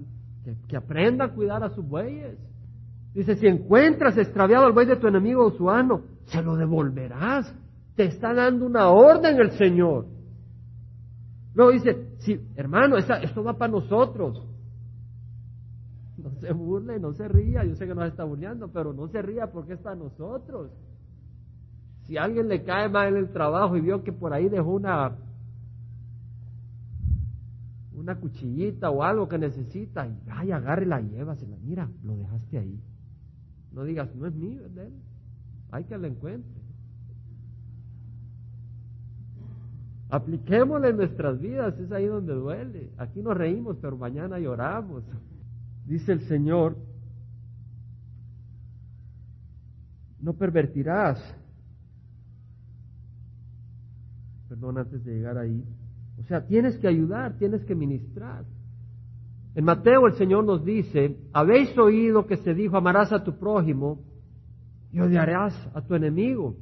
que, 0.68 0.76
aprenda 0.76 1.26
a 1.26 1.32
cuidar 1.32 1.62
a 1.62 1.70
sus 1.70 1.86
bueyes. 1.86 2.38
Dice, 3.14 3.36
si 3.36 3.46
encuentras 3.46 4.16
extraviado 4.16 4.66
al 4.66 4.72
buey 4.72 4.86
de 4.86 4.96
tu 4.96 5.08
enemigo 5.08 5.46
o 5.46 5.50
su 5.50 5.68
ano, 5.68 6.02
se 6.26 6.42
lo 6.42 6.56
devolverás. 6.56 7.52
Te 7.96 8.04
está 8.04 8.32
dando 8.32 8.66
una 8.66 8.88
orden 8.88 9.40
el 9.40 9.50
Señor. 9.52 10.06
Luego 11.54 11.72
dice, 11.72 12.14
sí, 12.18 12.40
hermano, 12.56 12.96
esto 12.96 13.42
va 13.42 13.54
para 13.54 13.72
nosotros. 13.72 14.46
No 16.16 16.30
se 16.40 16.52
burle, 16.52 17.00
no 17.00 17.12
se 17.12 17.26
ría. 17.26 17.64
Yo 17.64 17.74
sé 17.74 17.86
que 17.86 17.94
nos 17.94 18.06
está 18.06 18.24
burleando, 18.24 18.68
pero 18.68 18.92
no 18.92 19.08
se 19.08 19.20
ría 19.22 19.48
porque 19.48 19.72
es 19.74 19.80
para 19.80 19.96
nosotros. 19.96 20.70
Si 22.06 22.16
alguien 22.16 22.48
le 22.48 22.62
cae 22.62 22.88
mal 22.88 23.08
en 23.08 23.16
el 23.16 23.32
trabajo 23.32 23.76
y 23.76 23.80
vio 23.80 24.02
que 24.04 24.12
por 24.12 24.32
ahí 24.32 24.48
dejó 24.48 24.70
una 24.70 25.16
una 28.00 28.16
cuchillita 28.16 28.90
o 28.90 29.02
algo 29.02 29.28
que 29.28 29.38
necesita, 29.38 30.06
y 30.06 30.18
ay, 30.30 30.52
agárrela 30.52 31.00
y 31.00 31.10
llévasela. 31.10 31.56
Mira, 31.62 31.88
lo 32.02 32.16
dejaste 32.16 32.58
ahí. 32.58 32.80
No 33.72 33.84
digas, 33.84 34.14
no 34.16 34.26
es 34.26 34.34
mío, 34.34 34.62
es. 34.66 34.92
Hay 35.70 35.84
que 35.84 35.96
lo 35.96 36.06
encuentre. 36.06 36.60
Apliquémosle 40.08 40.88
en 40.88 40.96
nuestras 40.96 41.38
vidas, 41.38 41.78
es 41.78 41.92
ahí 41.92 42.06
donde 42.06 42.34
duele. 42.34 42.90
Aquí 42.96 43.22
nos 43.22 43.36
reímos, 43.36 43.76
pero 43.80 43.96
mañana 43.96 44.40
lloramos. 44.40 45.04
Dice 45.86 46.12
el 46.12 46.22
Señor, 46.22 46.76
no 50.18 50.32
pervertirás. 50.32 51.22
Perdón, 54.48 54.78
antes 54.78 55.04
de 55.04 55.14
llegar 55.14 55.38
ahí, 55.38 55.64
o 56.20 56.24
sea, 56.24 56.46
tienes 56.46 56.76
que 56.78 56.88
ayudar, 56.88 57.36
tienes 57.38 57.64
que 57.64 57.74
ministrar. 57.74 58.44
En 59.54 59.64
Mateo 59.64 60.06
el 60.06 60.14
Señor 60.14 60.44
nos 60.44 60.64
dice, 60.64 61.16
habéis 61.32 61.76
oído 61.76 62.26
que 62.26 62.36
se 62.38 62.54
dijo, 62.54 62.76
amarás 62.76 63.12
a 63.12 63.24
tu 63.24 63.38
prójimo 63.38 64.00
y 64.92 65.00
odiarás 65.00 65.54
a 65.74 65.82
tu 65.82 65.94
enemigo. 65.94 66.56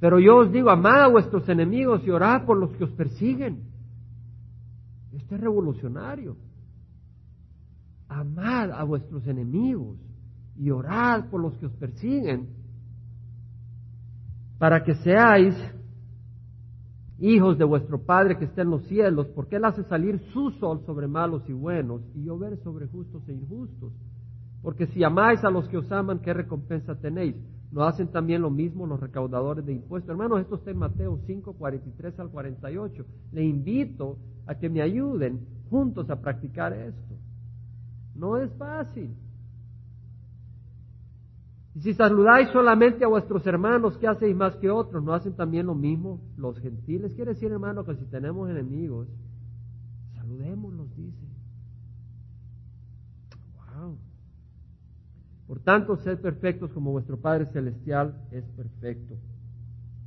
Pero 0.00 0.18
yo 0.18 0.38
os 0.38 0.52
digo, 0.52 0.70
amad 0.70 1.02
a 1.02 1.08
vuestros 1.08 1.48
enemigos 1.48 2.02
y 2.06 2.10
orad 2.10 2.44
por 2.44 2.58
los 2.58 2.70
que 2.76 2.84
os 2.84 2.90
persiguen. 2.92 3.62
Esto 5.12 5.34
es 5.34 5.40
revolucionario. 5.40 6.36
Amad 8.08 8.72
a 8.72 8.82
vuestros 8.84 9.26
enemigos 9.26 9.98
y 10.56 10.70
orad 10.70 11.30
por 11.30 11.40
los 11.40 11.56
que 11.58 11.66
os 11.66 11.72
persiguen 11.72 12.48
para 14.58 14.84
que 14.84 14.94
seáis 14.96 15.54
hijos 17.20 17.58
de 17.58 17.64
vuestro 17.64 17.98
Padre 17.98 18.38
que 18.38 18.46
está 18.46 18.62
en 18.62 18.70
los 18.70 18.82
cielos, 18.84 19.28
porque 19.28 19.56
Él 19.56 19.64
hace 19.64 19.84
salir 19.84 20.18
su 20.32 20.50
sol 20.52 20.82
sobre 20.86 21.06
malos 21.06 21.42
y 21.48 21.52
buenos 21.52 22.00
y 22.14 22.24
llover 22.24 22.56
sobre 22.64 22.86
justos 22.86 23.22
e 23.28 23.32
injustos. 23.32 23.92
Porque 24.62 24.86
si 24.88 25.04
amáis 25.04 25.44
a 25.44 25.50
los 25.50 25.68
que 25.68 25.78
os 25.78 25.90
aman, 25.92 26.20
¿qué 26.20 26.34
recompensa 26.34 26.94
tenéis? 26.94 27.36
¿No 27.70 27.84
hacen 27.84 28.08
también 28.08 28.42
lo 28.42 28.50
mismo 28.50 28.86
los 28.86 28.98
recaudadores 28.98 29.64
de 29.64 29.72
impuestos? 29.74 30.10
Hermanos, 30.10 30.40
esto 30.40 30.56
está 30.56 30.70
en 30.70 30.78
Mateo 30.78 31.20
5, 31.26 31.52
43 31.54 32.18
al 32.18 32.30
48. 32.30 33.04
Le 33.32 33.44
invito 33.44 34.18
a 34.46 34.56
que 34.56 34.68
me 34.68 34.82
ayuden 34.82 35.46
juntos 35.70 36.10
a 36.10 36.20
practicar 36.20 36.72
esto. 36.72 37.14
No 38.14 38.36
es 38.36 38.50
fácil. 38.54 39.14
Y 41.74 41.80
si 41.80 41.94
saludáis 41.94 42.48
solamente 42.50 43.04
a 43.04 43.08
vuestros 43.08 43.46
hermanos, 43.46 43.96
¿qué 43.98 44.08
hacéis 44.08 44.34
más 44.34 44.56
que 44.56 44.70
otros? 44.70 45.02
¿No 45.04 45.14
hacen 45.14 45.34
también 45.34 45.66
lo 45.66 45.74
mismo 45.74 46.20
los 46.36 46.58
gentiles? 46.58 47.14
Quiere 47.14 47.34
decir, 47.34 47.50
hermano, 47.52 47.84
que 47.84 47.94
si 47.94 48.04
tenemos 48.06 48.50
enemigos, 48.50 49.06
saludémoslos, 50.16 50.94
dice. 50.96 51.26
Wow. 53.56 53.96
Por 55.46 55.60
tanto, 55.60 55.96
sed 55.96 56.18
perfectos 56.18 56.72
como 56.72 56.90
vuestro 56.90 57.16
Padre 57.16 57.46
Celestial 57.46 58.14
es 58.32 58.44
perfecto. 58.50 59.14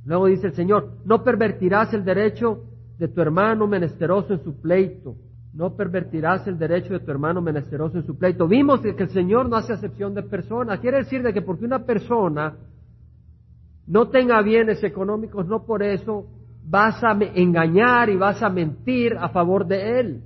Luego 0.04 0.26
dice 0.26 0.48
el 0.48 0.54
Señor, 0.54 0.98
no 1.06 1.24
pervertirás 1.24 1.94
el 1.94 2.04
derecho 2.04 2.64
de 2.98 3.08
tu 3.08 3.22
hermano 3.22 3.66
menesteroso 3.66 4.34
en 4.34 4.44
su 4.44 4.60
pleito 4.60 5.16
no 5.54 5.76
pervertirás 5.76 6.46
el 6.48 6.58
derecho 6.58 6.92
de 6.92 7.00
tu 7.00 7.10
hermano 7.10 7.40
menesteroso 7.40 7.96
en 7.96 8.04
su 8.04 8.18
pleito. 8.18 8.48
Vimos 8.48 8.80
que 8.80 8.90
el 8.90 9.10
Señor 9.10 9.48
no 9.48 9.56
hace 9.56 9.72
acepción 9.72 10.12
de 10.12 10.24
personas. 10.24 10.80
Quiere 10.80 10.98
decir 10.98 11.22
de 11.22 11.32
que 11.32 11.42
porque 11.42 11.64
una 11.64 11.84
persona 11.84 12.56
no 13.86 14.08
tenga 14.08 14.42
bienes 14.42 14.82
económicos, 14.82 15.46
no 15.46 15.64
por 15.64 15.82
eso 15.82 16.26
vas 16.66 17.02
a 17.04 17.12
engañar 17.34 18.10
y 18.10 18.16
vas 18.16 18.42
a 18.42 18.48
mentir 18.48 19.16
a 19.16 19.28
favor 19.28 19.66
de 19.66 20.00
él. 20.00 20.22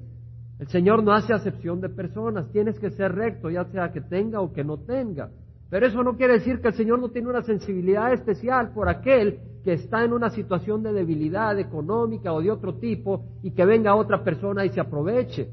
El 0.59 0.69
Señor 0.69 1.03
no 1.03 1.13
hace 1.13 1.35
acepción 1.35 1.81
de 1.81 1.91
personas, 1.91 2.51
tienes 2.51 2.79
que 2.79 2.91
ser 2.91 3.15
recto, 3.15 3.51
ya 3.51 3.65
sea 3.67 3.93
que 3.93 4.01
tenga 4.01 4.41
o 4.41 4.53
que 4.53 4.65
no 4.65 4.79
tenga. 4.79 5.29
Pero 5.71 5.87
eso 5.87 6.03
no 6.03 6.17
quiere 6.17 6.35
decir 6.35 6.61
que 6.61 6.69
el 6.69 6.75
Señor 6.75 6.99
no 6.99 7.11
tiene 7.11 7.29
una 7.29 7.43
sensibilidad 7.43 8.13
especial 8.13 8.73
por 8.73 8.89
aquel 8.89 9.39
que 9.65 9.75
está 9.75 10.03
en 10.03 10.15
una 10.15 10.31
situación 10.31 10.83
de 10.83 10.93
debilidad 10.93 11.59
económica 11.59 12.33
o 12.33 12.41
de 12.41 12.51
otro 12.51 12.77
tipo 12.77 13.25
y 13.43 13.51
que 13.51 13.67
venga 13.67 13.95
otra 13.95 14.25
persona 14.25 14.65
y 14.65 14.71
se 14.71 14.81
aproveche. 14.81 15.51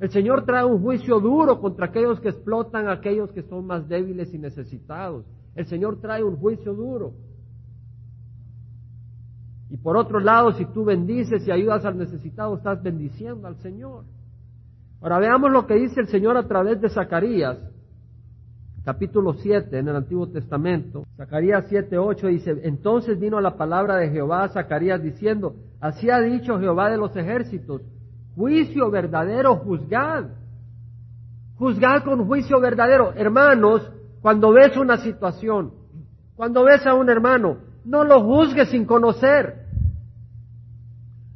El 0.00 0.10
Señor 0.10 0.44
trae 0.44 0.64
un 0.64 0.82
juicio 0.82 1.18
duro 1.18 1.60
contra 1.60 1.86
aquellos 1.86 2.20
que 2.20 2.28
explotan 2.28 2.88
a 2.88 2.92
aquellos 2.92 3.32
que 3.32 3.42
son 3.42 3.66
más 3.66 3.88
débiles 3.88 4.32
y 4.34 4.38
necesitados. 4.38 5.24
El 5.56 5.66
Señor 5.66 6.00
trae 6.00 6.22
un 6.22 6.36
juicio 6.36 6.74
duro. 6.74 7.14
Y 9.70 9.76
por 9.76 9.96
otro 9.96 10.20
lado, 10.20 10.52
si 10.52 10.64
tú 10.66 10.84
bendices 10.84 11.46
y 11.46 11.50
ayudas 11.50 11.84
al 11.84 11.98
necesitado, 11.98 12.56
estás 12.56 12.82
bendiciendo 12.82 13.48
al 13.48 13.56
Señor. 13.56 14.04
Ahora 15.00 15.18
veamos 15.18 15.50
lo 15.50 15.66
que 15.66 15.74
dice 15.74 16.00
el 16.00 16.08
Señor 16.08 16.36
a 16.36 16.46
través 16.46 16.80
de 16.80 16.88
Zacarías, 16.88 17.58
capítulo 18.88 19.34
7 19.34 19.80
en 19.80 19.88
el 19.88 19.96
Antiguo 19.96 20.28
Testamento. 20.28 21.04
Zacarías 21.18 21.66
7, 21.68 21.98
8 21.98 22.26
dice, 22.28 22.58
entonces 22.62 23.20
vino 23.20 23.38
la 23.38 23.58
palabra 23.58 23.96
de 23.96 24.08
Jehová 24.08 24.44
a 24.44 24.48
Zacarías 24.48 25.02
diciendo, 25.02 25.56
así 25.78 26.08
ha 26.08 26.20
dicho 26.20 26.58
Jehová 26.58 26.88
de 26.88 26.96
los 26.96 27.14
ejércitos, 27.14 27.82
juicio 28.34 28.90
verdadero 28.90 29.56
juzgad. 29.56 30.28
Juzgad 31.56 32.02
con 32.02 32.26
juicio 32.26 32.60
verdadero. 32.60 33.12
Hermanos, 33.14 33.92
cuando 34.22 34.52
ves 34.52 34.74
una 34.78 34.96
situación, 34.96 35.74
cuando 36.34 36.64
ves 36.64 36.86
a 36.86 36.94
un 36.94 37.10
hermano, 37.10 37.58
no 37.84 38.04
lo 38.04 38.22
juzgues 38.22 38.70
sin 38.70 38.86
conocer. 38.86 39.66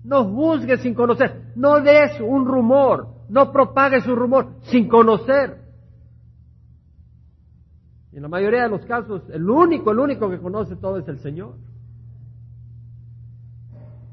No 0.05 0.25
juzgues 0.25 0.81
sin 0.81 0.95
conocer. 0.95 1.53
No 1.55 1.83
des 1.83 2.19
un 2.19 2.47
rumor. 2.47 3.09
No 3.29 3.53
propagues 3.53 4.07
un 4.07 4.17
rumor 4.17 4.47
sin 4.63 4.89
conocer. 4.89 5.62
En 8.13 8.23
la 8.23 8.29
mayoría 8.29 8.65
de 8.65 8.69
los 8.69 8.85
casos, 8.85 9.23
el 9.31 9.49
único, 9.49 9.91
el 9.91 9.99
único 9.99 10.29
que 10.29 10.39
conoce 10.39 10.77
todo 10.77 10.99
es 10.99 11.09
el 11.09 11.19
Señor. 11.19 11.55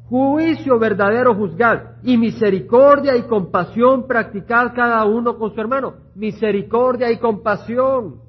Juicio 0.08 0.80
verdadero 0.80 1.36
juzgar 1.36 1.97
y 2.04 2.18
misericordia 2.18 3.16
y 3.16 3.24
compasión 3.24 4.08
practicar 4.08 4.74
cada 4.74 5.06
uno 5.06 5.38
con 5.38 5.54
su 5.54 5.60
hermano. 5.60 5.95
Misericordia 6.16 7.12
y 7.12 7.20
compasión. 7.20 8.22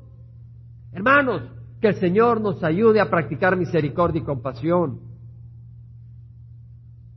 Hermanos, 0.92 1.42
que 1.80 1.88
el 1.88 1.94
Señor 1.94 2.40
nos 2.40 2.62
ayude 2.64 3.00
a 3.00 3.08
practicar 3.08 3.56
misericordia 3.56 4.20
y 4.20 4.24
compasión. 4.24 4.98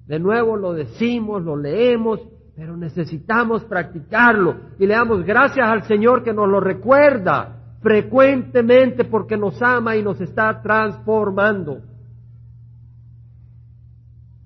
De 0.06 0.20
nuevo 0.20 0.56
lo 0.56 0.74
decimos, 0.74 1.44
lo 1.44 1.58
leemos, 1.58 2.22
pero 2.56 2.78
necesitamos 2.78 3.66
practicarlo 3.66 4.58
y 4.78 4.86
le 4.86 4.94
damos 4.94 5.26
gracias 5.26 5.68
al 5.68 5.84
Señor 5.84 6.24
que 6.24 6.34
nos 6.34 6.48
lo 6.48 6.60
recuerda 6.60 7.63
frecuentemente 7.84 9.04
porque 9.04 9.38
nos 9.38 9.62
ama 9.62 9.96
y 9.98 10.02
nos 10.02 10.20
está 10.22 10.62
transformando. 10.62 11.82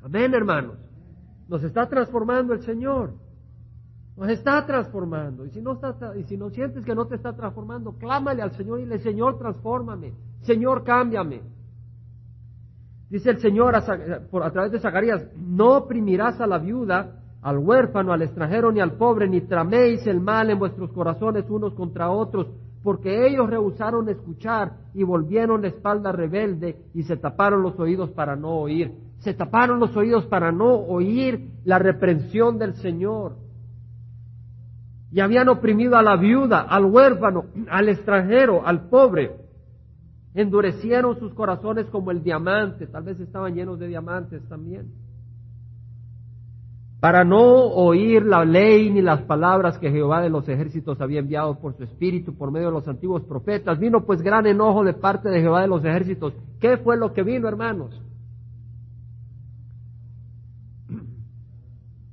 Amén, 0.04 0.34
hermanos. 0.34 0.76
Nos 1.48 1.64
está 1.64 1.88
transformando 1.88 2.54
el 2.54 2.62
Señor. 2.64 3.14
Nos 4.18 4.30
está 4.30 4.66
transformando. 4.66 5.46
Y 5.46 5.52
si 5.52 5.62
no, 5.62 5.80
y 6.18 6.24
si 6.24 6.38
sientes 6.56 6.84
que 6.84 6.96
no 6.96 7.06
te 7.06 7.16
está 7.16 7.34
transformando, 7.34 7.94
clámale 7.98 8.42
al 8.42 8.52
Señor 8.54 8.80
y 8.80 8.86
le, 8.86 8.98
Señor, 8.98 9.38
transfórmame. 9.38 10.14
Señor, 10.42 10.84
cámbiame. 10.84 11.42
Dice 13.10 13.30
el 13.30 13.38
Señor 13.40 13.76
a, 13.76 13.80
a 13.80 14.52
través 14.52 14.72
de 14.72 14.80
Zacarías, 14.80 15.26
no 15.38 15.78
oprimirás 15.78 16.42
a 16.42 16.48
la 16.48 16.58
viuda, 16.58 17.22
al 17.42 17.60
huérfano, 17.60 18.12
al 18.12 18.24
extranjero 18.24 18.72
ni 18.72 18.80
al 18.80 18.94
pobre, 18.94 19.30
ni 19.30 19.42
traméis 19.42 20.06
el 20.08 20.20
mal 20.20 20.50
en 20.50 20.58
vuestros 20.58 20.92
corazones 20.92 21.50
unos 21.50 21.74
contra 21.76 22.10
otros, 22.10 22.48
porque 22.88 23.28
ellos 23.28 23.50
rehusaron 23.50 24.08
escuchar 24.08 24.78
y 24.94 25.04
volvieron 25.04 25.62
la 25.62 25.68
espalda 25.68 26.14
rebelde 26.14 26.78
y 26.94 27.04
se 27.04 27.18
taparon 27.18 27.62
los 27.62 27.78
oídos 27.78 28.12
para 28.12 28.38
no 28.38 28.62
oír. 28.62 28.94
Se 29.20 29.34
taparon 29.34 29.78
los 29.82 29.94
oídos 29.98 30.26
para 30.28 30.54
no 30.54 30.74
oír 30.74 31.50
la 31.66 31.80
reprensión 31.80 32.58
del 32.58 32.76
Señor 32.76 33.36
y 35.12 35.20
habían 35.20 35.50
oprimido 35.50 35.98
a 35.98 36.02
la 36.02 36.16
viuda, 36.16 36.62
al 36.62 36.86
huérfano, 36.86 37.48
al 37.70 37.90
extranjero, 37.90 38.66
al 38.66 38.88
pobre. 38.88 39.36
Endurecieron 40.34 41.20
sus 41.20 41.34
corazones 41.34 41.88
como 41.88 42.12
el 42.12 42.24
diamante, 42.24 42.88
tal 42.88 43.04
vez 43.04 43.20
estaban 43.20 43.54
llenos 43.54 43.80
de 43.80 43.90
diamantes 43.90 44.48
también. 44.48 44.94
Para 47.00 47.24
no 47.24 47.44
oír 47.44 48.26
la 48.26 48.44
ley 48.44 48.90
ni 48.90 49.02
las 49.02 49.22
palabras 49.22 49.78
que 49.78 49.92
Jehová 49.92 50.22
de 50.22 50.30
los 50.30 50.50
ejércitos 50.50 51.00
había 51.00 51.20
enviado 51.20 51.60
por 51.60 51.76
su 51.76 51.84
espíritu 51.84 52.36
por 52.36 52.52
medio 52.52 52.68
de 52.68 52.74
los 52.74 52.88
antiguos 52.88 53.24
profetas, 53.24 53.78
vino 53.78 54.06
pues 54.06 54.22
gran 54.22 54.48
enojo 54.48 54.84
de 54.84 54.94
parte 54.94 55.30
de 55.30 55.42
Jehová 55.42 55.62
de 55.62 55.68
los 55.68 55.86
ejércitos. 55.86 56.34
¿Qué 56.60 56.78
fue 56.78 56.98
lo 56.98 57.14
que 57.14 57.24
vino, 57.24 57.48
hermanos? 57.48 58.02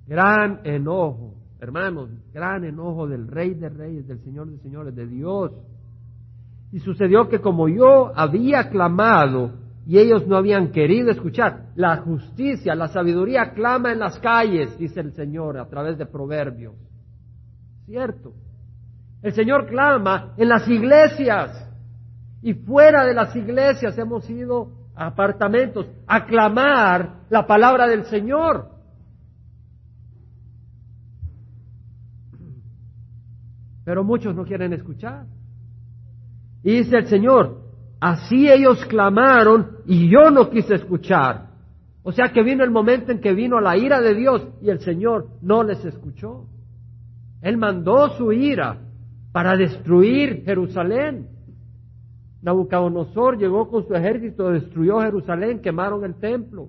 Gran 0.06 0.60
enojo 0.64 1.34
hermanos, 1.64 2.10
gran 2.32 2.62
enojo 2.64 3.08
del 3.08 3.26
Rey 3.26 3.54
de 3.54 3.70
Reyes, 3.70 4.06
del 4.06 4.22
Señor 4.22 4.48
de 4.48 4.58
Señores, 4.58 4.94
de 4.94 5.06
Dios. 5.06 5.50
Y 6.72 6.80
sucedió 6.80 7.28
que 7.28 7.40
como 7.40 7.68
yo 7.68 8.12
había 8.14 8.68
clamado 8.68 9.52
y 9.86 9.98
ellos 9.98 10.26
no 10.26 10.36
habían 10.36 10.72
querido 10.72 11.10
escuchar, 11.10 11.66
la 11.76 11.98
justicia, 11.98 12.74
la 12.74 12.88
sabiduría 12.88 13.52
clama 13.52 13.92
en 13.92 13.98
las 13.98 14.18
calles, 14.18 14.76
dice 14.78 15.00
el 15.00 15.12
Señor 15.12 15.58
a 15.58 15.68
través 15.68 15.98
de 15.98 16.06
proverbios. 16.06 16.74
¿Cierto? 17.84 18.32
El 19.22 19.32
Señor 19.32 19.66
clama 19.66 20.34
en 20.36 20.48
las 20.48 20.66
iglesias 20.68 21.70
y 22.42 22.54
fuera 22.54 23.04
de 23.04 23.14
las 23.14 23.34
iglesias 23.36 23.96
hemos 23.98 24.28
ido 24.30 24.72
a 24.94 25.06
apartamentos 25.06 25.86
a 26.06 26.24
clamar 26.24 27.24
la 27.28 27.46
palabra 27.46 27.86
del 27.86 28.04
Señor. 28.04 28.74
pero 33.84 34.02
muchos 34.02 34.34
no 34.34 34.44
quieren 34.44 34.72
escuchar. 34.72 35.26
Y 36.62 36.78
dice 36.78 36.96
el 36.96 37.06
Señor, 37.06 37.63
así 38.04 38.50
ellos 38.50 38.84
clamaron 38.84 39.78
y 39.86 40.10
yo 40.10 40.30
no 40.30 40.50
quise 40.50 40.74
escuchar. 40.74 41.46
O 42.02 42.12
sea 42.12 42.28
que 42.34 42.42
vino 42.42 42.62
el 42.62 42.70
momento 42.70 43.12
en 43.12 43.20
que 43.22 43.32
vino 43.32 43.62
la 43.62 43.78
ira 43.78 44.02
de 44.02 44.14
Dios 44.14 44.46
y 44.60 44.68
el 44.68 44.80
Señor 44.80 45.28
no 45.40 45.62
les 45.62 45.82
escuchó. 45.86 46.44
Él 47.40 47.56
mandó 47.56 48.10
su 48.10 48.30
ira 48.30 48.78
para 49.32 49.56
destruir 49.56 50.42
Jerusalén. 50.44 51.28
Nabucodonosor 52.42 53.38
llegó 53.38 53.70
con 53.70 53.88
su 53.88 53.94
ejército, 53.94 54.50
destruyó 54.50 55.00
Jerusalén, 55.00 55.62
quemaron 55.62 56.04
el 56.04 56.16
templo. 56.16 56.68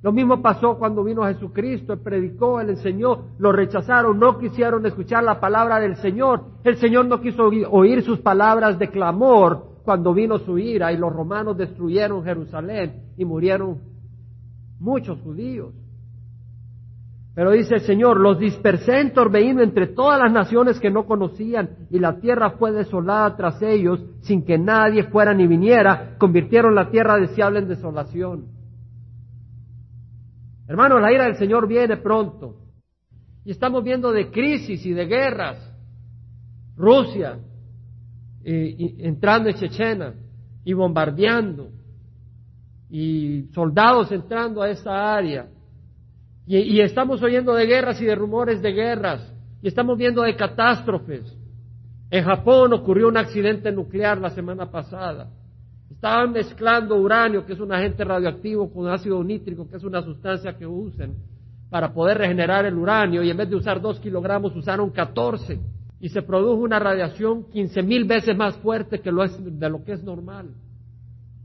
Lo 0.00 0.10
mismo 0.10 0.40
pasó 0.40 0.78
cuando 0.78 1.04
vino 1.04 1.24
Jesucristo, 1.24 1.92
Él 1.92 2.00
predicó, 2.00 2.60
Él 2.62 2.70
enseñó, 2.70 3.26
lo 3.38 3.52
rechazaron, 3.52 4.18
no 4.18 4.38
quisieron 4.38 4.86
escuchar 4.86 5.22
la 5.22 5.38
palabra 5.38 5.80
del 5.80 5.96
Señor. 5.96 6.44
El 6.64 6.76
Señor 6.76 7.04
no 7.06 7.20
quiso 7.20 7.50
oír 7.70 8.02
sus 8.02 8.20
palabras 8.20 8.78
de 8.78 8.88
clamor 8.88 9.65
cuando 9.86 10.12
vino 10.12 10.38
su 10.40 10.58
ira 10.58 10.92
y 10.92 10.96
los 10.96 11.12
romanos 11.12 11.56
destruyeron 11.56 12.24
Jerusalén 12.24 13.12
y 13.16 13.24
murieron 13.24 13.78
muchos 14.80 15.20
judíos. 15.20 15.72
Pero 17.36 17.52
dice 17.52 17.76
el 17.76 17.82
Señor, 17.82 18.18
los 18.18 18.36
dispersé 18.36 18.98
en 19.00 19.12
torbellino 19.12 19.62
entre 19.62 19.86
todas 19.86 20.18
las 20.18 20.32
naciones 20.32 20.80
que 20.80 20.90
no 20.90 21.06
conocían 21.06 21.86
y 21.88 22.00
la 22.00 22.18
tierra 22.18 22.50
fue 22.58 22.72
desolada 22.72 23.36
tras 23.36 23.62
ellos 23.62 24.04
sin 24.22 24.44
que 24.44 24.58
nadie 24.58 25.04
fuera 25.04 25.32
ni 25.32 25.46
viniera, 25.46 26.16
convirtieron 26.18 26.74
la 26.74 26.90
tierra 26.90 27.16
deseable 27.16 27.60
en 27.60 27.68
desolación. 27.68 28.46
Hermanos, 30.66 31.00
la 31.00 31.12
ira 31.12 31.26
del 31.26 31.36
Señor 31.36 31.68
viene 31.68 31.96
pronto. 31.96 32.56
Y 33.44 33.52
estamos 33.52 33.84
viendo 33.84 34.10
de 34.10 34.32
crisis 34.32 34.84
y 34.84 34.92
de 34.92 35.06
guerras. 35.06 35.72
Rusia 36.76 37.38
entrando 38.46 39.48
en 39.48 39.56
Chechena 39.56 40.14
y 40.64 40.72
bombardeando. 40.72 41.70
Y 42.88 43.48
soldados 43.52 44.12
entrando 44.12 44.62
a 44.62 44.70
esa 44.70 45.14
área. 45.14 45.48
Y, 46.46 46.58
y 46.58 46.80
estamos 46.80 47.22
oyendo 47.22 47.54
de 47.54 47.66
guerras 47.66 48.00
y 48.00 48.04
de 48.04 48.14
rumores 48.14 48.62
de 48.62 48.72
guerras. 48.72 49.32
Y 49.62 49.68
estamos 49.68 49.98
viendo 49.98 50.22
de 50.22 50.36
catástrofes. 50.36 51.36
En 52.10 52.24
Japón 52.24 52.72
ocurrió 52.72 53.08
un 53.08 53.16
accidente 53.16 53.72
nuclear 53.72 54.18
la 54.18 54.30
semana 54.30 54.70
pasada. 54.70 55.28
Estaban 55.90 56.32
mezclando 56.32 56.96
uranio, 56.96 57.44
que 57.44 57.54
es 57.54 57.60
un 57.60 57.72
agente 57.72 58.04
radioactivo, 58.04 58.72
con 58.72 58.88
ácido 58.88 59.22
nítrico, 59.24 59.68
que 59.68 59.76
es 59.76 59.84
una 59.84 60.02
sustancia 60.02 60.56
que 60.56 60.66
usan 60.66 61.14
para 61.70 61.92
poder 61.92 62.18
regenerar 62.18 62.64
el 62.64 62.74
uranio, 62.74 63.22
y 63.22 63.30
en 63.30 63.36
vez 63.36 63.50
de 63.50 63.56
usar 63.56 63.80
dos 63.80 63.98
kilogramos 63.98 64.54
usaron 64.54 64.90
14, 64.90 65.58
y 66.00 66.08
se 66.10 66.22
produjo 66.22 66.60
una 66.62 66.78
radiación 66.78 67.44
15 67.50 67.82
mil 67.82 68.04
veces 68.04 68.36
más 68.36 68.56
fuerte 68.58 69.00
que 69.00 69.10
lo 69.10 69.24
es, 69.24 69.36
de 69.40 69.70
lo 69.70 69.82
que 69.82 69.92
es 69.92 70.02
normal. 70.02 70.50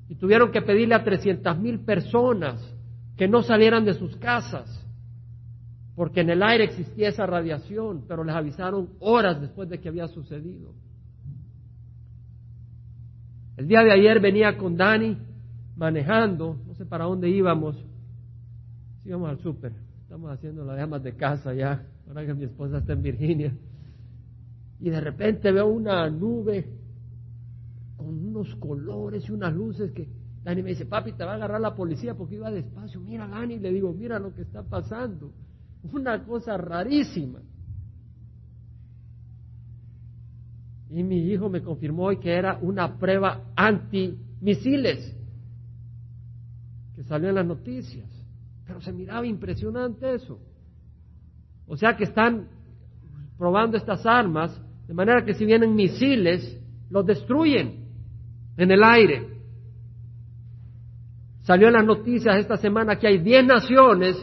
Y 0.09 0.15
tuvieron 0.15 0.51
que 0.51 0.61
pedirle 0.61 0.95
a 0.95 1.03
300 1.03 1.57
mil 1.57 1.79
personas 1.79 2.61
que 3.15 3.27
no 3.27 3.43
salieran 3.43 3.85
de 3.85 3.93
sus 3.93 4.15
casas. 4.17 4.77
porque 5.95 6.21
en 6.21 6.29
el 6.29 6.41
aire 6.41 6.63
existía 6.63 7.09
esa 7.09 7.25
radiación, 7.27 8.05
pero 8.07 8.23
les 8.23 8.33
avisaron 8.33 8.89
horas 8.99 9.39
después 9.39 9.69
de 9.69 9.79
que 9.79 9.89
había 9.89 10.07
sucedido. 10.07 10.73
El 13.57 13.67
día 13.67 13.83
de 13.83 13.91
ayer 13.91 14.19
venía 14.19 14.57
con 14.57 14.77
Dani 14.77 15.17
manejando, 15.75 16.57
no 16.65 16.73
sé 16.73 16.85
para 16.85 17.05
dónde 17.05 17.29
íbamos, 17.29 17.75
íbamos 19.05 19.29
al 19.29 19.39
súper, 19.39 19.73
estamos 20.01 20.31
haciendo 20.31 20.63
las 20.63 20.77
llamas 20.77 21.03
de 21.03 21.13
casa 21.13 21.53
ya, 21.53 21.85
ahora 22.07 22.25
que 22.25 22.33
mi 22.33 22.45
esposa 22.45 22.79
está 22.79 22.93
en 22.93 23.03
Virginia, 23.03 23.53
y 24.82 24.89
de 24.89 24.99
repente 24.99 25.51
veo 25.51 25.67
una 25.67 26.09
nube 26.09 26.65
con 27.95 28.07
unos 28.07 28.55
colores 28.55 29.29
y 29.29 29.32
unas 29.32 29.53
luces 29.53 29.91
que 29.91 30.09
Dani 30.43 30.63
me 30.63 30.69
dice, 30.71 30.88
papi, 30.88 31.11
te 31.11 31.23
va 31.23 31.34
a 31.34 31.36
agarrar 31.36 31.61
la 31.61 31.75
policía 31.75 32.15
porque 32.15 32.36
iba 32.36 32.49
despacio, 32.49 32.99
mira 32.99 33.27
Dani, 33.27 33.59
le 33.59 33.71
digo, 33.71 33.93
mira 33.93 34.17
lo 34.17 34.34
que 34.34 34.41
está 34.41 34.63
pasando, 34.63 35.32
una 35.93 36.23
cosa 36.25 36.57
rarísima. 36.57 37.39
Y 40.89 41.03
mi 41.03 41.19
hijo 41.32 41.47
me 41.47 41.61
confirmó 41.61 42.05
hoy 42.05 42.17
que 42.17 42.34
era 42.34 42.57
una 42.59 42.97
prueba 42.97 43.51
antimisiles 43.55 45.15
que 46.95 47.03
salió 47.03 47.29
en 47.29 47.36
las 47.36 47.45
noticias. 47.45 48.09
Pero 48.65 48.82
se 48.82 48.91
miraba 48.91 49.25
impresionante 49.25 50.15
eso. 50.15 50.39
O 51.67 51.77
sea 51.77 51.95
que 51.95 52.03
están 52.03 52.49
probando 53.38 53.77
estas 53.77 54.05
armas 54.05 54.59
de 54.91 54.95
manera 54.95 55.23
que 55.23 55.33
si 55.35 55.45
vienen 55.45 55.73
misiles, 55.73 56.59
los 56.89 57.05
destruyen 57.05 57.85
en 58.57 58.71
el 58.71 58.83
aire. 58.83 59.25
Salió 61.43 61.67
en 61.67 61.75
las 61.75 61.85
noticias 61.85 62.35
esta 62.35 62.57
semana 62.57 62.99
que 62.99 63.07
hay 63.07 63.19
10 63.19 63.45
naciones 63.45 64.17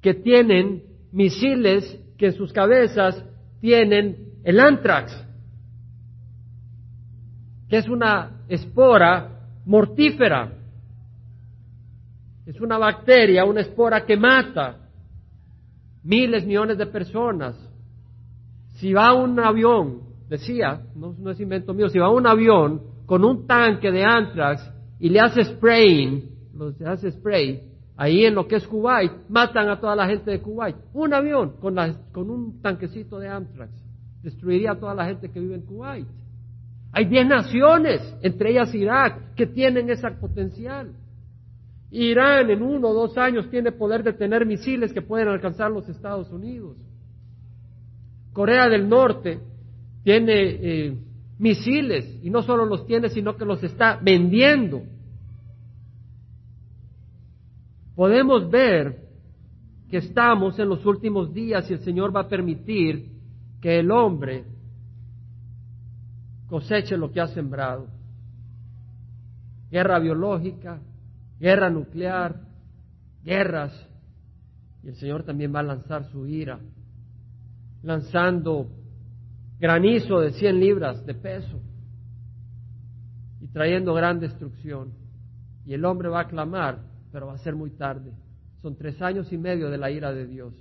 que 0.00 0.14
tienen 0.14 0.84
misiles 1.10 1.98
que 2.16 2.26
en 2.26 2.32
sus 2.34 2.52
cabezas 2.52 3.24
tienen 3.60 4.34
el 4.44 4.60
antrax 4.60 5.20
que 7.68 7.78
es 7.78 7.88
una 7.88 8.44
espora 8.48 9.48
mortífera. 9.66 10.52
Es 12.46 12.60
una 12.60 12.78
bacteria, 12.78 13.44
una 13.44 13.62
espora 13.62 14.06
que 14.06 14.16
mata 14.16 14.76
miles, 16.04 16.46
millones 16.46 16.78
de 16.78 16.86
personas. 16.86 17.56
Si 18.76 18.92
va 18.92 19.12
un 19.12 19.40
avión, 19.40 20.03
decía, 20.28 20.82
no, 20.94 21.30
es 21.30 21.40
invento 21.40 21.74
mío, 21.74 21.88
si 21.88 21.98
va 21.98 22.10
un 22.10 22.26
avión 22.26 22.82
con 23.06 23.24
un 23.24 23.46
tanque 23.46 23.90
de 23.90 24.04
anthrax 24.04 24.70
y 24.98 25.08
le 25.10 25.20
hace 25.20 25.44
spraying, 25.44 26.30
le 26.78 26.86
hace 26.86 27.10
spray, 27.10 27.62
ahí 27.96 28.24
en 28.24 28.34
lo 28.34 28.46
que 28.46 28.56
es 28.56 28.66
Kuwait, 28.66 29.12
matan 29.28 29.68
a 29.68 29.80
toda 29.80 29.94
la 29.94 30.06
gente 30.06 30.30
de 30.30 30.40
Kuwait. 30.40 30.76
Un 30.92 31.12
avión 31.12 31.56
con, 31.60 31.76
con 32.12 32.30
un 32.30 32.60
tanquecito 32.62 33.18
de 33.18 33.28
anthrax 33.28 33.72
destruiría 34.22 34.72
a 34.72 34.78
toda 34.78 34.94
la 34.94 35.04
gente 35.04 35.30
que 35.30 35.40
vive 35.40 35.56
en 35.56 35.62
Kuwait. 35.62 36.06
Hay 36.92 37.06
diez 37.06 37.26
naciones, 37.26 38.00
entre 38.22 38.52
ellas 38.52 38.74
Irak, 38.74 39.34
que 39.34 39.46
tienen 39.46 39.90
ese 39.90 40.08
potencial. 40.12 40.92
Irán 41.90 42.50
en 42.50 42.62
uno 42.62 42.88
o 42.88 42.94
dos 42.94 43.18
años 43.18 43.50
tiene 43.50 43.72
poder 43.72 44.02
de 44.02 44.12
tener 44.12 44.46
misiles 44.46 44.92
que 44.92 45.02
pueden 45.02 45.28
alcanzar 45.28 45.70
los 45.70 45.88
Estados 45.88 46.30
Unidos. 46.32 46.76
Corea 48.32 48.68
del 48.68 48.88
Norte 48.88 49.40
tiene 50.04 50.32
eh, 50.34 50.98
misiles 51.38 52.20
y 52.22 52.30
no 52.30 52.42
solo 52.42 52.66
los 52.66 52.86
tiene, 52.86 53.08
sino 53.08 53.36
que 53.36 53.44
los 53.44 53.62
está 53.64 53.98
vendiendo. 54.00 54.82
Podemos 57.96 58.50
ver 58.50 59.02
que 59.88 59.98
estamos 59.98 60.58
en 60.58 60.68
los 60.68 60.84
últimos 60.84 61.32
días 61.32 61.70
y 61.70 61.74
el 61.74 61.80
Señor 61.80 62.14
va 62.14 62.20
a 62.20 62.28
permitir 62.28 63.12
que 63.60 63.78
el 63.80 63.90
hombre 63.90 64.44
coseche 66.48 66.96
lo 66.96 67.10
que 67.10 67.20
ha 67.20 67.28
sembrado. 67.28 67.88
Guerra 69.70 69.98
biológica, 69.98 70.80
guerra 71.40 71.70
nuclear, 71.70 72.42
guerras. 73.24 73.88
Y 74.82 74.88
el 74.88 74.96
Señor 74.96 75.22
también 75.24 75.54
va 75.54 75.60
a 75.60 75.64
lanzar 75.64 76.04
su 76.10 76.26
ira, 76.26 76.60
lanzando 77.82 78.68
granizo 79.64 80.20
de 80.20 80.32
100 80.32 80.60
libras 80.60 81.06
de 81.06 81.14
peso 81.14 81.58
y 83.40 83.48
trayendo 83.48 83.94
gran 83.94 84.20
destrucción. 84.20 84.92
Y 85.64 85.72
el 85.72 85.86
hombre 85.86 86.10
va 86.10 86.20
a 86.20 86.28
clamar, 86.28 86.80
pero 87.10 87.28
va 87.28 87.32
a 87.32 87.38
ser 87.38 87.54
muy 87.54 87.70
tarde. 87.70 88.12
Son 88.60 88.76
tres 88.76 89.00
años 89.00 89.32
y 89.32 89.38
medio 89.38 89.70
de 89.70 89.78
la 89.78 89.90
ira 89.90 90.12
de 90.12 90.26
Dios. 90.26 90.52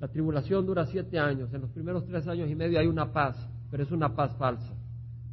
La 0.00 0.08
tribulación 0.08 0.64
dura 0.64 0.86
siete 0.86 1.18
años. 1.18 1.52
En 1.52 1.60
los 1.60 1.70
primeros 1.72 2.06
tres 2.06 2.26
años 2.26 2.48
y 2.48 2.54
medio 2.54 2.80
hay 2.80 2.86
una 2.86 3.12
paz, 3.12 3.36
pero 3.70 3.82
es 3.82 3.92
una 3.92 4.16
paz 4.16 4.34
falsa. 4.38 4.72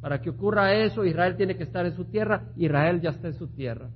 Para 0.02 0.20
que 0.20 0.28
ocurra 0.28 0.74
eso, 0.74 1.02
Israel 1.02 1.38
tiene 1.38 1.56
que 1.56 1.62
estar 1.62 1.86
en 1.86 1.96
su 1.96 2.04
tierra, 2.04 2.52
Israel 2.56 3.00
ya 3.00 3.10
está 3.10 3.28
en 3.28 3.34
su 3.34 3.48
tierra. 3.48 3.88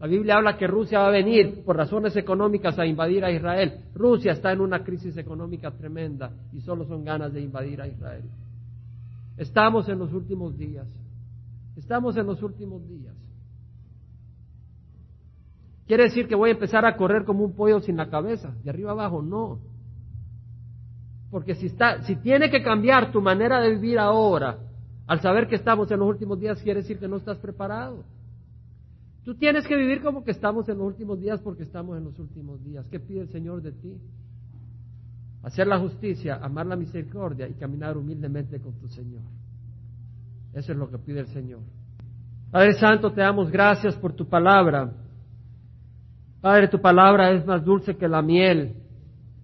La 0.00 0.06
Biblia 0.06 0.36
habla 0.36 0.56
que 0.56 0.66
Rusia 0.66 1.00
va 1.00 1.08
a 1.08 1.10
venir 1.10 1.64
por 1.64 1.76
razones 1.76 2.14
económicas 2.16 2.78
a 2.78 2.86
invadir 2.86 3.24
a 3.24 3.32
Israel. 3.32 3.80
Rusia 3.94 4.32
está 4.32 4.52
en 4.52 4.60
una 4.60 4.84
crisis 4.84 5.16
económica 5.16 5.72
tremenda 5.72 6.30
y 6.52 6.60
solo 6.60 6.84
son 6.84 7.04
ganas 7.04 7.32
de 7.32 7.40
invadir 7.40 7.80
a 7.80 7.88
Israel. 7.88 8.24
Estamos 9.36 9.88
en 9.88 9.98
los 9.98 10.12
últimos 10.12 10.56
días. 10.56 10.86
Estamos 11.76 12.16
en 12.16 12.26
los 12.26 12.42
últimos 12.42 12.86
días. 12.88 13.14
¿Quiere 15.86 16.04
decir 16.04 16.28
que 16.28 16.34
voy 16.34 16.50
a 16.50 16.52
empezar 16.52 16.84
a 16.84 16.96
correr 16.96 17.24
como 17.24 17.44
un 17.44 17.54
pollo 17.54 17.80
sin 17.80 17.96
la 17.96 18.08
cabeza? 18.08 18.54
De 18.62 18.70
arriba 18.70 18.92
abajo, 18.92 19.22
no. 19.22 19.58
Porque 21.30 21.54
si, 21.54 21.66
está, 21.66 22.02
si 22.02 22.16
tiene 22.16 22.50
que 22.50 22.62
cambiar 22.62 23.10
tu 23.10 23.20
manera 23.20 23.60
de 23.60 23.70
vivir 23.70 23.98
ahora 23.98 24.58
al 25.06 25.20
saber 25.20 25.48
que 25.48 25.56
estamos 25.56 25.90
en 25.90 26.00
los 26.00 26.08
últimos 26.08 26.38
días 26.38 26.62
quiere 26.62 26.82
decir 26.82 26.98
que 26.98 27.08
no 27.08 27.16
estás 27.16 27.38
preparado. 27.38 28.04
Tú 29.28 29.34
tienes 29.34 29.66
que 29.66 29.76
vivir 29.76 30.00
como 30.00 30.24
que 30.24 30.30
estamos 30.30 30.66
en 30.70 30.78
los 30.78 30.86
últimos 30.86 31.20
días 31.20 31.38
porque 31.42 31.62
estamos 31.62 31.98
en 31.98 32.04
los 32.04 32.18
últimos 32.18 32.64
días. 32.64 32.86
¿Qué 32.90 32.98
pide 32.98 33.20
el 33.20 33.28
Señor 33.28 33.60
de 33.60 33.72
ti? 33.72 33.94
Hacer 35.42 35.66
la 35.66 35.78
justicia, 35.78 36.36
amar 36.36 36.64
la 36.64 36.76
misericordia 36.76 37.46
y 37.46 37.52
caminar 37.52 37.98
humildemente 37.98 38.58
con 38.58 38.72
tu 38.80 38.88
Señor. 38.88 39.20
Eso 40.54 40.72
es 40.72 40.78
lo 40.78 40.90
que 40.90 40.96
pide 40.96 41.20
el 41.20 41.26
Señor. 41.26 41.60
Padre 42.50 42.72
Santo, 42.72 43.12
te 43.12 43.20
damos 43.20 43.50
gracias 43.50 43.94
por 43.96 44.14
tu 44.14 44.26
palabra. 44.26 44.94
Padre, 46.40 46.68
tu 46.68 46.80
palabra 46.80 47.30
es 47.32 47.44
más 47.44 47.62
dulce 47.62 47.98
que 47.98 48.08
la 48.08 48.22
miel. 48.22 48.76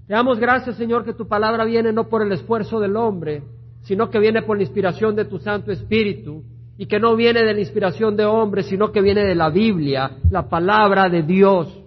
Te 0.07 0.15
damos 0.15 0.41
gracias, 0.41 0.79
Señor, 0.79 1.05
que 1.05 1.13
tu 1.13 1.29
palabra 1.29 1.67
viene 1.67 1.93
no 1.93 2.09
por 2.09 2.23
el 2.23 2.33
esfuerzo 2.33 2.81
del 2.81 2.97
hombre, 2.97 3.43
sino 3.83 4.09
que 4.09 4.19
viene 4.19 4.41
por 4.41 4.57
la 4.57 4.63
inspiración 4.63 5.15
de 5.15 5.27
tu 5.27 5.39
Santo 5.41 5.71
Espíritu 5.71 6.43
y 6.77 6.87
que 6.87 6.99
no 6.99 7.15
viene 7.17 7.43
de 7.43 7.55
la 7.55 7.61
inspiración 7.61 8.17
de 8.17 8.25
hombres, 8.25 8.67
sino 8.67 8.91
que 8.91 9.01
viene 9.01 9.25
de 9.25 9.35
la 9.35 9.51
Biblia, 9.51 10.19
la 10.31 10.49
palabra 10.49 11.09
de 11.09 11.23
Dios. 11.23 11.81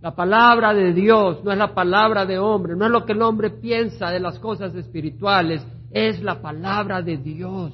La 0.00 0.14
palabra 0.14 0.74
de 0.74 0.92
Dios 0.92 1.42
no 1.44 1.50
es 1.50 1.58
la 1.58 1.74
palabra 1.74 2.26
de 2.26 2.38
hombre, 2.38 2.76
no 2.76 2.84
es 2.84 2.90
lo 2.90 3.04
que 3.04 3.12
el 3.12 3.22
hombre 3.22 3.50
piensa 3.50 4.10
de 4.10 4.20
las 4.20 4.38
cosas 4.38 4.74
espirituales, 4.74 5.66
es 5.90 6.22
la 6.22 6.40
palabra 6.40 7.00
de 7.02 7.16
Dios. 7.16 7.72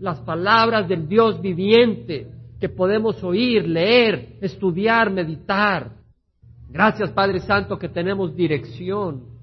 Las 0.00 0.20
palabras 0.20 0.88
del 0.88 1.08
Dios 1.08 1.40
viviente 1.40 2.28
que 2.60 2.68
podemos 2.68 3.22
oír, 3.22 3.66
leer, 3.66 4.36
estudiar, 4.40 5.10
meditar. 5.10 5.92
Gracias 6.68 7.10
Padre 7.10 7.40
Santo 7.40 7.78
que 7.78 7.88
tenemos 7.88 8.34
dirección 8.34 9.36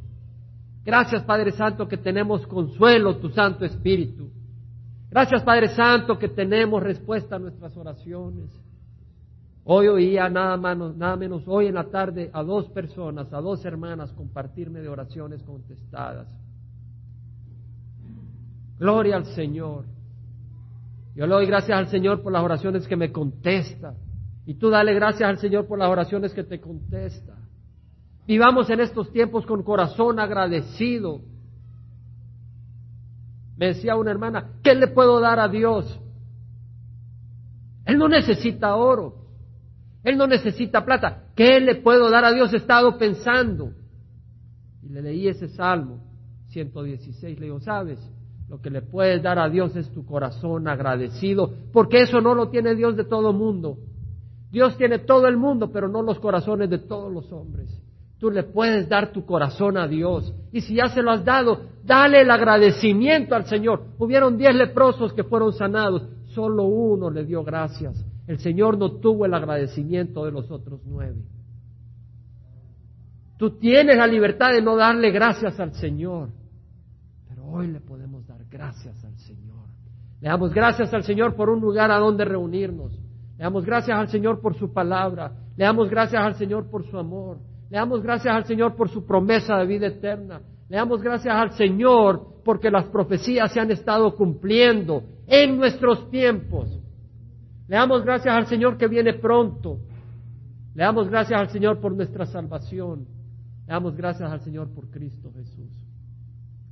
Gracias 0.86 1.24
Padre 1.24 1.51
Santo 1.51 1.88
que 1.88 1.97
tenemos 1.97 2.45
consuelo, 2.45 3.15
tu 3.17 3.30
Santo 3.30 3.63
Espíritu. 3.63 4.30
Gracias 5.14 5.43
Padre 5.43 5.68
Santo 5.76 6.18
que 6.18 6.28
tenemos 6.28 6.82
respuesta 6.82 7.36
a 7.36 7.39
nuestras 7.39 7.78
oraciones. 7.78 8.49
Hoy 9.64 9.88
oía 9.88 10.28
nada 10.28 10.57
menos, 10.57 10.97
nada 10.97 11.16
menos 11.16 11.43
hoy 11.45 11.68
en 11.68 11.76
la 11.76 11.84
tarde 11.84 12.32
a 12.34 12.41
dos 12.41 12.68
personas, 12.72 13.32
a 13.32 13.39
dos 13.39 13.64
hermanas 13.64 14.11
compartirme 14.14 14.82
de 14.82 14.89
oraciones 14.89 15.43
contestadas. 15.43 16.28
Gloria 18.80 19.18
al 19.18 19.26
Señor. 19.26 19.86
Yo 21.16 21.28
le 21.28 21.34
doy 21.36 21.45
gracias 21.45 21.78
al 21.78 21.89
Señor 21.89 22.24
por 22.24 22.34
las 22.34 22.43
oraciones 22.43 22.88
que 22.88 22.95
me 22.95 23.11
contesta. 23.11 23.93
Y 24.47 24.55
tú 24.55 24.72
dale 24.72 24.95
gracias 24.95 25.30
al 25.30 25.38
Señor 25.38 25.68
por 25.68 25.78
las 25.78 25.89
oraciones 25.89 26.34
que 26.34 26.43
te 26.43 26.59
contesta. 26.59 27.36
Vivamos 28.26 28.68
en 28.72 28.80
estos 28.80 29.11
tiempos 29.11 29.45
con 29.45 29.61
corazón 29.61 30.20
agradecido. 30.20 31.22
Me 33.58 33.68
decía 33.68 33.95
una 33.95 34.12
hermana, 34.12 34.51
¿qué 34.64 34.76
le 34.76 34.88
puedo 34.88 35.20
dar 35.20 35.39
a 35.39 35.47
Dios? 35.47 35.99
Él 37.86 37.97
no 37.97 38.08
necesita 38.08 38.76
oro. 38.76 39.16
Él 40.04 40.18
no 40.18 40.28
necesita 40.28 40.84
plata. 40.84 41.30
¿Qué 41.36 41.60
le 41.60 41.76
puedo 41.76 42.10
dar 42.10 42.26
a 42.26 42.34
Dios? 42.34 42.54
He 42.54 42.58
estado 42.58 42.97
pensando. 42.97 43.74
Y 44.82 44.89
le 44.89 45.01
leí 45.01 45.28
ese 45.28 45.47
Salmo 45.49 46.01
116. 46.49 47.39
Le 47.39 47.45
digo, 47.45 47.60
¿sabes? 47.60 47.99
Lo 48.49 48.62
que 48.62 48.70
le 48.70 48.82
puedes 48.82 49.24
dar 49.24 49.39
a 49.39 49.49
Dios 49.49 49.76
es 49.76 49.89
tu 49.91 50.06
corazón 50.06 50.68
agradecido, 50.68 51.54
porque 51.72 52.01
eso 52.01 52.22
no 52.22 52.36
lo 52.36 52.49
tiene 52.49 52.76
Dios 52.76 52.95
de 52.95 53.06
todo 53.06 53.34
mundo. 53.34 53.78
Dios 54.51 54.78
tiene 54.78 54.99
todo 54.99 55.28
el 55.28 55.38
mundo, 55.38 55.72
pero 55.72 55.88
no 55.88 56.01
los 56.01 56.20
corazones 56.20 56.70
de 56.70 56.78
todos 56.78 57.12
los 57.12 57.32
hombres. 57.32 57.82
Tú 58.24 58.32
le 58.32 58.43
puedes 58.43 58.88
dar 58.88 59.11
tu 59.11 59.26
corazón 59.26 59.76
a 59.76 59.86
Dios. 59.86 60.34
Y 60.53 60.61
si 60.61 60.76
ya 60.76 60.88
se 60.88 61.01
lo 61.01 61.11
has 61.11 61.26
dado, 61.26 61.63
dale 61.84 62.21
el 62.21 62.32
agradecimiento 62.32 63.36
al 63.36 63.47
Señor. 63.47 63.84
Hubieron 63.99 64.38
diez 64.38 64.55
leprosos 64.55 65.11
que 65.11 65.26
fueron 65.26 65.51
sanados, 65.51 66.07
solo 66.28 66.63
uno 66.63 67.09
le 67.09 67.26
dio 67.26 67.43
gracias. 67.43 68.01
El 68.26 68.39
Señor 68.39 68.78
no 68.78 68.93
tuvo 68.93 69.26
el 69.26 69.34
agradecimiento 69.34 70.24
de 70.24 70.32
los 70.32 70.49
otros 70.51 70.80
nueve. 70.86 71.21
Tú 73.36 73.59
tienes 73.59 73.97
la 73.97 74.07
libertad 74.07 74.53
de 74.53 74.61
no 74.61 74.78
darle 74.78 75.11
gracias 75.11 75.59
al 75.59 75.74
Señor, 75.74 76.30
pero 77.28 77.45
hoy 77.45 77.67
le 77.67 77.82
podemos 77.82 78.26
dar 78.26 78.39
gracias 78.49 79.03
al 79.03 79.17
Señor. 79.17 79.65
Le 80.21 80.30
damos 80.30 80.53
gracias 80.53 80.93
al 80.93 81.03
Señor 81.03 81.36
por 81.36 81.49
un 81.49 81.59
lugar 81.59 81.91
a 81.91 81.97
donde 81.97 82.24
reunirnos. 82.24 82.93
Le 83.38 83.43
damos 83.43 83.65
gracias 83.65 83.99
al 83.99 84.07
Señor 84.07 84.39
por 84.39 84.55
su 84.55 84.71
palabra. 84.71 85.34
Le 85.57 85.65
damos 85.65 85.89
gracias 85.89 86.24
al 86.24 86.36
Señor 86.36 86.69
por 86.69 86.89
su 86.89 86.97
amor. 86.97 87.51
Le 87.70 87.78
damos 87.78 88.01
gracias 88.01 88.34
al 88.34 88.45
Señor 88.45 88.76
por 88.76 88.89
su 88.89 89.05
promesa 89.05 89.57
de 89.57 89.66
vida 89.66 89.88
eterna. 89.88 90.41
Le 90.70 90.78
damos 90.78 91.01
gracias 91.01 91.34
al 91.36 91.51
Señor 91.51 92.41
porque 92.43 92.70
las 92.70 92.86
profecías 92.86 93.51
se 93.51 93.59
han 93.59 93.72
estado 93.72 94.16
cumpliendo 94.16 95.03
en 95.28 95.57
nuestros 95.57 96.09
tiempos. 96.09 96.70
Le 97.68 97.76
damos 97.76 98.03
gracias 98.03 98.36
al 98.36 98.47
Señor 98.47 98.78
que 98.78 98.88
viene 98.88 99.14
pronto. 99.14 99.80
Le 100.76 100.84
damos 100.84 101.09
gracias 101.09 101.39
al 101.39 101.49
Señor 101.49 101.80
por 101.80 101.93
nuestra 101.93 102.26
salvación. 102.26 103.07
Le 103.66 103.74
damos 103.74 103.95
gracias 103.95 104.32
al 104.32 104.41
Señor 104.41 104.74
por 104.74 104.89
Cristo 104.89 105.32
Jesús. 105.34 105.72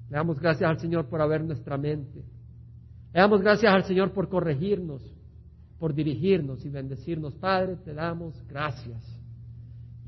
Le 0.09 0.17
damos 0.17 0.39
gracias 0.39 0.69
al 0.69 0.79
Señor 0.79 1.07
por 1.07 1.21
haber 1.21 1.43
nuestra 1.43 1.77
mente. 1.77 2.23
Le 3.13 3.19
damos 3.19 3.41
gracias 3.41 3.73
al 3.73 3.83
Señor 3.83 4.11
por 4.11 4.29
corregirnos, 4.29 5.01
por 5.79 5.93
dirigirnos 5.93 6.65
y 6.65 6.69
bendecirnos. 6.69 7.35
Padre, 7.35 7.77
te 7.77 7.93
damos 7.93 8.35
gracias. 8.47 9.20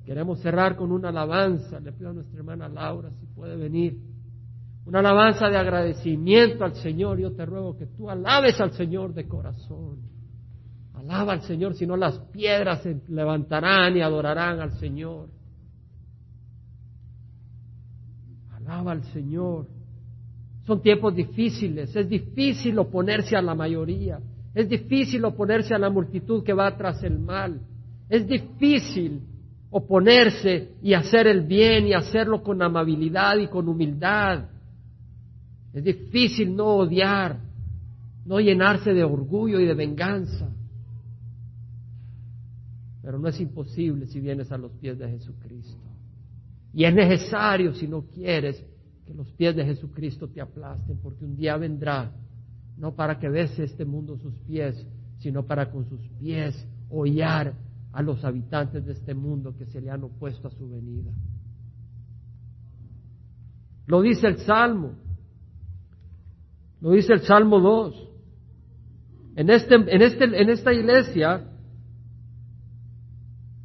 Queremos 0.05 0.39
cerrar 0.41 0.75
con 0.75 0.91
una 0.91 1.09
alabanza. 1.09 1.79
Le 1.79 1.91
pido 1.93 2.09
a 2.09 2.13
nuestra 2.13 2.37
hermana 2.37 2.67
Laura 2.67 3.09
si 3.19 3.25
puede 3.27 3.55
venir. 3.55 3.97
Una 4.85 4.99
alabanza 4.99 5.49
de 5.49 5.57
agradecimiento 5.57 6.65
al 6.65 6.75
Señor. 6.75 7.19
Yo 7.19 7.31
te 7.33 7.45
ruego 7.45 7.77
que 7.77 7.85
tú 7.85 8.09
alabes 8.09 8.59
al 8.59 8.73
Señor 8.73 9.13
de 9.13 9.27
corazón. 9.27 9.99
Alaba 10.93 11.33
al 11.33 11.41
Señor, 11.41 11.73
si 11.75 11.87
no 11.87 11.95
las 11.95 12.19
piedras 12.31 12.83
se 12.83 13.01
levantarán 13.07 13.95
y 13.95 14.01
adorarán 14.01 14.59
al 14.59 14.73
Señor. 14.73 15.29
Alaba 18.55 18.91
al 18.91 19.03
Señor. 19.05 19.67
Son 20.65 20.81
tiempos 20.81 21.15
difíciles. 21.15 21.95
Es 21.95 22.09
difícil 22.09 22.77
oponerse 22.77 23.37
a 23.37 23.41
la 23.41 23.55
mayoría. 23.55 24.19
Es 24.53 24.67
difícil 24.67 25.23
oponerse 25.23 25.73
a 25.73 25.79
la 25.79 25.89
multitud 25.89 26.43
que 26.43 26.53
va 26.53 26.75
tras 26.75 27.03
el 27.03 27.19
mal. 27.19 27.61
Es 28.09 28.27
difícil 28.27 29.21
oponerse 29.73 30.75
y 30.83 30.93
hacer 30.93 31.25
el 31.25 31.41
bien 31.41 31.87
y 31.87 31.93
hacerlo 31.93 32.43
con 32.43 32.61
amabilidad 32.61 33.37
y 33.37 33.47
con 33.47 33.67
humildad. 33.67 34.45
Es 35.73 35.83
difícil 35.83 36.55
no 36.55 36.75
odiar, 36.75 37.39
no 38.23 38.39
llenarse 38.39 38.93
de 38.93 39.03
orgullo 39.03 39.59
y 39.59 39.65
de 39.65 39.73
venganza. 39.73 40.47
Pero 43.01 43.17
no 43.17 43.27
es 43.27 43.39
imposible 43.39 44.05
si 44.05 44.19
vienes 44.19 44.51
a 44.51 44.59
los 44.59 44.71
pies 44.73 44.99
de 44.99 45.09
Jesucristo. 45.09 45.81
Y 46.71 46.85
es 46.85 46.93
necesario, 46.93 47.73
si 47.73 47.87
no 47.87 48.03
quieres, 48.03 48.63
que 49.07 49.13
los 49.15 49.31
pies 49.31 49.55
de 49.55 49.65
Jesucristo 49.65 50.27
te 50.27 50.39
aplasten, 50.39 50.99
porque 51.01 51.25
un 51.25 51.35
día 51.35 51.57
vendrá, 51.57 52.11
no 52.77 52.95
para 52.95 53.17
que 53.17 53.27
bese 53.27 53.63
este 53.63 53.85
mundo 53.85 54.17
sus 54.17 54.35
pies, 54.47 54.85
sino 55.17 55.47
para 55.47 55.71
con 55.71 55.89
sus 55.89 56.01
pies 56.19 56.67
hollar 56.91 57.55
a 57.93 58.01
los 58.01 58.25
habitantes 58.25 58.85
de 58.85 58.93
este 58.93 59.13
mundo 59.13 59.55
que 59.55 59.65
se 59.67 59.79
le 59.79 59.91
han 59.91 60.03
opuesto 60.03 60.47
a 60.47 60.51
su 60.51 60.67
venida. 60.67 61.11
Lo 63.85 64.01
dice 64.01 64.27
el 64.27 64.37
Salmo, 64.39 64.95
lo 66.81 66.91
dice 66.91 67.13
el 67.13 67.21
Salmo 67.21 67.59
2. 67.59 68.09
En, 69.35 69.49
este, 69.49 69.75
en, 69.75 70.01
este, 70.01 70.23
en 70.23 70.49
esta 70.49 70.73
iglesia 70.73 71.49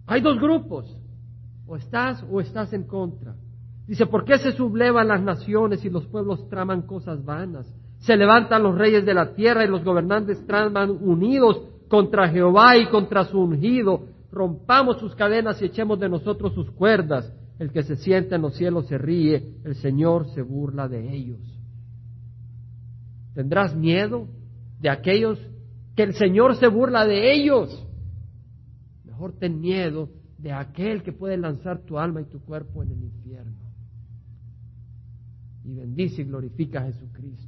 hay 0.06 0.20
dos 0.20 0.38
grupos, 0.38 0.94
o 1.66 1.76
estás 1.76 2.24
o 2.30 2.40
estás 2.40 2.72
en 2.74 2.84
contra. 2.84 3.34
Dice, 3.86 4.06
¿por 4.06 4.24
qué 4.24 4.38
se 4.38 4.52
sublevan 4.52 5.08
las 5.08 5.22
naciones 5.22 5.84
y 5.84 5.90
los 5.90 6.06
pueblos 6.06 6.48
traman 6.50 6.82
cosas 6.82 7.24
vanas? 7.24 7.66
Se 8.00 8.16
levantan 8.16 8.62
los 8.62 8.76
reyes 8.76 9.06
de 9.06 9.14
la 9.14 9.34
tierra 9.34 9.64
y 9.64 9.68
los 9.68 9.82
gobernantes 9.82 10.46
traman 10.46 10.90
unidos 10.90 11.62
contra 11.88 12.28
Jehová 12.28 12.76
y 12.76 12.88
contra 12.88 13.24
su 13.24 13.40
ungido 13.40 14.17
rompamos 14.30 14.98
sus 14.98 15.14
cadenas 15.14 15.60
y 15.60 15.66
echemos 15.66 15.98
de 15.98 16.08
nosotros 16.08 16.54
sus 16.54 16.70
cuerdas. 16.70 17.32
El 17.58 17.72
que 17.72 17.82
se 17.82 17.96
sienta 17.96 18.36
en 18.36 18.42
los 18.42 18.54
cielos 18.54 18.86
se 18.86 18.98
ríe, 18.98 19.56
el 19.64 19.74
Señor 19.76 20.28
se 20.34 20.42
burla 20.42 20.88
de 20.88 21.12
ellos. 21.12 21.40
¿Tendrás 23.34 23.74
miedo 23.74 24.28
de 24.80 24.90
aquellos 24.90 25.38
que 25.96 26.04
el 26.04 26.14
Señor 26.14 26.56
se 26.56 26.68
burla 26.68 27.04
de 27.04 27.32
ellos? 27.32 27.86
Mejor 29.04 29.32
ten 29.38 29.60
miedo 29.60 30.08
de 30.38 30.52
aquel 30.52 31.02
que 31.02 31.12
puede 31.12 31.36
lanzar 31.36 31.80
tu 31.80 31.98
alma 31.98 32.20
y 32.20 32.26
tu 32.26 32.40
cuerpo 32.40 32.82
en 32.82 32.92
el 32.92 33.02
infierno. 33.02 33.72
Y 35.64 35.74
bendice 35.74 36.22
y 36.22 36.24
glorifica 36.24 36.80
a 36.80 36.86
Jesucristo. 36.86 37.47